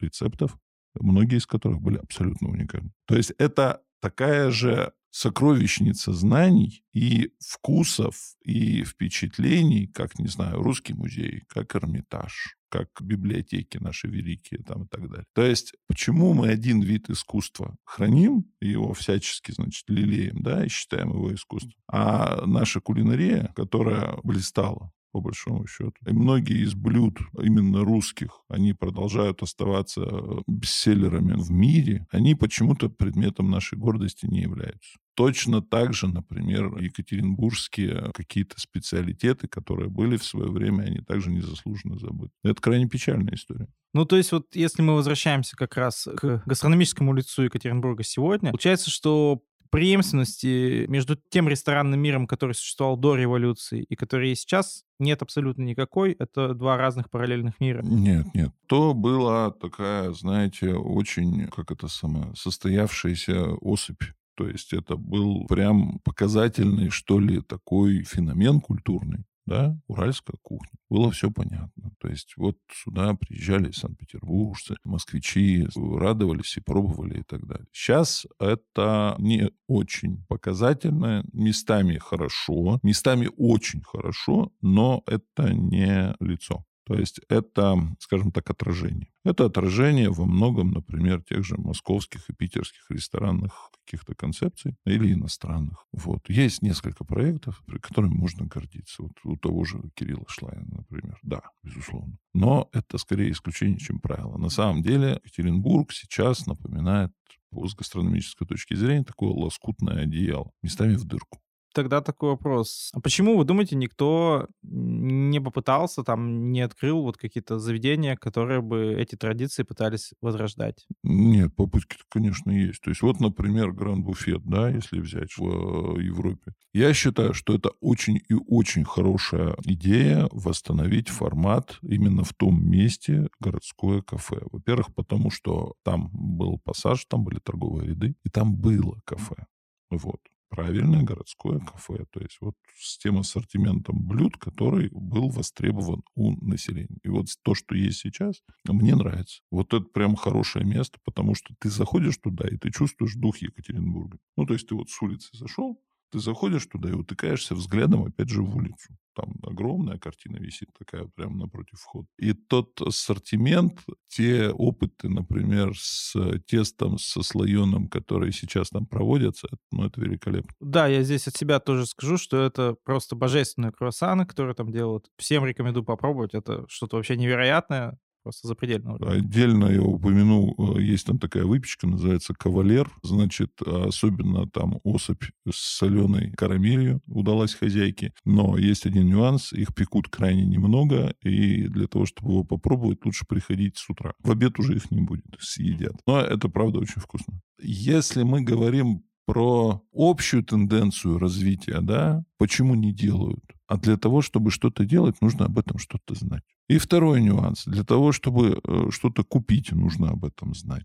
рецептов, 0.00 0.58
многие 0.94 1.38
из 1.38 1.46
которых 1.46 1.80
были 1.80 1.96
абсолютно 1.96 2.48
уникальны. 2.48 2.92
То 3.06 3.16
есть 3.16 3.32
это 3.38 3.82
такая 4.00 4.50
же 4.50 4.92
сокровищница 5.12 6.12
знаний 6.14 6.82
и 6.92 7.32
вкусов, 7.38 8.16
и 8.42 8.82
впечатлений, 8.82 9.86
как, 9.86 10.18
не 10.18 10.26
знаю, 10.26 10.62
русский 10.62 10.94
музей, 10.94 11.42
как 11.48 11.76
Эрмитаж, 11.76 12.56
как 12.70 12.88
библиотеки 13.02 13.76
наши 13.76 14.08
великие 14.08 14.62
там 14.62 14.84
и 14.84 14.88
так 14.88 15.08
далее. 15.08 15.26
То 15.34 15.44
есть 15.44 15.74
почему 15.86 16.32
мы 16.32 16.48
один 16.48 16.80
вид 16.80 17.10
искусства 17.10 17.76
храним, 17.84 18.50
его 18.60 18.94
всячески, 18.94 19.52
значит, 19.52 19.84
лелеем, 19.88 20.42
да, 20.42 20.64
и 20.64 20.68
считаем 20.68 21.10
его 21.10 21.32
искусством, 21.34 21.74
а 21.86 22.46
наша 22.46 22.80
кулинария, 22.80 23.52
которая 23.54 24.18
блистала, 24.24 24.90
по 25.12 25.20
большому 25.20 25.66
счету. 25.66 25.92
И 26.06 26.12
многие 26.12 26.62
из 26.62 26.74
блюд, 26.74 27.18
именно 27.40 27.84
русских, 27.84 28.40
они 28.48 28.72
продолжают 28.72 29.42
оставаться 29.42 30.00
э, 30.02 30.38
бестселлерами 30.46 31.34
в 31.34 31.50
мире, 31.50 32.06
они 32.10 32.34
почему-то 32.34 32.88
предметом 32.88 33.50
нашей 33.50 33.78
гордости 33.78 34.26
не 34.26 34.40
являются. 34.40 34.98
Точно 35.14 35.60
так 35.60 35.92
же, 35.92 36.08
например, 36.08 36.78
екатеринбургские 36.78 38.10
какие-то 38.14 38.58
специалитеты, 38.58 39.46
которые 39.46 39.90
были 39.90 40.16
в 40.16 40.24
свое 40.24 40.50
время, 40.50 40.84
они 40.84 41.00
также 41.00 41.30
незаслуженно 41.30 41.98
забыты. 41.98 42.32
Это 42.42 42.60
крайне 42.62 42.88
печальная 42.88 43.34
история. 43.34 43.68
Ну, 43.94 44.06
то 44.06 44.16
есть 44.16 44.32
вот 44.32 44.46
если 44.54 44.80
мы 44.80 44.94
возвращаемся 44.94 45.54
как 45.54 45.76
раз 45.76 46.08
к 46.16 46.42
гастрономическому 46.46 47.12
лицу 47.12 47.42
Екатеринбурга 47.42 48.02
сегодня, 48.04 48.50
получается, 48.50 48.90
что 48.90 49.42
преемственности 49.72 50.84
между 50.86 51.18
тем 51.30 51.48
ресторанным 51.48 51.98
миром, 51.98 52.26
который 52.26 52.54
существовал 52.54 52.98
до 52.98 53.16
революции 53.16 53.82
и 53.88 53.96
который 53.96 54.28
есть 54.28 54.42
сейчас, 54.42 54.84
нет 55.00 55.22
абсолютно 55.22 55.62
никакой. 55.62 56.12
Это 56.18 56.54
два 56.54 56.76
разных 56.76 57.10
параллельных 57.10 57.58
мира. 57.58 57.82
Нет, 57.82 58.26
нет. 58.34 58.52
То 58.66 58.92
была 58.92 59.50
такая, 59.50 60.12
знаете, 60.12 60.74
очень, 60.74 61.48
как 61.48 61.72
это 61.72 61.88
самое, 61.88 62.32
состоявшаяся 62.36 63.54
особь 63.60 64.02
то 64.34 64.48
есть 64.48 64.72
это 64.72 64.96
был 64.96 65.46
прям 65.46 65.98
показательный, 66.04 66.88
что 66.88 67.20
ли, 67.20 67.42
такой 67.42 68.02
феномен 68.02 68.62
культурный 68.62 69.26
да, 69.46 69.78
уральская 69.86 70.36
кухня. 70.42 70.78
Было 70.88 71.10
все 71.10 71.30
понятно. 71.30 71.92
То 71.98 72.08
есть 72.08 72.34
вот 72.36 72.56
сюда 72.72 73.14
приезжали 73.14 73.70
санкт-петербуржцы, 73.70 74.76
москвичи, 74.84 75.66
радовались 75.74 76.56
и 76.56 76.60
пробовали 76.60 77.20
и 77.20 77.22
так 77.22 77.46
далее. 77.46 77.66
Сейчас 77.72 78.26
это 78.38 79.16
не 79.18 79.50
очень 79.66 80.24
показательно, 80.28 81.24
местами 81.32 81.98
хорошо, 81.98 82.78
местами 82.82 83.28
очень 83.36 83.82
хорошо, 83.82 84.52
но 84.60 85.02
это 85.06 85.52
не 85.52 86.14
лицо. 86.20 86.64
То 86.84 86.94
есть 86.94 87.20
это, 87.28 87.76
скажем 88.00 88.32
так, 88.32 88.50
отражение. 88.50 89.08
Это 89.24 89.44
отражение 89.44 90.10
во 90.10 90.24
многом, 90.24 90.72
например, 90.72 91.22
тех 91.22 91.44
же 91.44 91.56
московских 91.56 92.28
и 92.28 92.34
питерских 92.34 92.90
ресторанных 92.90 93.70
каких-то 93.84 94.14
концепций 94.14 94.76
или 94.84 95.12
иностранных. 95.12 95.86
Вот. 95.92 96.28
Есть 96.28 96.62
несколько 96.62 97.04
проектов, 97.04 97.62
которыми 97.80 98.14
можно 98.14 98.46
гордиться. 98.46 99.02
Вот 99.02 99.12
у 99.24 99.36
того 99.36 99.64
же 99.64 99.80
Кирилла 99.94 100.24
Шлайна, 100.28 100.66
например. 100.68 101.18
Да, 101.22 101.42
безусловно. 101.62 102.18
Но 102.34 102.68
это 102.72 102.98
скорее 102.98 103.30
исключение, 103.30 103.78
чем 103.78 104.00
правило. 104.00 104.36
На 104.36 104.48
самом 104.48 104.82
деле 104.82 105.20
Екатеринбург 105.24 105.92
сейчас 105.92 106.46
напоминает 106.46 107.12
с 107.52 107.74
гастрономической 107.74 108.46
точки 108.46 108.74
зрения 108.74 109.04
такое 109.04 109.30
лоскутное 109.30 110.02
одеяло, 110.02 110.50
местами 110.62 110.94
в 110.94 111.04
дырку 111.04 111.38
тогда 111.72 112.00
такой 112.00 112.30
вопрос. 112.30 112.90
А 112.92 113.00
почему, 113.00 113.36
вы 113.36 113.44
думаете, 113.44 113.76
никто 113.76 114.48
не 114.62 115.40
попытался, 115.40 116.02
там, 116.02 116.52
не 116.52 116.60
открыл 116.60 117.02
вот 117.02 117.16
какие-то 117.16 117.58
заведения, 117.58 118.16
которые 118.16 118.60
бы 118.60 118.94
эти 118.94 119.16
традиции 119.16 119.62
пытались 119.62 120.12
возрождать? 120.20 120.86
Нет, 121.02 121.54
попытки 121.54 121.96
конечно, 122.08 122.50
есть. 122.50 122.80
То 122.82 122.90
есть 122.90 123.02
вот, 123.02 123.20
например, 123.20 123.72
Гранд-буфет, 123.72 124.42
да, 124.44 124.68
если 124.68 125.00
взять 125.00 125.36
в 125.36 125.98
э, 125.98 126.02
Европе. 126.02 126.52
Я 126.72 126.94
считаю, 126.94 127.34
что 127.34 127.54
это 127.54 127.70
очень 127.80 128.20
и 128.28 128.34
очень 128.46 128.84
хорошая 128.84 129.56
идея 129.64 130.28
восстановить 130.32 131.08
формат 131.08 131.78
именно 131.82 132.24
в 132.24 132.32
том 132.34 132.64
месте 132.64 133.28
городское 133.40 134.02
кафе. 134.02 134.40
Во-первых, 134.50 134.94
потому 134.94 135.30
что 135.30 135.74
там 135.82 136.10
был 136.12 136.58
пассаж, 136.58 137.04
там 137.06 137.24
были 137.24 137.38
торговые 137.38 137.88
ряды, 137.88 138.14
и 138.24 138.30
там 138.30 138.54
было 138.56 139.00
кафе. 139.04 139.46
Вот 139.90 140.20
правильное 140.52 141.02
городское 141.02 141.58
кафе. 141.60 142.04
То 142.10 142.20
есть 142.20 142.36
вот 142.42 142.54
с 142.76 142.98
тем 142.98 143.18
ассортиментом 143.18 144.06
блюд, 144.06 144.36
который 144.36 144.90
был 144.92 145.30
востребован 145.30 146.02
у 146.14 146.32
населения. 146.44 146.98
И 147.02 147.08
вот 147.08 147.26
то, 147.42 147.54
что 147.54 147.74
есть 147.74 148.00
сейчас, 148.00 148.42
мне 148.68 148.94
нравится. 148.94 149.40
Вот 149.50 149.72
это 149.72 149.86
прям 149.86 150.14
хорошее 150.14 150.66
место, 150.66 150.98
потому 151.04 151.34
что 151.34 151.54
ты 151.58 151.70
заходишь 151.70 152.18
туда, 152.18 152.46
и 152.46 152.58
ты 152.58 152.70
чувствуешь 152.70 153.14
дух 153.14 153.38
Екатеринбурга. 153.38 154.18
Ну, 154.36 154.44
то 154.44 154.52
есть 154.52 154.68
ты 154.68 154.74
вот 154.74 154.90
с 154.90 155.00
улицы 155.00 155.30
зашел, 155.32 155.80
ты 156.12 156.18
заходишь 156.18 156.66
туда 156.66 156.90
и 156.90 156.92
утыкаешься 156.92 157.54
взглядом, 157.54 158.04
опять 158.04 158.28
же, 158.28 158.42
в 158.42 158.54
улицу. 158.54 158.94
Там 159.14 159.34
огромная 159.42 159.98
картина 159.98 160.36
висит 160.36 160.68
такая 160.78 161.08
прямо 161.14 161.36
напротив 161.36 161.78
входа. 161.80 162.06
И 162.18 162.32
тот 162.34 162.80
ассортимент, 162.80 163.80
те 164.08 164.50
опыты, 164.50 165.08
например, 165.08 165.72
с 165.76 166.14
тестом, 166.46 166.98
со 166.98 167.22
слоеным, 167.22 167.88
которые 167.88 168.32
сейчас 168.32 168.68
там 168.70 168.86
проводятся, 168.86 169.48
ну, 169.70 169.86
это 169.86 170.00
великолепно. 170.00 170.50
Да, 170.60 170.86
я 170.86 171.02
здесь 171.02 171.28
от 171.28 171.36
себя 171.36 171.60
тоже 171.60 171.86
скажу, 171.86 172.16
что 172.16 172.42
это 172.42 172.76
просто 172.84 173.16
божественные 173.16 173.72
круассаны, 173.72 174.26
которые 174.26 174.54
там 174.54 174.70
делают. 174.70 175.06
Всем 175.18 175.44
рекомендую 175.44 175.84
попробовать. 175.84 176.34
Это 176.34 176.64
что-то 176.68 176.96
вообще 176.96 177.16
невероятное 177.16 177.98
просто 178.22 178.48
запредельно. 178.48 178.96
Отдельно 178.96 179.66
я 179.66 179.82
упомянул, 179.82 180.54
э, 180.76 180.82
есть 180.82 181.06
там 181.06 181.18
такая 181.18 181.44
выпечка, 181.44 181.86
называется 181.86 182.34
кавалер. 182.34 182.90
Значит, 183.02 183.60
особенно 183.62 184.48
там 184.48 184.80
особь 184.84 185.24
с 185.48 185.56
соленой 185.78 186.32
карамелью 186.32 187.00
удалась 187.06 187.54
хозяйке. 187.54 188.12
Но 188.24 188.56
есть 188.56 188.86
один 188.86 189.06
нюанс, 189.08 189.52
их 189.52 189.74
пекут 189.74 190.08
крайне 190.08 190.44
немного, 190.44 191.14
и 191.22 191.68
для 191.68 191.86
того, 191.86 192.06
чтобы 192.06 192.32
его 192.32 192.44
попробовать, 192.44 193.04
лучше 193.04 193.24
приходить 193.26 193.78
с 193.78 193.88
утра. 193.88 194.12
В 194.20 194.30
обед 194.30 194.58
уже 194.58 194.76
их 194.76 194.90
не 194.90 195.00
будет, 195.00 195.24
съедят. 195.40 195.96
Но 196.06 196.20
это, 196.20 196.48
правда, 196.48 196.78
очень 196.78 197.00
вкусно. 197.00 197.40
Если 197.60 198.22
мы 198.22 198.42
говорим 198.42 199.04
про 199.26 199.82
общую 199.94 200.42
тенденцию 200.44 201.18
развития, 201.18 201.80
да, 201.80 202.24
почему 202.38 202.74
не 202.74 202.92
делают? 202.92 203.44
А 203.72 203.78
для 203.78 203.96
того, 203.96 204.20
чтобы 204.20 204.50
что-то 204.50 204.84
делать, 204.84 205.22
нужно 205.22 205.46
об 205.46 205.58
этом 205.58 205.78
что-то 205.78 206.14
знать. 206.14 206.42
И 206.68 206.76
второй 206.76 207.22
нюанс. 207.22 207.64
Для 207.64 207.84
того, 207.84 208.12
чтобы 208.12 208.60
э, 208.62 208.90
что-то 208.90 209.24
купить, 209.24 209.72
нужно 209.72 210.10
об 210.10 210.26
этом 210.26 210.54
знать. 210.54 210.84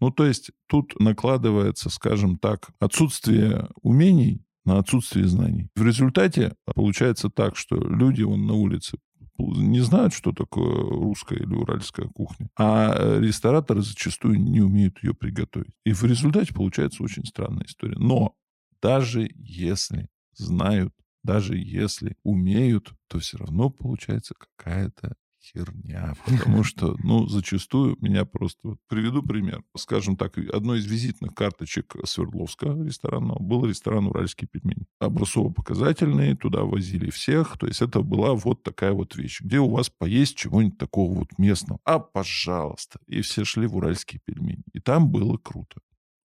Ну, 0.00 0.10
то 0.10 0.26
есть 0.26 0.50
тут 0.66 1.00
накладывается, 1.00 1.88
скажем 1.88 2.36
так, 2.36 2.68
отсутствие 2.78 3.70
умений 3.80 4.44
на 4.66 4.76
отсутствие 4.76 5.26
знаний. 5.28 5.70
В 5.74 5.82
результате 5.82 6.54
получается 6.74 7.30
так, 7.30 7.56
что 7.56 7.76
люди 7.76 8.20
вон 8.20 8.44
на 8.44 8.52
улице 8.52 8.98
не 9.38 9.80
знают, 9.80 10.12
что 10.12 10.32
такое 10.32 10.74
русская 10.74 11.38
или 11.38 11.54
уральская 11.54 12.08
кухня, 12.08 12.50
а 12.54 13.18
рестораторы 13.18 13.80
зачастую 13.80 14.38
не 14.42 14.60
умеют 14.60 15.02
ее 15.02 15.14
приготовить. 15.14 15.72
И 15.86 15.94
в 15.94 16.04
результате 16.04 16.52
получается 16.52 17.02
очень 17.02 17.24
странная 17.24 17.64
история. 17.64 17.96
Но 17.96 18.34
даже 18.82 19.30
если 19.36 20.08
знают 20.34 20.92
даже 21.26 21.58
если 21.58 22.16
умеют, 22.22 22.94
то 23.08 23.18
все 23.18 23.36
равно 23.36 23.68
получается 23.68 24.34
какая-то 24.34 25.16
херня, 25.42 26.14
потому 26.26 26.64
что, 26.64 26.96
ну, 27.02 27.26
зачастую 27.26 27.96
меня 28.00 28.24
просто... 28.24 28.58
Вот 28.62 28.78
приведу 28.88 29.22
пример. 29.22 29.62
Скажем 29.76 30.16
так, 30.16 30.38
одной 30.38 30.78
из 30.78 30.86
визитных 30.86 31.34
карточек 31.34 31.94
Свердловска 32.04 32.66
ресторанного 32.66 33.42
был 33.42 33.66
ресторан 33.66 34.06
«Уральские 34.06 34.48
пельмени». 34.48 34.86
Образцово-показательные, 35.00 36.36
туда 36.36 36.62
возили 36.62 37.10
всех, 37.10 37.58
то 37.58 37.66
есть 37.66 37.82
это 37.82 38.02
была 38.02 38.34
вот 38.34 38.62
такая 38.62 38.92
вот 38.92 39.16
вещь, 39.16 39.40
где 39.40 39.58
у 39.58 39.68
вас 39.68 39.90
поесть 39.90 40.36
чего-нибудь 40.36 40.78
такого 40.78 41.14
вот 41.14 41.38
местного. 41.38 41.80
А, 41.84 41.98
пожалуйста. 41.98 42.98
И 43.06 43.20
все 43.20 43.44
шли 43.44 43.66
в 43.66 43.76
«Уральские 43.76 44.20
пельмени». 44.24 44.62
И 44.72 44.80
там 44.80 45.10
было 45.10 45.36
круто 45.36 45.80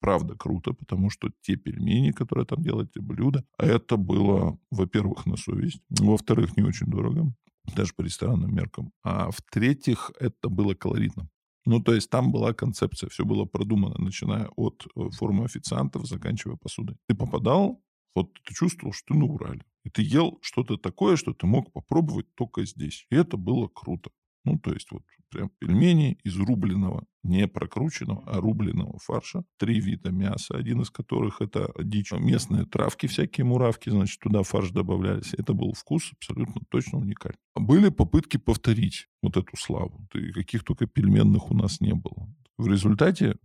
правда 0.00 0.34
круто, 0.34 0.72
потому 0.72 1.10
что 1.10 1.30
те 1.42 1.56
пельмени, 1.56 2.10
которые 2.10 2.46
там 2.46 2.62
делали, 2.62 2.86
те 2.86 3.00
блюда, 3.00 3.44
это 3.58 3.96
было, 3.96 4.58
во-первых, 4.70 5.26
на 5.26 5.36
совесть, 5.36 5.82
во-вторых, 5.90 6.56
не 6.56 6.62
очень 6.62 6.86
дорого, 6.86 7.32
даже 7.76 7.92
по 7.94 8.02
ресторанным 8.02 8.54
меркам. 8.54 8.92
А 9.02 9.30
в-третьих, 9.30 10.10
это 10.18 10.48
было 10.48 10.74
колоритно. 10.74 11.28
Ну, 11.66 11.80
то 11.80 11.94
есть 11.94 12.10
там 12.10 12.32
была 12.32 12.54
концепция, 12.54 13.08
все 13.10 13.24
было 13.24 13.44
продумано, 13.44 13.94
начиная 13.98 14.48
от 14.56 14.86
э, 14.96 15.10
формы 15.10 15.44
официантов, 15.44 16.06
заканчивая 16.06 16.56
посудой. 16.56 16.96
Ты 17.06 17.14
попадал, 17.14 17.82
вот 18.14 18.32
ты 18.44 18.54
чувствовал, 18.54 18.92
что 18.92 19.14
ты 19.14 19.20
на 19.20 19.26
Урале. 19.26 19.64
И 19.84 19.90
ты 19.90 20.02
ел 20.02 20.38
что-то 20.42 20.76
такое, 20.76 21.16
что 21.16 21.32
ты 21.32 21.46
мог 21.46 21.72
попробовать 21.72 22.34
только 22.34 22.64
здесь. 22.64 23.06
И 23.10 23.14
это 23.14 23.36
было 23.36 23.68
круто. 23.68 24.10
Ну, 24.44 24.58
то 24.58 24.72
есть 24.72 24.90
вот 24.90 25.02
прям 25.30 25.50
пельмени 25.58 26.18
из 26.24 26.36
рубленого, 26.36 27.04
не 27.22 27.46
прокрученного, 27.46 28.24
а 28.26 28.40
рубленого 28.40 28.98
фарша. 28.98 29.44
Три 29.58 29.80
вида 29.80 30.10
мяса, 30.10 30.56
один 30.56 30.80
из 30.80 30.90
которых 30.90 31.40
это 31.40 31.72
дичь. 31.78 32.12
Местные 32.12 32.64
травки, 32.64 33.06
всякие 33.06 33.44
муравки, 33.44 33.90
значит, 33.90 34.18
туда 34.20 34.42
фарш 34.42 34.70
добавлялись. 34.70 35.34
Это 35.34 35.52
был 35.54 35.72
вкус 35.72 36.12
абсолютно 36.12 36.62
точно 36.68 36.98
уникальный. 36.98 37.38
Были 37.54 37.90
попытки 37.90 38.36
повторить 38.36 39.08
вот 39.22 39.36
эту 39.36 39.56
славу. 39.56 40.06
И 40.14 40.32
каких 40.32 40.64
только 40.64 40.86
пельменных 40.86 41.50
у 41.50 41.54
нас 41.54 41.80
не 41.80 41.94
было. 41.94 42.28
В 42.58 42.66
результате 42.66 43.36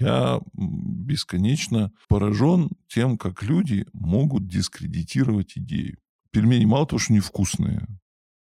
я 0.00 0.40
бесконечно 0.54 1.92
поражен 2.08 2.70
тем, 2.88 3.16
как 3.16 3.42
люди 3.42 3.86
могут 3.92 4.46
дискредитировать 4.46 5.56
идею. 5.56 5.98
Пельмени 6.30 6.64
мало 6.64 6.86
того, 6.86 6.98
что 6.98 7.12
невкусные, 7.12 7.86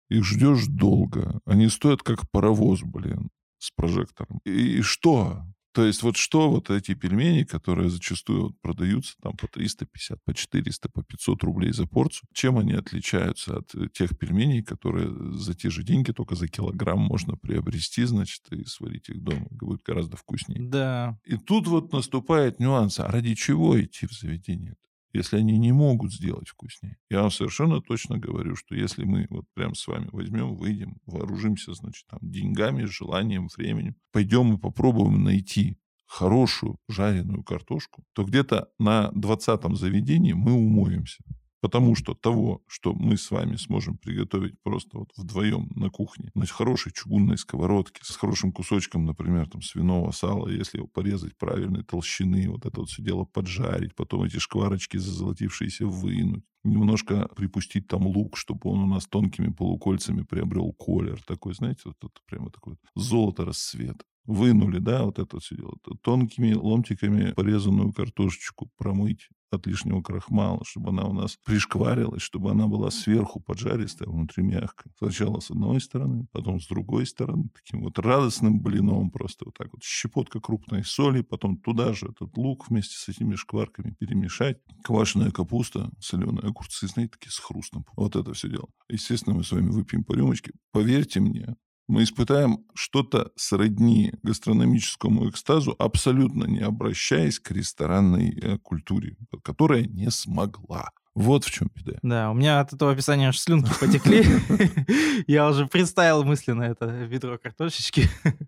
их 0.10 0.26
ждешь 0.26 0.68
долго. 0.68 1.40
Они 1.46 1.70
стоят 1.70 2.04
как 2.04 2.30
паровоз, 2.32 2.82
блин, 2.84 3.30
с 3.58 3.72
прожектором. 3.72 4.40
И, 4.46 4.80
и 4.80 4.82
что? 4.82 5.44
То 5.72 5.86
есть 5.86 6.02
вот 6.02 6.18
что 6.18 6.50
вот 6.50 6.72
эти 6.72 6.96
пельмени, 6.96 7.44
которые 7.44 7.90
зачастую 7.90 8.56
продаются 8.62 9.16
там 9.22 9.38
по 9.38 9.48
350, 9.48 10.18
по 10.26 10.34
400, 10.34 10.90
по 10.90 11.04
500 11.04 11.44
рублей 11.44 11.72
за 11.74 11.86
порцию, 11.86 12.28
чем 12.34 12.58
они 12.58 12.74
отличаются 12.74 13.58
от 13.58 13.76
э, 13.76 13.88
тех 13.94 14.18
пельменей, 14.18 14.64
которые 14.64 15.10
за 15.38 15.54
те 15.54 15.70
же 15.70 15.84
деньги, 15.84 16.12
только 16.12 16.36
за 16.36 16.48
килограмм 16.48 17.00
можно 17.00 17.36
приобрести, 17.36 18.04
значит, 18.06 18.42
и 18.52 18.66
сварить 18.66 19.10
их 19.10 19.22
дома. 19.24 19.46
Будет 19.52 19.84
гораздо 19.84 20.18
вкуснее. 20.18 20.68
Да. 20.68 21.20
И 21.24 21.38
тут 21.38 21.68
вот 21.68 21.94
наступает 21.94 22.60
нюанс. 22.60 23.00
А 23.00 23.08
ради 23.08 23.36
чего 23.36 23.80
идти 23.80 24.08
в 24.08 24.12
заведение? 24.12 24.76
Если 25.14 25.38
они 25.38 25.58
не 25.58 25.72
могут 25.72 26.14
сделать 26.14 26.50
вкуснее. 26.50 26.98
Я 27.10 27.22
вам 27.22 27.32
совершенно 27.32 27.82
точно 27.82 28.18
говорю, 28.18 28.56
что 28.56 28.76
если 28.76 29.04
мы 29.04 29.28
вот 29.30 29.46
прям 29.54 29.76
с 29.76 29.88
вами 29.88 30.10
возьмем, 30.12 30.56
выйдем, 30.56 30.98
вооружимся, 31.06 31.74
значит, 31.74 32.06
там, 32.08 32.20
деньгами, 32.22 32.86
желанием, 32.86 33.48
временем, 33.56 33.96
пойдем 34.12 34.54
и 34.54 34.58
попробуем 34.58 35.24
найти 35.24 35.78
хорошую 36.06 36.78
жареную 36.88 37.44
картошку, 37.44 38.04
то 38.14 38.24
где-то 38.24 38.70
на 38.80 39.12
20-м 39.14 39.76
заведении 39.76 40.34
мы 40.34 40.54
умоемся. 40.54 41.24
Потому 41.62 41.96
что 41.96 42.14
того, 42.14 42.62
что 42.68 42.94
мы 42.94 43.18
с 43.18 43.32
вами 43.32 43.58
сможем 43.58 43.98
приготовить 43.98 44.56
просто 44.64 44.98
вот 44.98 45.12
вдвоем 45.18 45.70
на 45.76 45.90
кухне, 45.90 46.32
на 46.34 46.46
хорошей 46.46 46.94
чугунной 46.94 47.38
сковородке, 47.38 48.02
с 48.04 48.16
хорошим 48.16 48.52
кусочком, 48.52 49.06
например, 49.06 49.50
там 49.50 49.62
свиного 49.62 50.12
сала, 50.12 50.48
если 50.48 50.78
его 50.78 50.88
порезать 50.88 51.38
правильной 51.38 51.84
толщины, 51.84 52.50
вот 52.50 52.66
это 52.66 52.80
вот 52.80 52.90
все 52.90 53.04
дело 53.04 53.26
поджарить, 53.26 53.96
потом 53.96 54.24
эти 54.24 54.38
шкварочки 54.38 54.98
зазолотившиеся 54.98 55.86
вынуть, 55.86 56.46
немножко 56.64 57.28
припустить 57.36 57.88
там 57.88 58.08
лук, 58.08 58.38
чтобы 58.38 58.70
он 58.70 58.80
у 58.80 58.88
нас 58.88 59.08
тонкими 59.08 59.52
полукольцами 59.52 60.24
приобрел 60.24 60.74
колер 60.74 61.22
такой, 61.24 61.54
знаете, 61.54 61.82
вот, 61.86 61.98
вот 62.02 62.22
прямо 62.26 62.50
такой 62.52 62.74
вот 62.74 63.04
золото 63.04 63.46
рассвет 63.46 64.04
вынули, 64.26 64.78
да, 64.80 65.04
вот 65.06 65.18
это 65.18 65.40
все 65.40 65.56
дело. 65.56 65.74
Тонкими 66.02 66.54
ломтиками 66.54 67.32
порезанную 67.32 67.92
картошечку 67.92 68.70
промыть 68.78 69.28
от 69.52 69.66
лишнего 69.66 70.02
крахмала, 70.02 70.64
чтобы 70.64 70.90
она 70.90 71.06
у 71.06 71.14
нас 71.14 71.38
пришкварилась, 71.44 72.22
чтобы 72.22 72.52
она 72.52 72.68
была 72.68 72.92
сверху 72.92 73.40
поджаристая, 73.40 74.08
а 74.08 74.12
внутри 74.12 74.44
мягкая. 74.44 74.94
Сначала 74.98 75.40
с 75.40 75.50
одной 75.52 75.82
стороны, 75.82 76.28
потом 76.32 76.60
с 76.60 76.68
другой 76.68 77.06
стороны, 77.06 77.50
таким 77.56 77.82
вот 77.84 77.98
радостным 78.00 78.62
блином 78.62 79.10
просто 79.12 79.46
вот 79.46 79.56
так 79.58 79.70
вот. 79.72 79.84
Щепотка 79.84 80.40
крупной 80.40 80.84
соли, 80.84 81.22
потом 81.22 81.58
туда 81.58 81.94
же 81.94 82.08
этот 82.08 82.38
лук 82.38 82.70
вместе 82.70 82.96
с 82.96 83.10
этими 83.10 83.36
шкварками 83.36 83.96
перемешать. 84.00 84.60
Квашеная 84.84 85.32
капуста, 85.32 85.90
соленые 86.00 86.49
огурцы, 86.50 86.88
знаете, 86.88 87.14
такие 87.14 87.32
с 87.32 87.40
хрустом. 87.40 87.86
Вот 87.96 88.16
это 88.16 88.34
все 88.34 88.50
дело. 88.50 88.68
Естественно, 88.90 89.36
мы 89.36 89.44
с 89.44 89.52
вами 89.52 89.70
выпьем 89.70 90.04
по 90.04 90.14
рюмочке. 90.14 90.52
Поверьте 90.72 91.20
мне, 91.20 91.56
мы 91.90 92.04
испытаем 92.04 92.60
что-то 92.76 93.32
сродни 93.36 94.14
гастрономическому 94.22 95.28
экстазу, 95.30 95.76
абсолютно 95.80 96.46
не 96.46 96.60
обращаясь 96.60 97.40
к 97.40 97.50
ресторанной 97.50 98.30
э, 98.40 98.58
культуре, 98.60 99.18
которая 99.44 99.86
не 99.86 100.12
смогла. 100.12 100.92
Вот 101.16 101.44
в 101.46 101.52
чем 101.52 101.70
беда. 101.76 101.98
Да, 102.04 102.30
у 102.30 102.36
меня 102.36 102.60
от 102.60 102.74
этого 102.74 102.92
описания 102.92 103.30
аж 103.30 103.40
слюнки 103.40 103.72
потекли. 103.80 104.24
Я 105.28 105.50
уже 105.50 105.66
представил 105.66 106.24
мысленно 106.24 106.64
это 106.64 106.86
ведро 106.86 107.38
картошечки. 107.38 108.08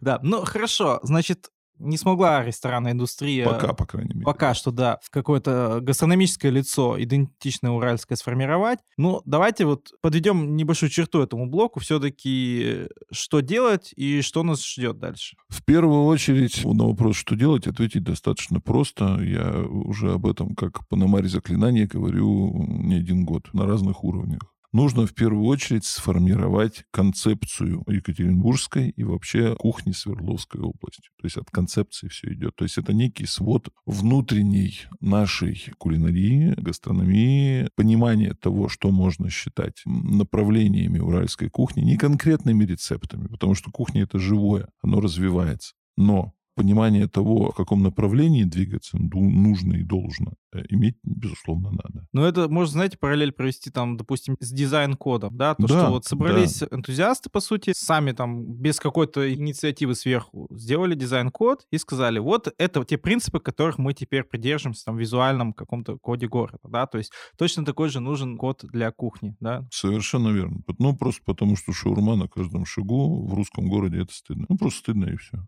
Да, 0.00 0.18
ну 0.22 0.44
хорошо, 0.44 1.00
значит, 1.02 1.50
не 1.80 1.96
смогла 1.96 2.44
ресторанная 2.44 2.92
индустрия... 2.92 3.44
Пока, 3.44 3.72
по 3.72 3.86
крайней 3.86 4.14
мере. 4.14 4.24
Пока 4.24 4.54
что, 4.54 4.70
да, 4.70 4.98
в 5.02 5.10
какое-то 5.10 5.80
гастрономическое 5.82 6.50
лицо, 6.50 7.02
идентичное 7.02 7.70
уральское, 7.70 8.16
сформировать. 8.16 8.78
Ну, 8.96 9.22
давайте 9.24 9.64
вот 9.64 9.92
подведем 10.00 10.56
небольшую 10.56 10.90
черту 10.90 11.22
этому 11.22 11.46
блоку. 11.46 11.80
Все-таки 11.80 12.88
что 13.10 13.40
делать 13.40 13.92
и 13.96 14.20
что 14.20 14.42
нас 14.42 14.64
ждет 14.64 14.98
дальше? 14.98 15.36
В 15.48 15.64
первую 15.64 16.04
очередь 16.04 16.64
на 16.64 16.86
вопрос, 16.86 17.16
что 17.16 17.34
делать, 17.34 17.66
ответить 17.66 18.04
достаточно 18.04 18.60
просто. 18.60 19.20
Я 19.22 19.62
уже 19.62 20.12
об 20.12 20.26
этом, 20.26 20.54
как 20.54 20.86
по 20.88 20.96
намаре 20.96 21.28
заклинания, 21.28 21.86
говорю 21.86 22.64
не 22.68 22.96
один 22.96 23.24
год 23.24 23.48
на 23.52 23.66
разных 23.66 24.04
уровнях 24.04 24.40
нужно 24.72 25.06
в 25.06 25.14
первую 25.14 25.44
очередь 25.44 25.84
сформировать 25.84 26.84
концепцию 26.90 27.84
Екатеринбургской 27.86 28.90
и 28.90 29.02
вообще 29.02 29.54
кухни 29.56 29.92
Свердловской 29.92 30.60
области. 30.60 31.08
То 31.20 31.26
есть 31.26 31.36
от 31.36 31.50
концепции 31.50 32.08
все 32.08 32.32
идет. 32.32 32.56
То 32.56 32.64
есть 32.64 32.78
это 32.78 32.92
некий 32.92 33.26
свод 33.26 33.68
внутренней 33.86 34.80
нашей 35.00 35.72
кулинарии, 35.78 36.54
гастрономии, 36.56 37.68
понимание 37.74 38.34
того, 38.34 38.68
что 38.68 38.90
можно 38.90 39.30
считать 39.30 39.82
направлениями 39.84 40.98
уральской 40.98 41.48
кухни, 41.48 41.82
не 41.82 41.96
конкретными 41.96 42.64
рецептами, 42.64 43.26
потому 43.26 43.54
что 43.54 43.70
кухня 43.70 44.02
это 44.02 44.18
живое, 44.18 44.68
оно 44.82 45.00
развивается. 45.00 45.74
Но 45.96 46.32
понимание 46.54 47.08
того, 47.08 47.50
в 47.50 47.54
каком 47.54 47.82
направлении 47.82 48.44
двигаться 48.44 48.98
нужно 48.98 49.74
и 49.74 49.82
должно, 49.82 50.34
э, 50.52 50.62
иметь, 50.68 50.96
безусловно, 51.02 51.70
надо. 51.70 52.06
Но 52.12 52.26
это 52.26 52.48
можно, 52.48 52.72
знаете, 52.72 52.98
параллель 52.98 53.32
провести 53.32 53.70
там, 53.70 53.96
допустим, 53.96 54.36
с 54.40 54.50
дизайн-кодом, 54.50 55.36
да? 55.36 55.54
То, 55.54 55.66
да, 55.66 55.68
что 55.68 55.90
вот 55.90 56.04
собрались 56.04 56.60
да. 56.60 56.68
энтузиасты, 56.70 57.30
по 57.30 57.40
сути, 57.40 57.72
сами 57.74 58.12
там 58.12 58.44
без 58.44 58.78
какой-то 58.78 59.32
инициативы 59.32 59.94
сверху 59.94 60.48
сделали 60.50 60.94
дизайн-код 60.94 61.66
и 61.70 61.78
сказали, 61.78 62.18
вот 62.18 62.52
это 62.58 62.84
те 62.84 62.98
принципы, 62.98 63.40
которых 63.40 63.78
мы 63.78 63.94
теперь 63.94 64.24
придерживаемся 64.24 64.84
там 64.84 64.96
в 64.96 65.00
визуальном 65.00 65.52
каком-то 65.52 65.98
коде 65.98 66.28
города, 66.28 66.58
да? 66.68 66.86
То 66.86 66.98
есть 66.98 67.12
точно 67.36 67.64
такой 67.64 67.88
же 67.88 68.00
нужен 68.00 68.36
код 68.36 68.64
для 68.64 68.90
кухни, 68.90 69.36
да? 69.40 69.66
Совершенно 69.72 70.28
верно. 70.28 70.60
Ну, 70.78 70.96
просто 70.96 71.22
потому 71.24 71.56
что 71.56 71.72
шаурма 71.72 72.16
на 72.16 72.28
каждом 72.28 72.64
шагу 72.64 73.26
в 73.26 73.34
русском 73.34 73.68
городе 73.68 74.02
это 74.02 74.12
стыдно. 74.12 74.46
Ну, 74.48 74.56
просто 74.56 74.80
стыдно 74.80 75.06
и 75.06 75.16
все. 75.16 75.38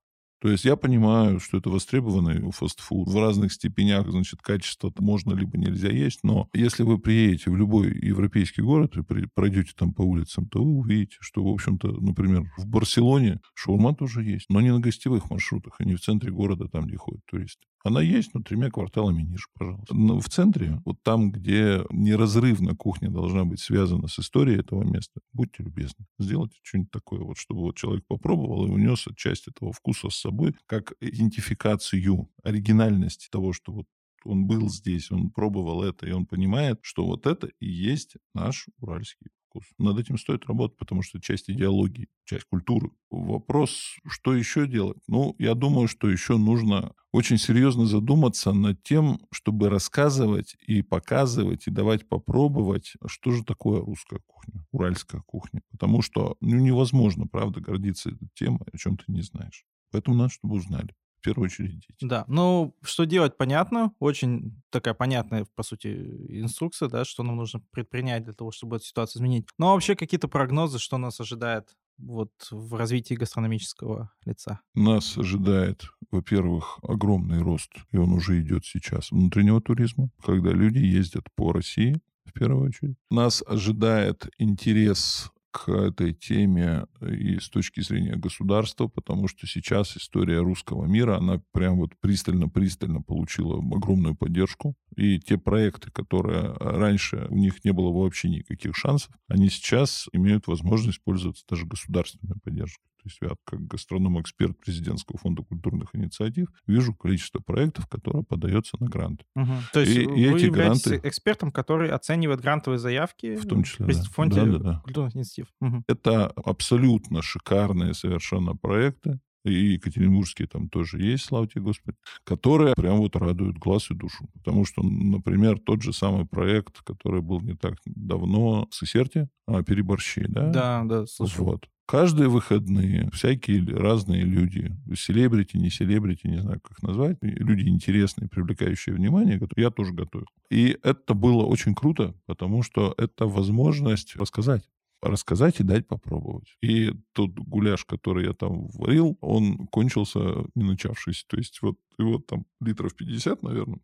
То 0.43 0.51
есть 0.51 0.65
я 0.65 0.75
понимаю, 0.75 1.39
что 1.39 1.59
это 1.59 1.71
востребованный 1.71 2.51
фастфуд. 2.51 3.09
В 3.09 3.17
разных 3.17 3.53
степенях, 3.53 4.11
значит, 4.11 4.43
качество 4.43 4.93
можно 4.99 5.35
либо 5.35 5.57
нельзя 5.57 5.89
есть. 5.89 6.25
Но 6.25 6.49
если 6.53 6.83
вы 6.83 6.99
приедете 6.99 7.49
в 7.49 7.57
любой 7.57 7.97
европейский 7.97 8.61
город 8.61 8.97
и 8.97 9.03
пройдете 9.35 9.71
там 9.79 9.95
по 9.95 10.03
улицам, 10.03 10.49
то 10.49 10.61
вы 10.65 10.79
увидите, 10.79 11.17
что, 11.21 11.45
в 11.45 11.49
общем-то, 11.49 11.93
например, 11.93 12.51
в 12.59 12.67
Барселоне 12.67 13.39
шаурма 13.55 13.95
тоже 13.95 14.25
есть, 14.25 14.47
но 14.49 14.61
не 14.61 14.73
на 14.73 14.81
гостевых 14.81 15.31
маршрутах, 15.31 15.77
а 15.79 15.85
не 15.85 15.95
в 15.95 16.01
центре 16.01 16.33
города, 16.33 16.67
там, 16.67 16.87
где 16.87 16.97
ходят 16.97 17.25
туристы. 17.27 17.65
Она 17.85 18.01
есть, 18.01 18.35
но 18.35 18.43
тремя 18.43 18.71
кварталами 18.71 19.23
ниже, 19.23 19.47
пожалуйста. 19.59 19.95
Но 19.95 20.21
в 20.21 20.29
центре, 20.29 20.81
вот 20.85 21.03
там, 21.03 21.33
где 21.33 21.85
неразрывно 21.91 22.77
кухня 22.77 23.11
должна 23.11 23.45
быть 23.45 23.61
связана 23.61 24.09
с 24.09 24.19
историей 24.19 24.61
этого 24.61 24.85
места, 24.85 25.21
будьте 25.33 25.63
любезны, 25.63 26.07
сделайте 26.19 26.59
что-нибудь 26.63 26.91
такое, 26.93 27.21
вот, 27.21 27.39
чтобы 27.39 27.63
вот 27.63 27.77
человек 27.77 28.05
попробовал 28.07 28.67
и 28.67 28.71
унес 28.71 29.07
часть 29.17 29.49
этого 29.49 29.73
вкуса 29.73 30.11
с 30.11 30.17
собой, 30.17 30.55
как 30.67 30.93
идентификацию 31.01 32.29
оригинальности 32.43 33.29
того, 33.31 33.53
что 33.53 33.73
вот 33.73 33.87
он 34.25 34.47
был 34.47 34.69
здесь, 34.69 35.11
он 35.11 35.31
пробовал 35.31 35.83
это, 35.83 36.07
и 36.07 36.13
он 36.13 36.27
понимает, 36.27 36.79
что 36.83 37.05
вот 37.07 37.27
это 37.27 37.49
и 37.59 37.67
есть 37.67 38.15
наш 38.35 38.69
уральский 38.79 39.31
вкус. 39.53 39.65
Над 39.79 39.99
этим 39.99 40.19
стоит 40.19 40.47
работать, 40.47 40.79
потому 40.79 41.03
что 41.03 41.21
часть 41.21 41.51
идеологии, 41.51 42.09
часть 42.25 42.45
культуры. 42.45 42.91
Вопрос, 43.11 43.97
что 44.07 44.35
еще 44.35 44.67
делать? 44.67 44.99
Ну, 45.07 45.35
я 45.39 45.55
думаю, 45.55 45.89
что 45.89 46.09
еще 46.09 46.37
нужно 46.37 46.95
очень 47.13 47.37
серьезно 47.39 47.87
задуматься 47.87 48.53
над 48.53 48.83
тем, 48.83 49.21
чтобы 49.31 49.69
рассказывать 49.69 50.57
и 50.67 50.83
показывать, 50.83 51.67
и 51.67 51.71
давать 51.71 52.09
попробовать, 52.09 52.95
что 53.07 53.33
же 53.33 53.45
такое 53.45 53.81
русская 53.81 54.21
кухня, 54.27 54.65
уральская 54.73 55.21
кухня. 55.23 55.61
Потому 55.71 56.03
что 56.03 56.37
ну, 56.41 56.57
невозможно, 56.57 57.27
правда, 57.27 57.61
гордиться 57.61 58.11
этой 58.11 58.29
темой, 58.35 58.67
о 58.73 58.79
чем 58.79 58.97
ты 58.97 59.05
не 59.09 59.23
знаешь. 59.23 59.65
Поэтому 59.91 60.17
надо, 60.17 60.33
чтобы 60.33 60.57
узнали 60.57 60.95
в 61.23 61.25
первую 61.25 61.47
очередь 61.47 61.75
дети. 61.75 61.87
Да, 62.01 62.25
ну, 62.27 62.75
что 62.83 63.05
делать, 63.05 63.37
понятно. 63.37 63.93
Очень 64.01 64.61
такая 64.71 64.93
понятная, 64.93 65.47
по 65.55 65.63
сути, 65.63 65.87
инструкция, 66.29 66.89
да, 66.89 67.05
что 67.05 67.23
нам 67.23 67.37
нужно 67.37 67.61
предпринять 67.71 68.25
для 68.25 68.33
того, 68.33 68.51
чтобы 68.51 68.77
эту 68.77 68.87
ситуацию 68.87 69.21
изменить. 69.21 69.47
Но 69.57 69.73
вообще 69.73 69.95
какие-то 69.95 70.27
прогнозы, 70.27 70.81
что 70.81 70.99
нас 70.99 71.21
ожидает 71.21 71.77
вот 71.99 72.33
в 72.51 72.75
развитии 72.75 73.15
гастрономического 73.15 74.11
лица? 74.25 74.61
Нас 74.75 75.17
ожидает, 75.17 75.85
во-первых, 76.11 76.81
огромный 76.83 77.41
рост, 77.41 77.71
и 77.93 77.99
он 77.99 78.13
уже 78.13 78.41
идет 78.41 78.65
сейчас, 78.65 79.13
внутреннего 79.13 79.61
туризма, 79.61 80.11
когда 80.25 80.51
люди 80.51 80.79
ездят 80.79 81.29
по 81.37 81.53
России, 81.53 82.01
в 82.25 82.33
первую 82.33 82.67
очередь. 82.67 82.97
Нас 83.11 83.45
ожидает 83.47 84.29
интерес 84.39 85.31
к 85.53 85.69
этой 85.69 86.15
теме 86.15 86.87
и 87.01 87.39
с 87.39 87.49
точки 87.51 87.81
зрения 87.81 88.17
государства, 88.17 88.89
потому 88.89 89.29
что 89.29 89.47
сейчас 89.47 89.97
история 89.97 90.41
русского 90.41 90.87
мира, 90.87 91.19
она 91.19 91.41
прям 91.53 91.77
вот 91.77 91.93
пристально-пристально 92.01 93.03
получила 93.03 93.59
огромную 93.59 94.17
поддержку. 94.17 94.75
И 94.97 95.21
те 95.21 95.39
проекты, 95.39 95.91
которые 95.91 96.55
раньше 96.55 97.27
у 97.31 97.37
них 97.37 97.65
не 97.65 97.73
было 97.73 97.91
вообще 97.93 98.29
никаких 98.29 98.75
шансов, 98.75 99.15
они 99.29 99.49
сейчас 99.49 100.09
имеют 100.13 100.47
возможность 100.47 101.03
пользоваться 101.05 101.45
даже 101.49 101.67
государственной 101.67 102.41
поддержкой. 102.43 102.92
То 103.03 103.09
есть 103.09 103.19
я 103.21 103.31
как 103.45 103.67
гастроном-эксперт 103.67 104.59
Президентского 104.59 105.19
фонда 105.19 105.43
культурных 105.43 105.91
инициатив 105.95 106.49
вижу 106.67 106.95
количество 106.95 107.41
проектов, 107.41 107.89
которые 107.89 108.25
подаются 108.25 108.77
на 108.79 108.87
гранты. 108.87 109.25
Угу. 109.35 109.53
То 109.73 109.81
есть 109.81 109.97
и, 109.97 110.07
вы 110.07 110.21
и 110.21 110.35
эти 110.35 110.47
гранты... 110.47 111.01
экспертом, 111.03 111.51
который 111.51 111.91
оценивает 111.91 112.41
грантовые 112.41 112.79
заявки 112.79 113.35
в 113.37 113.47
том 113.47 113.65
числе, 113.65 113.87
в 113.87 114.11
фонде 114.11 114.41
да, 114.43 114.47
да, 114.47 114.59
да. 114.59 114.81
культурных 114.85 115.17
инициатив. 115.17 115.47
Угу. 115.61 115.85
Это 115.89 116.29
абсолютно 116.29 117.23
шикарные 117.23 117.95
совершенно 117.95 118.55
проекты 118.57 119.19
и 119.45 119.73
екатеринбургские 119.73 120.47
там 120.47 120.69
тоже 120.69 121.01
есть, 121.03 121.25
слава 121.25 121.49
тебе, 121.49 121.63
Господи, 121.63 121.97
которые 122.25 122.75
прям 122.75 122.99
вот 122.99 123.17
радуют 123.17 123.59
глаз 123.59 123.91
и 123.91 123.95
душу. 123.95 124.29
Потому 124.35 124.65
что, 124.65 124.83
например, 124.83 125.59
тот 125.59 125.83
же 125.83 125.93
самый 125.93 126.27
проект, 126.27 126.83
который 126.83 127.23
был 127.23 127.41
не 127.41 127.55
так 127.55 127.75
давно, 127.85 128.69
Сесерти, 128.71 129.29
а, 129.47 129.63
переборщи, 129.63 130.27
да? 130.29 130.51
Да, 130.51 130.83
да, 130.85 131.07
слушай. 131.07 131.41
Вот. 131.41 131.69
Каждые 131.87 132.29
выходные 132.29 133.11
всякие 133.13 133.65
разные 133.65 134.23
люди, 134.23 134.75
селебрити, 134.95 135.57
не 135.57 135.69
селебрити, 135.69 136.27
не 136.27 136.41
знаю, 136.41 136.61
как 136.61 136.79
их 136.79 136.83
назвать, 136.83 137.19
люди 137.21 137.69
интересные, 137.69 138.29
привлекающие 138.29 138.95
внимание, 138.95 139.41
я 139.57 139.71
тоже 139.71 139.93
готовил. 139.93 140.27
И 140.51 140.79
это 140.83 141.15
было 141.15 141.45
очень 141.45 141.75
круто, 141.75 142.15
потому 142.27 142.63
что 142.63 142.95
это 142.97 143.27
возможность 143.27 144.17
рассказать 144.17 144.65
рассказать 145.03 145.59
и 145.59 145.65
дать 145.65 145.89
попробовать. 145.89 146.57
И 146.63 146.93
тот 147.13 147.33
гуляш, 147.33 147.85
который 147.85 148.27
я 148.27 148.35
там 148.35 148.69
варил, 148.69 149.19
он 149.21 149.67
кончился 149.67 150.21
не 150.55 150.63
начавшись. 150.63 151.25
То 151.29 151.37
есть 151.37 151.61
вот 151.61 151.77
его 151.99 152.19
там 152.21 152.47
литров 152.61 152.95
50, 152.95 153.43
наверное, 153.43 153.81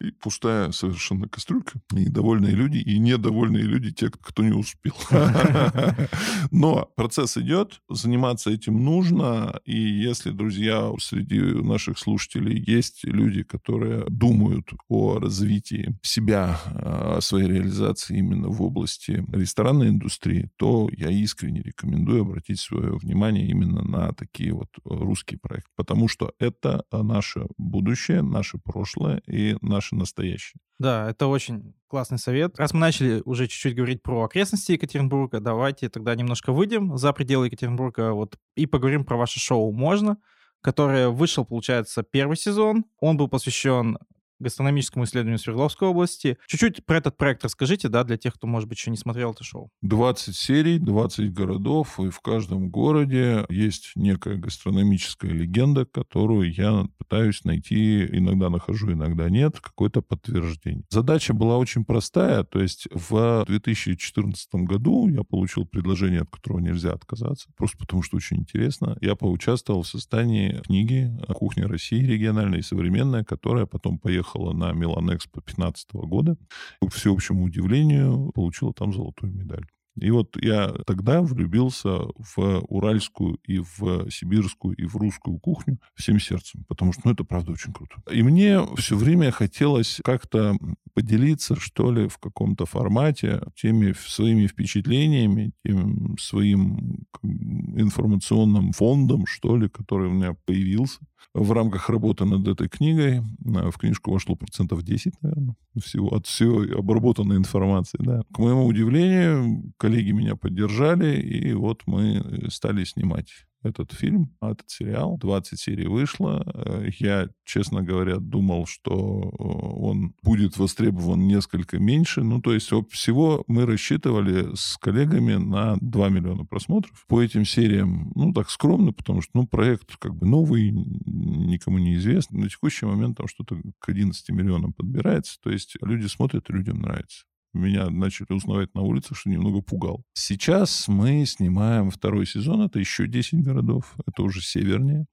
и 0.00 0.10
пустая 0.10 0.70
совершенно 0.72 1.28
кастрюлька. 1.28 1.80
И 1.94 2.08
довольные 2.08 2.52
люди, 2.52 2.78
и 2.78 2.98
недовольные 2.98 3.62
люди, 3.62 3.92
те, 3.92 4.10
кто 4.10 4.42
не 4.42 4.52
успел. 4.52 4.94
Но 6.50 6.90
процесс 6.96 7.36
идет, 7.36 7.80
заниматься 7.88 8.50
этим 8.50 8.84
нужно. 8.84 9.60
И 9.64 9.76
если, 9.76 10.30
друзья, 10.30 10.92
среди 10.98 11.40
наших 11.40 11.98
слушателей 11.98 12.62
есть 12.66 13.04
люди, 13.04 13.42
которые 13.42 14.04
думают 14.08 14.70
о 14.88 15.18
развитии 15.18 15.96
себя, 16.02 16.60
о 16.66 17.20
своей 17.20 17.48
реализации 17.48 18.18
именно 18.18 18.48
в 18.48 18.62
области 18.62 19.24
ресторанной 19.32 19.88
индустрии, 19.88 20.50
то 20.56 20.88
я 20.96 21.10
искренне 21.10 21.62
рекомендую 21.62 22.22
обратить 22.22 22.60
свое 22.60 22.96
внимание 22.96 23.46
именно 23.46 23.82
на 23.82 24.12
такие 24.12 24.52
вот 24.52 24.68
русские 24.84 25.38
проекты. 25.38 25.70
Потому 25.76 26.08
что 26.08 26.32
это 26.38 26.84
наше 26.92 27.46
будущее, 27.58 28.22
наше 28.22 28.58
прошлое 28.58 29.22
и 29.26 29.56
наше 29.68 29.94
настоящее. 29.94 30.60
Да, 30.78 31.10
это 31.10 31.26
очень 31.26 31.74
классный 31.88 32.18
совет. 32.18 32.58
Раз 32.58 32.72
мы 32.72 32.80
начали 32.80 33.22
уже 33.24 33.46
чуть-чуть 33.46 33.74
говорить 33.74 34.02
про 34.02 34.24
окрестности 34.24 34.72
Екатеринбурга, 34.72 35.40
давайте 35.40 35.88
тогда 35.88 36.14
немножко 36.14 36.52
выйдем 36.52 36.96
за 36.96 37.12
пределы 37.12 37.46
Екатеринбурга 37.46 38.12
вот, 38.12 38.38
и 38.54 38.66
поговорим 38.66 39.04
про 39.04 39.16
ваше 39.16 39.40
шоу 39.40 39.72
«Можно», 39.72 40.18
которое 40.60 41.08
вышел, 41.08 41.44
получается, 41.44 42.02
первый 42.02 42.36
сезон. 42.36 42.84
Он 42.98 43.16
был 43.16 43.28
посвящен 43.28 43.98
гастрономическому 44.38 45.04
исследованию 45.04 45.38
Свердловской 45.38 45.88
области. 45.88 46.38
Чуть-чуть 46.46 46.84
про 46.84 46.98
этот 46.98 47.16
проект 47.16 47.44
расскажите, 47.44 47.88
да, 47.88 48.04
для 48.04 48.16
тех, 48.16 48.34
кто, 48.34 48.46
может 48.46 48.68
быть, 48.68 48.78
еще 48.78 48.90
не 48.90 48.96
смотрел 48.96 49.32
это 49.32 49.44
шоу. 49.44 49.70
20 49.82 50.34
серий, 50.36 50.78
20 50.78 51.32
городов, 51.32 51.98
и 52.00 52.10
в 52.10 52.20
каждом 52.20 52.70
городе 52.70 53.44
есть 53.48 53.92
некая 53.94 54.36
гастрономическая 54.36 55.30
легенда, 55.30 55.86
которую 55.86 56.52
я 56.52 56.86
пытаюсь 56.98 57.44
найти, 57.44 58.04
иногда 58.04 58.50
нахожу, 58.50 58.92
иногда 58.92 59.30
нет, 59.30 59.60
какое-то 59.60 60.02
подтверждение. 60.02 60.84
Задача 60.90 61.34
была 61.34 61.58
очень 61.58 61.84
простая, 61.84 62.44
то 62.44 62.60
есть 62.60 62.88
в 62.92 63.44
2014 63.46 64.54
году 64.66 65.08
я 65.08 65.22
получил 65.22 65.66
предложение, 65.66 66.22
от 66.22 66.30
которого 66.30 66.60
нельзя 66.60 66.92
отказаться, 66.92 67.48
просто 67.56 67.78
потому 67.78 68.02
что 68.02 68.16
очень 68.16 68.38
интересно. 68.38 68.96
Я 69.00 69.14
поучаствовал 69.14 69.82
в 69.82 69.88
создании 69.88 70.60
книги 70.66 71.10
«Кухня 71.28 71.68
России» 71.68 72.04
региональная 72.04 72.58
и 72.58 72.62
современная, 72.62 73.24
которая 73.24 73.66
потом 73.66 73.98
поехала 73.98 74.25
приехала 74.26 74.52
на 74.52 74.72
Милан 74.72 75.14
Экспо 75.14 75.40
2015 75.40 75.92
года. 75.94 76.36
К 76.80 76.92
всеобщему 76.92 77.44
удивлению, 77.44 78.30
получила 78.34 78.72
там 78.72 78.92
золотую 78.92 79.32
медаль. 79.32 79.66
И 79.98 80.10
вот 80.10 80.36
я 80.42 80.74
тогда 80.86 81.22
влюбился 81.22 81.88
в 82.18 82.60
уральскую 82.68 83.38
и 83.44 83.60
в 83.60 84.10
сибирскую 84.10 84.76
и 84.76 84.84
в 84.84 84.94
русскую 84.96 85.38
кухню 85.38 85.78
всем 85.94 86.20
сердцем, 86.20 86.64
потому 86.68 86.92
что, 86.92 87.02
ну, 87.06 87.12
это 87.12 87.24
правда 87.24 87.52
очень 87.52 87.72
круто. 87.72 88.02
И 88.12 88.22
мне 88.22 88.60
все 88.76 88.94
время 88.94 89.30
хотелось 89.30 90.00
как-то 90.04 90.58
поделиться, 90.92 91.56
что 91.58 91.90
ли, 91.90 92.08
в 92.08 92.18
каком-то 92.18 92.66
формате 92.66 93.40
теми 93.54 93.94
своими 94.06 94.46
впечатлениями, 94.46 95.52
тем 95.64 96.18
своим 96.18 97.06
информационным 97.22 98.72
фондом, 98.72 99.24
что 99.26 99.56
ли, 99.56 99.70
который 99.70 100.08
у 100.08 100.12
меня 100.12 100.36
появился 100.44 101.00
в 101.34 101.52
рамках 101.52 101.90
работы 101.90 102.24
над 102.24 102.46
этой 102.48 102.68
книгой. 102.68 103.18
Э, 103.18 103.70
в 103.70 103.78
книжку 103.78 104.12
вошло 104.12 104.34
процентов 104.34 104.82
10, 104.82 105.14
наверное, 105.22 105.56
всего, 105.82 106.08
от 106.08 106.26
всей 106.26 106.74
обработанной 106.74 107.36
информации. 107.36 107.98
Да. 108.00 108.22
К 108.32 108.38
моему 108.38 108.66
удивлению, 108.66 109.72
коллеги 109.76 110.12
меня 110.12 110.36
поддержали, 110.36 111.20
и 111.20 111.52
вот 111.52 111.82
мы 111.86 112.22
э, 112.24 112.50
стали 112.50 112.84
снимать 112.84 113.46
этот 113.62 113.92
фильм, 113.92 114.34
этот 114.40 114.70
сериал. 114.70 115.18
20 115.18 115.58
серий 115.58 115.86
вышло. 115.86 116.42
Э, 116.54 116.88
я, 116.98 117.28
честно 117.44 117.82
говоря, 117.82 118.16
думал, 118.16 118.66
что 118.66 118.92
э, 118.92 119.42
он 119.42 120.14
будет 120.22 120.56
востребован 120.56 121.26
несколько 121.26 121.78
меньше. 121.78 122.22
Ну, 122.22 122.40
то 122.40 122.52
есть 122.52 122.70
всего 122.90 123.44
мы 123.46 123.66
рассчитывали 123.66 124.54
с 124.54 124.76
коллегами 124.78 125.34
на 125.34 125.76
2 125.80 126.08
миллиона 126.08 126.44
просмотров. 126.44 127.04
По 127.08 127.22
этим 127.22 127.44
сериям, 127.44 128.12
ну, 128.14 128.32
так 128.32 128.50
скромно, 128.50 128.92
потому 128.92 129.22
что, 129.22 129.30
ну, 129.34 129.46
проект 129.46 129.96
как 129.96 130.14
бы 130.14 130.26
новый, 130.26 130.70
никому 130.70 131.78
не 131.78 131.96
известный. 131.96 132.40
На 132.40 132.48
текущий 132.48 132.86
момент 132.86 133.16
там 133.16 133.28
что-то 133.28 133.60
к 133.78 133.88
11 133.88 134.30
миллионам 134.30 134.72
подбирается. 134.72 135.38
То 135.42 135.50
есть 135.50 135.76
люди 135.82 136.06
смотрят, 136.06 136.48
людям 136.48 136.80
нравится 136.80 137.24
меня 137.52 137.88
начали 137.90 138.32
узнавать 138.32 138.74
на 138.74 138.82
улице, 138.82 139.14
что 139.14 139.30
немного 139.30 139.60
пугал. 139.62 140.02
Сейчас 140.14 140.88
мы 140.88 141.24
снимаем 141.26 141.90
второй 141.90 142.26
сезон, 142.26 142.62
это 142.62 142.78
еще 142.78 143.06
10 143.06 143.42
городов, 143.42 143.94
это 144.06 144.22
уже 144.22 144.40
севернее. 144.40 145.06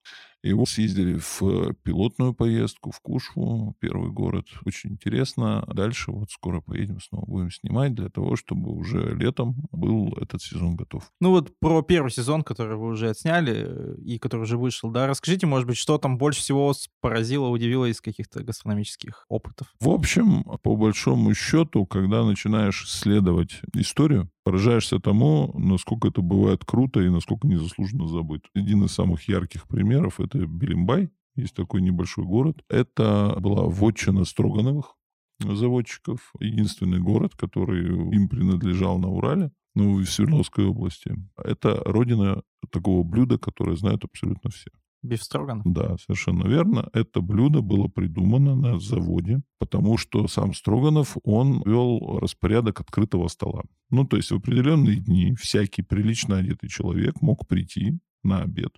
Вот 0.51 0.69
съездили 0.69 1.17
в 1.17 1.73
пилотную 1.83 2.33
поездку 2.33 2.91
в 2.91 2.99
Кушву, 2.99 3.75
первый 3.79 4.11
город. 4.11 4.45
Очень 4.65 4.91
интересно. 4.91 5.63
Дальше 5.73 6.11
вот 6.11 6.31
скоро 6.31 6.61
поедем 6.61 6.99
снова, 6.99 7.25
будем 7.25 7.51
снимать 7.51 7.93
для 7.93 8.09
того, 8.09 8.35
чтобы 8.35 8.71
уже 8.71 9.15
летом 9.15 9.55
был 9.71 10.13
этот 10.19 10.41
сезон 10.41 10.75
готов. 10.75 11.09
Ну 11.19 11.29
вот 11.29 11.57
про 11.59 11.81
первый 11.81 12.11
сезон, 12.11 12.43
который 12.43 12.75
вы 12.77 12.87
уже 12.87 13.09
отсняли 13.09 13.65
э, 13.67 13.95
и 14.01 14.19
который 14.19 14.41
уже 14.41 14.57
вышел, 14.57 14.91
да, 14.91 15.07
расскажите, 15.07 15.47
может 15.47 15.67
быть, 15.67 15.77
что 15.77 15.97
там 15.97 16.17
больше 16.17 16.41
всего 16.41 16.73
поразило, 17.01 17.47
удивило 17.47 17.85
из 17.85 18.01
каких-то 18.01 18.43
гастрономических 18.43 19.25
опытов? 19.29 19.67
В 19.79 19.89
общем, 19.89 20.43
по 20.63 20.75
большому 20.75 21.33
счету, 21.33 21.85
когда 21.85 22.23
начинаешь 22.23 22.83
исследовать 22.85 23.61
историю, 23.75 24.29
поражаешься 24.43 24.99
тому, 24.99 25.51
насколько 25.57 26.07
это 26.07 26.21
бывает 26.21 26.65
круто 26.65 27.01
и 27.01 27.09
насколько 27.09 27.47
незаслуженно 27.47 28.07
забыто. 28.07 28.47
Один 28.53 28.83
из 28.83 28.91
самых 28.91 29.27
ярких 29.27 29.67
примеров— 29.67 30.19
это 30.19 30.45
Белимбай, 30.45 31.09
есть 31.35 31.55
такой 31.55 31.81
небольшой 31.81 32.25
город. 32.25 32.63
Это 32.69 33.35
была 33.39 33.63
вотчина 33.63 34.23
Строгановых 34.25 34.95
заводчиков, 35.39 36.31
единственный 36.39 36.99
город, 36.99 37.35
который 37.35 37.87
им 38.15 38.29
принадлежал 38.29 38.99
на 38.99 39.09
Урале, 39.09 39.51
ну, 39.75 39.97
в 39.97 40.05
Свердловской 40.05 40.65
области. 40.65 41.15
Это 41.37 41.81
родина 41.85 42.43
такого 42.71 43.03
блюда, 43.03 43.37
которое 43.37 43.75
знают 43.75 44.03
абсолютно 44.03 44.51
все. 44.51 44.69
Биф 45.03 45.21
Строган? 45.21 45.61
Да, 45.65 45.97
совершенно 45.97 46.47
верно. 46.47 46.89
Это 46.93 47.21
блюдо 47.21 47.61
было 47.61 47.87
придумано 47.87 48.55
на 48.55 48.79
заводе, 48.79 49.41
потому 49.59 49.97
что 49.97 50.27
сам 50.27 50.53
Строганов, 50.53 51.17
он 51.23 51.61
вел 51.63 52.19
распорядок 52.19 52.79
открытого 52.79 53.27
стола. 53.27 53.63
Ну, 53.89 54.05
то 54.05 54.17
есть 54.17 54.31
в 54.31 54.35
определенные 54.35 54.95
дни 54.95 55.35
всякий 55.35 55.81
прилично 55.81 56.37
одетый 56.37 56.69
человек 56.69 57.21
мог 57.21 57.45
прийти 57.47 57.99
на 58.23 58.41
обед, 58.43 58.71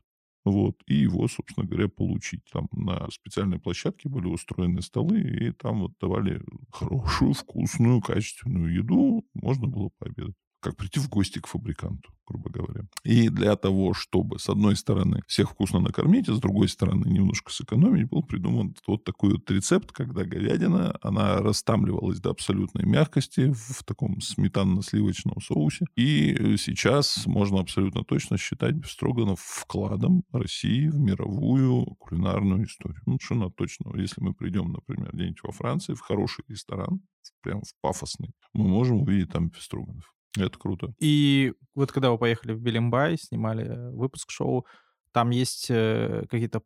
вот, 0.43 0.75
и 0.87 0.95
его, 0.95 1.27
собственно 1.27 1.67
говоря, 1.67 1.87
получить. 1.87 2.41
Там 2.51 2.67
на 2.71 3.07
специальной 3.11 3.59
площадке 3.59 4.09
были 4.09 4.25
устроены 4.25 4.81
столы, 4.81 5.21
и 5.21 5.51
там 5.51 5.81
вот 5.81 5.93
давали 6.01 6.41
хорошую, 6.71 7.33
вкусную, 7.33 8.01
качественную 8.01 8.73
еду, 8.73 9.23
можно 9.33 9.67
было 9.67 9.89
пообедать 9.99 10.35
как 10.65 10.77
прийти 10.77 10.99
в 10.99 11.09
гости 11.09 11.37
к 11.37 11.45
фабриканту, 11.45 12.11
грубо 12.25 12.49
говоря. 12.49 12.87
И 13.03 13.29
для 13.29 13.55
того, 13.55 13.93
чтобы, 13.93 14.39
с 14.39 14.49
одной 14.49 14.75
стороны, 14.75 15.21
всех 15.27 15.51
вкусно 15.51 15.79
накормить, 15.79 16.27
а 16.27 16.33
с 16.33 16.39
другой 16.39 16.69
стороны, 16.69 17.07
немножко 17.07 17.51
сэкономить, 17.51 18.09
был 18.09 18.23
придуман 18.23 18.75
вот 18.87 19.03
такой 19.03 19.33
вот 19.33 19.51
рецепт, 19.51 19.91
когда 19.91 20.23
говядина, 20.23 20.97
она 21.03 21.37
растамливалась 21.37 22.19
до 22.19 22.31
абсолютной 22.31 22.83
мягкости 22.83 23.53
в 23.53 23.83
таком 23.83 24.17
сметанно-сливочном 24.21 25.39
соусе. 25.39 25.85
И 25.95 26.57
сейчас 26.57 27.27
можно 27.27 27.59
абсолютно 27.59 28.03
точно 28.03 28.39
считать 28.39 28.73
Бестроганов 28.73 29.39
вкладом 29.41 30.23
России 30.31 30.87
в 30.87 30.97
мировую 30.97 31.85
кулинарную 31.99 32.65
историю. 32.65 33.01
Ну, 33.05 33.19
совершенно 33.19 33.51
точно. 33.51 33.95
Если 33.99 34.19
мы 34.23 34.33
придем, 34.33 34.71
например, 34.71 35.11
где-нибудь 35.13 35.43
во 35.43 35.51
Франции, 35.51 35.93
в 35.93 36.01
хороший 36.01 36.43
ресторан, 36.47 37.01
прям 37.41 37.61
в 37.61 37.71
пафосный, 37.81 38.31
мы 38.53 38.67
можем 38.67 39.03
увидеть 39.03 39.31
там 39.31 39.49
Бестроганов. 39.49 40.14
Это 40.37 40.57
круто. 40.57 40.93
И 40.99 41.53
вот 41.73 41.91
когда 41.91 42.11
вы 42.11 42.17
поехали 42.17 42.53
в 42.53 42.61
Белимбай, 42.61 43.17
снимали 43.17 43.91
выпуск 43.91 44.31
шоу, 44.31 44.65
там 45.11 45.29
есть 45.29 45.67
э, 45.69 46.25
какие-то 46.29 46.61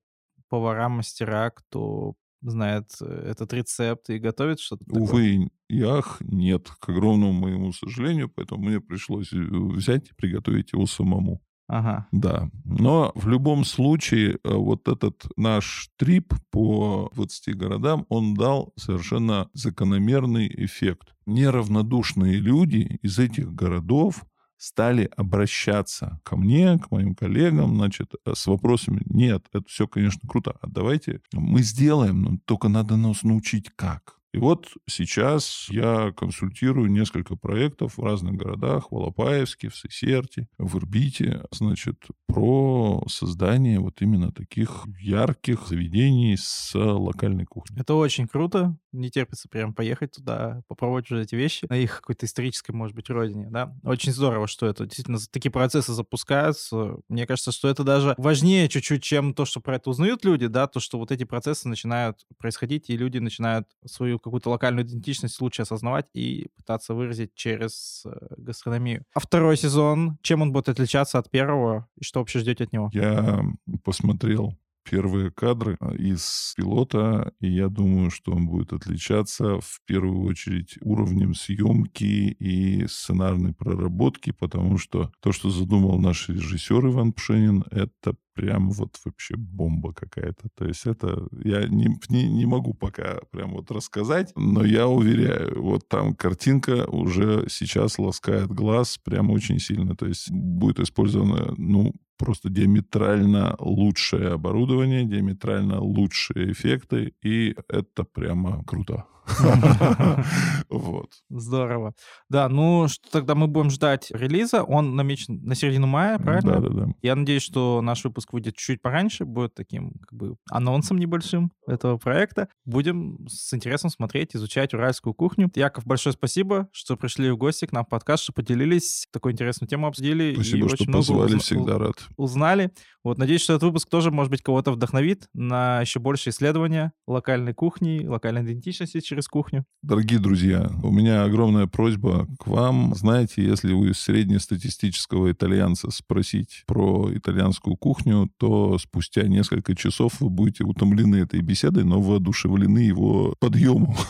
повара, 0.49 0.89
мастера, 0.89 1.51
кто 1.51 2.15
знает 2.41 2.89
э, 3.01 3.31
этот 3.31 3.53
рецепт 3.53 4.09
и 4.09 4.17
готовит 4.17 4.59
что-то 4.59 4.83
Увы, 4.89 5.49
ях, 5.67 6.17
нет, 6.21 6.69
к 6.79 6.89
огромному 6.89 7.33
моему 7.33 7.71
сожалению, 7.73 8.29
поэтому 8.29 8.63
мне 8.63 8.79
пришлось 8.79 9.31
э, 9.33 9.37
взять 9.37 10.09
и 10.09 10.13
приготовить 10.15 10.73
его 10.73 10.85
самому. 10.85 11.41
Ага. 11.69 12.07
Да. 12.11 12.49
Но 12.65 13.11
в 13.13 13.27
любом 13.27 13.63
случае 13.63 14.39
вот 14.43 14.87
этот 14.87 15.25
наш 15.37 15.89
трип 15.97 16.33
по 16.49 17.11
20 17.13 17.55
городам, 17.55 18.05
он 18.09 18.33
дал 18.33 18.73
совершенно 18.75 19.49
закономерный 19.53 20.51
эффект 20.65 21.13
неравнодушные 21.27 22.37
люди 22.37 22.99
из 23.03 23.19
этих 23.19 23.53
городов 23.53 24.25
стали 24.57 25.09
обращаться 25.15 26.19
ко 26.23 26.35
мне, 26.35 26.77
к 26.79 26.91
моим 26.91 27.15
коллегам, 27.15 27.75
значит, 27.75 28.13
э, 28.25 28.33
с 28.35 28.45
вопросами, 28.45 29.01
нет, 29.05 29.45
это 29.53 29.65
все, 29.67 29.87
конечно, 29.87 30.27
круто, 30.27 30.57
а 30.61 30.67
давайте 30.67 31.21
мы 31.31 31.61
сделаем, 31.61 32.21
но 32.21 32.37
только 32.43 32.67
надо 32.67 32.97
нас 32.97 33.23
научить 33.23 33.69
как. 33.75 34.18
И 34.33 34.37
вот 34.37 34.67
сейчас 34.87 35.67
я 35.69 36.11
консультирую 36.11 36.91
несколько 36.91 37.35
проектов 37.35 37.97
в 37.97 38.03
разных 38.03 38.35
городах, 38.35 38.91
в 38.91 38.95
Алапаевске, 38.95 39.69
в 39.69 39.75
Сесерте, 39.75 40.47
в 40.59 40.77
Ирбите, 40.77 41.43
значит, 41.51 41.97
про 42.27 43.03
создание 43.07 43.79
вот 43.79 44.01
именно 44.01 44.31
таких 44.31 44.85
ярких 44.99 45.67
заведений 45.67 46.37
с 46.37 46.75
локальной 46.75 47.45
кухней. 47.45 47.81
Это 47.81 47.95
очень 47.95 48.27
круто. 48.27 48.77
Не 48.91 49.09
терпится 49.09 49.47
прям 49.49 49.73
поехать 49.73 50.13
туда, 50.13 50.63
попробовать 50.67 51.11
уже 51.11 51.23
эти 51.23 51.35
вещи 51.35 51.65
на 51.69 51.77
их 51.77 51.97
какой-то 51.97 52.25
исторической, 52.25 52.71
может 52.71 52.95
быть, 52.95 53.09
родине, 53.09 53.47
да. 53.49 53.75
Очень 53.83 54.11
здорово, 54.11 54.47
что 54.47 54.65
это 54.65 54.85
действительно 54.85 55.19
такие 55.31 55.51
процессы 55.51 55.93
запускаются. 55.93 56.97
Мне 57.07 57.27
кажется, 57.27 57.51
что 57.51 57.67
это 57.69 57.83
даже 57.83 58.15
важнее 58.17 58.67
чуть-чуть, 58.67 59.03
чем 59.03 59.33
то, 59.33 59.45
что 59.45 59.59
про 59.59 59.75
это 59.75 59.89
узнают 59.89 60.25
люди, 60.25 60.47
да, 60.47 60.67
то, 60.67 60.79
что 60.79 60.97
вот 60.97 61.11
эти 61.11 61.23
процессы 61.23 61.67
начинают 61.67 62.25
происходить, 62.37 62.89
и 62.89 62.97
люди 62.97 63.19
начинают 63.19 63.67
свою 63.85 64.19
какую-то 64.19 64.49
локальную 64.49 64.85
идентичность 64.85 65.39
лучше 65.41 65.61
осознавать 65.61 66.07
и 66.13 66.47
пытаться 66.55 66.93
выразить 66.93 67.35
через 67.35 68.03
э, 68.05 68.11
гастрономию. 68.37 69.03
А 69.13 69.19
второй 69.19 69.57
сезон, 69.57 70.17
чем 70.21 70.41
он 70.41 70.51
будет 70.51 70.69
отличаться 70.69 71.19
от 71.19 71.29
первого 71.29 71.87
и 71.97 72.03
что 72.03 72.19
вообще 72.19 72.39
ждете 72.39 72.63
от 72.63 72.73
него? 72.73 72.89
Я 72.93 73.43
посмотрел 73.83 74.57
первые 74.89 75.31
кадры 75.31 75.77
а, 75.79 75.93
из 75.93 76.53
пилота, 76.57 77.31
и 77.39 77.49
я 77.49 77.69
думаю, 77.69 78.09
что 78.09 78.31
он 78.31 78.47
будет 78.47 78.73
отличаться 78.73 79.59
в 79.59 79.81
первую 79.85 80.21
очередь 80.23 80.77
уровнем 80.81 81.35
съемки 81.35 82.03
и 82.03 82.87
сценарной 82.87 83.53
проработки, 83.53 84.31
потому 84.31 84.77
что 84.77 85.11
то, 85.21 85.31
что 85.31 85.49
задумал 85.49 85.99
наш 85.99 86.29
режиссер 86.29 86.87
Иван 86.87 87.13
Пшенин, 87.13 87.63
это 87.71 88.15
прям 88.33 88.71
вот 88.71 88.95
вообще 89.03 89.35
бомба 89.35 89.93
какая-то. 89.93 90.47
То 90.55 90.65
есть 90.65 90.85
это 90.85 91.27
я 91.43 91.67
не, 91.67 91.89
не, 92.07 92.23
не 92.29 92.45
могу 92.45 92.73
пока 92.73 93.19
прям 93.31 93.51
вот 93.51 93.69
рассказать, 93.69 94.31
но 94.35 94.63
я 94.63 94.87
уверяю, 94.87 95.61
вот 95.61 95.87
там 95.89 96.15
картинка 96.15 96.85
уже 96.89 97.47
сейчас 97.49 97.99
ласкает 97.99 98.47
глаз 98.47 98.97
прям 99.03 99.29
очень 99.29 99.59
сильно. 99.59 99.95
То 99.95 100.05
есть 100.05 100.31
будет 100.31 100.79
использовано, 100.79 101.53
ну, 101.57 101.93
просто 102.19 102.49
диаметрально 102.49 103.55
лучшее 103.59 104.33
оборудование, 104.33 105.05
диаметрально 105.05 105.79
лучшие 105.79 106.51
эффекты, 106.51 107.13
и 107.23 107.55
это 107.69 108.03
прямо 108.03 108.63
круто. 108.65 109.05
Вот. 110.69 111.09
Здорово. 111.29 111.93
Да, 112.29 112.47
ну 112.47 112.87
что 112.87 113.09
тогда 113.11 113.35
мы 113.35 113.47
будем 113.47 113.71
ждать 113.71 114.11
релиза. 114.11 114.63
Он 114.63 114.95
намечен 114.95 115.41
на 115.43 115.55
середину 115.55 115.87
мая, 115.87 116.19
правильно? 116.19 116.59
Да, 116.59 116.69
да, 116.69 116.69
да. 116.69 116.87
Я 117.01 117.15
надеюсь, 117.15 117.41
что 117.41 117.81
наш 117.81 118.03
выпуск 118.03 118.33
выйдет 118.33 118.55
чуть 118.55 118.81
пораньше, 118.81 119.25
будет 119.25 119.55
таким 119.55 119.93
как 120.07 120.13
бы 120.17 120.35
анонсом 120.49 120.97
небольшим 120.97 121.51
этого 121.65 121.97
проекта. 121.97 122.49
Будем 122.65 123.27
с 123.27 123.53
интересом 123.53 123.89
смотреть, 123.89 124.35
изучать 124.35 124.73
уральскую 124.73 125.13
кухню. 125.13 125.51
Яков, 125.55 125.85
большое 125.85 126.13
спасибо, 126.13 126.69
что 126.71 126.97
пришли 126.97 127.31
в 127.31 127.37
гости 127.37 127.65
к 127.65 127.71
нам 127.71 127.85
в 127.85 127.89
подкаст, 127.89 128.23
что 128.23 128.33
поделились, 128.33 129.07
такую 129.11 129.33
интересную 129.33 129.67
тему 129.67 129.87
обсудили. 129.87 130.33
Спасибо, 130.35 130.65
и 130.65 130.69
что 130.69 130.83
очень 130.83 130.93
позвали, 130.93 131.29
много 131.29 131.39
всегда 131.39 131.77
рад. 131.79 131.95
Узнали. 132.17 132.71
Вот, 133.03 133.17
надеюсь, 133.17 133.41
что 133.41 133.53
этот 133.53 133.63
выпуск 133.63 133.89
тоже, 133.89 134.11
может 134.11 134.29
быть, 134.29 134.41
кого-то 134.41 134.71
вдохновит 134.71 135.27
на 135.33 135.81
еще 135.81 135.99
больше 135.99 136.29
исследования 136.29 136.91
локальной 137.07 137.53
кухни, 137.53 138.05
локальной 138.05 138.43
идентичности 138.43 138.99
через 138.99 139.18
кухню. 139.27 139.65
Дорогие 139.81 140.19
друзья, 140.19 140.69
у 140.83 140.91
меня 140.91 141.23
огромная 141.23 141.65
просьба 141.65 142.27
к 142.37 142.47
вам. 142.47 142.93
Знаете, 142.95 143.43
если 143.43 143.71
вы 143.71 143.93
среднестатистического 143.93 145.31
итальянца 145.31 145.89
спросить 145.89 146.63
про 146.67 147.09
итальянскую 147.13 147.77
кухню, 147.77 148.29
то 148.37 148.77
спустя 148.77 149.23
несколько 149.23 149.75
часов 149.75 150.19
вы 150.19 150.29
будете 150.29 150.65
утомлены 150.65 151.15
этой 151.15 151.39
беседой, 151.41 151.85
но 151.85 152.01
воодушевлены 152.01 152.79
его 152.79 153.35
подъемом. 153.39 153.95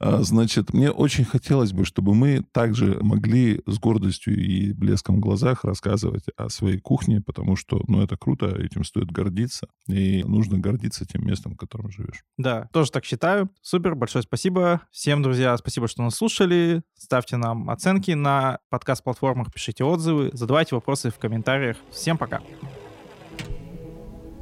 А, 0.00 0.22
значит, 0.22 0.72
мне 0.72 0.90
очень 0.90 1.24
хотелось 1.24 1.72
бы, 1.72 1.84
чтобы 1.84 2.14
мы 2.14 2.42
также 2.52 2.98
могли 3.02 3.60
с 3.66 3.78
гордостью 3.78 4.36
и 4.36 4.72
блеском 4.72 5.16
в 5.16 5.20
глазах 5.20 5.64
рассказывать 5.64 6.24
о 6.36 6.48
своей 6.48 6.78
кухне, 6.78 7.20
потому 7.20 7.54
что, 7.56 7.82
ну, 7.86 8.02
это 8.02 8.16
круто, 8.16 8.46
этим 8.46 8.84
стоит 8.84 9.10
гордиться, 9.10 9.68
и 9.86 10.24
нужно 10.24 10.58
гордиться 10.58 11.04
тем 11.04 11.26
местом, 11.26 11.54
в 11.54 11.56
котором 11.56 11.90
живешь. 11.90 12.24
Да, 12.38 12.68
тоже 12.72 12.90
так 12.90 13.04
считаю. 13.04 13.50
Супер, 13.62 13.94
большое 13.94 14.22
спасибо. 14.40 14.80
Всем, 14.90 15.22
друзья, 15.22 15.54
спасибо, 15.58 15.86
что 15.86 16.02
нас 16.02 16.14
слушали. 16.14 16.82
Ставьте 16.94 17.36
нам 17.36 17.68
оценки 17.68 18.12
на 18.12 18.60
подкаст-платформах, 18.70 19.52
пишите 19.52 19.84
отзывы, 19.84 20.30
задавайте 20.32 20.74
вопросы 20.74 21.10
в 21.10 21.18
комментариях. 21.18 21.76
Всем 21.90 22.16
пока. 22.16 22.40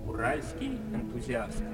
Уральский 0.06 0.78
энтузиаст. 0.94 1.64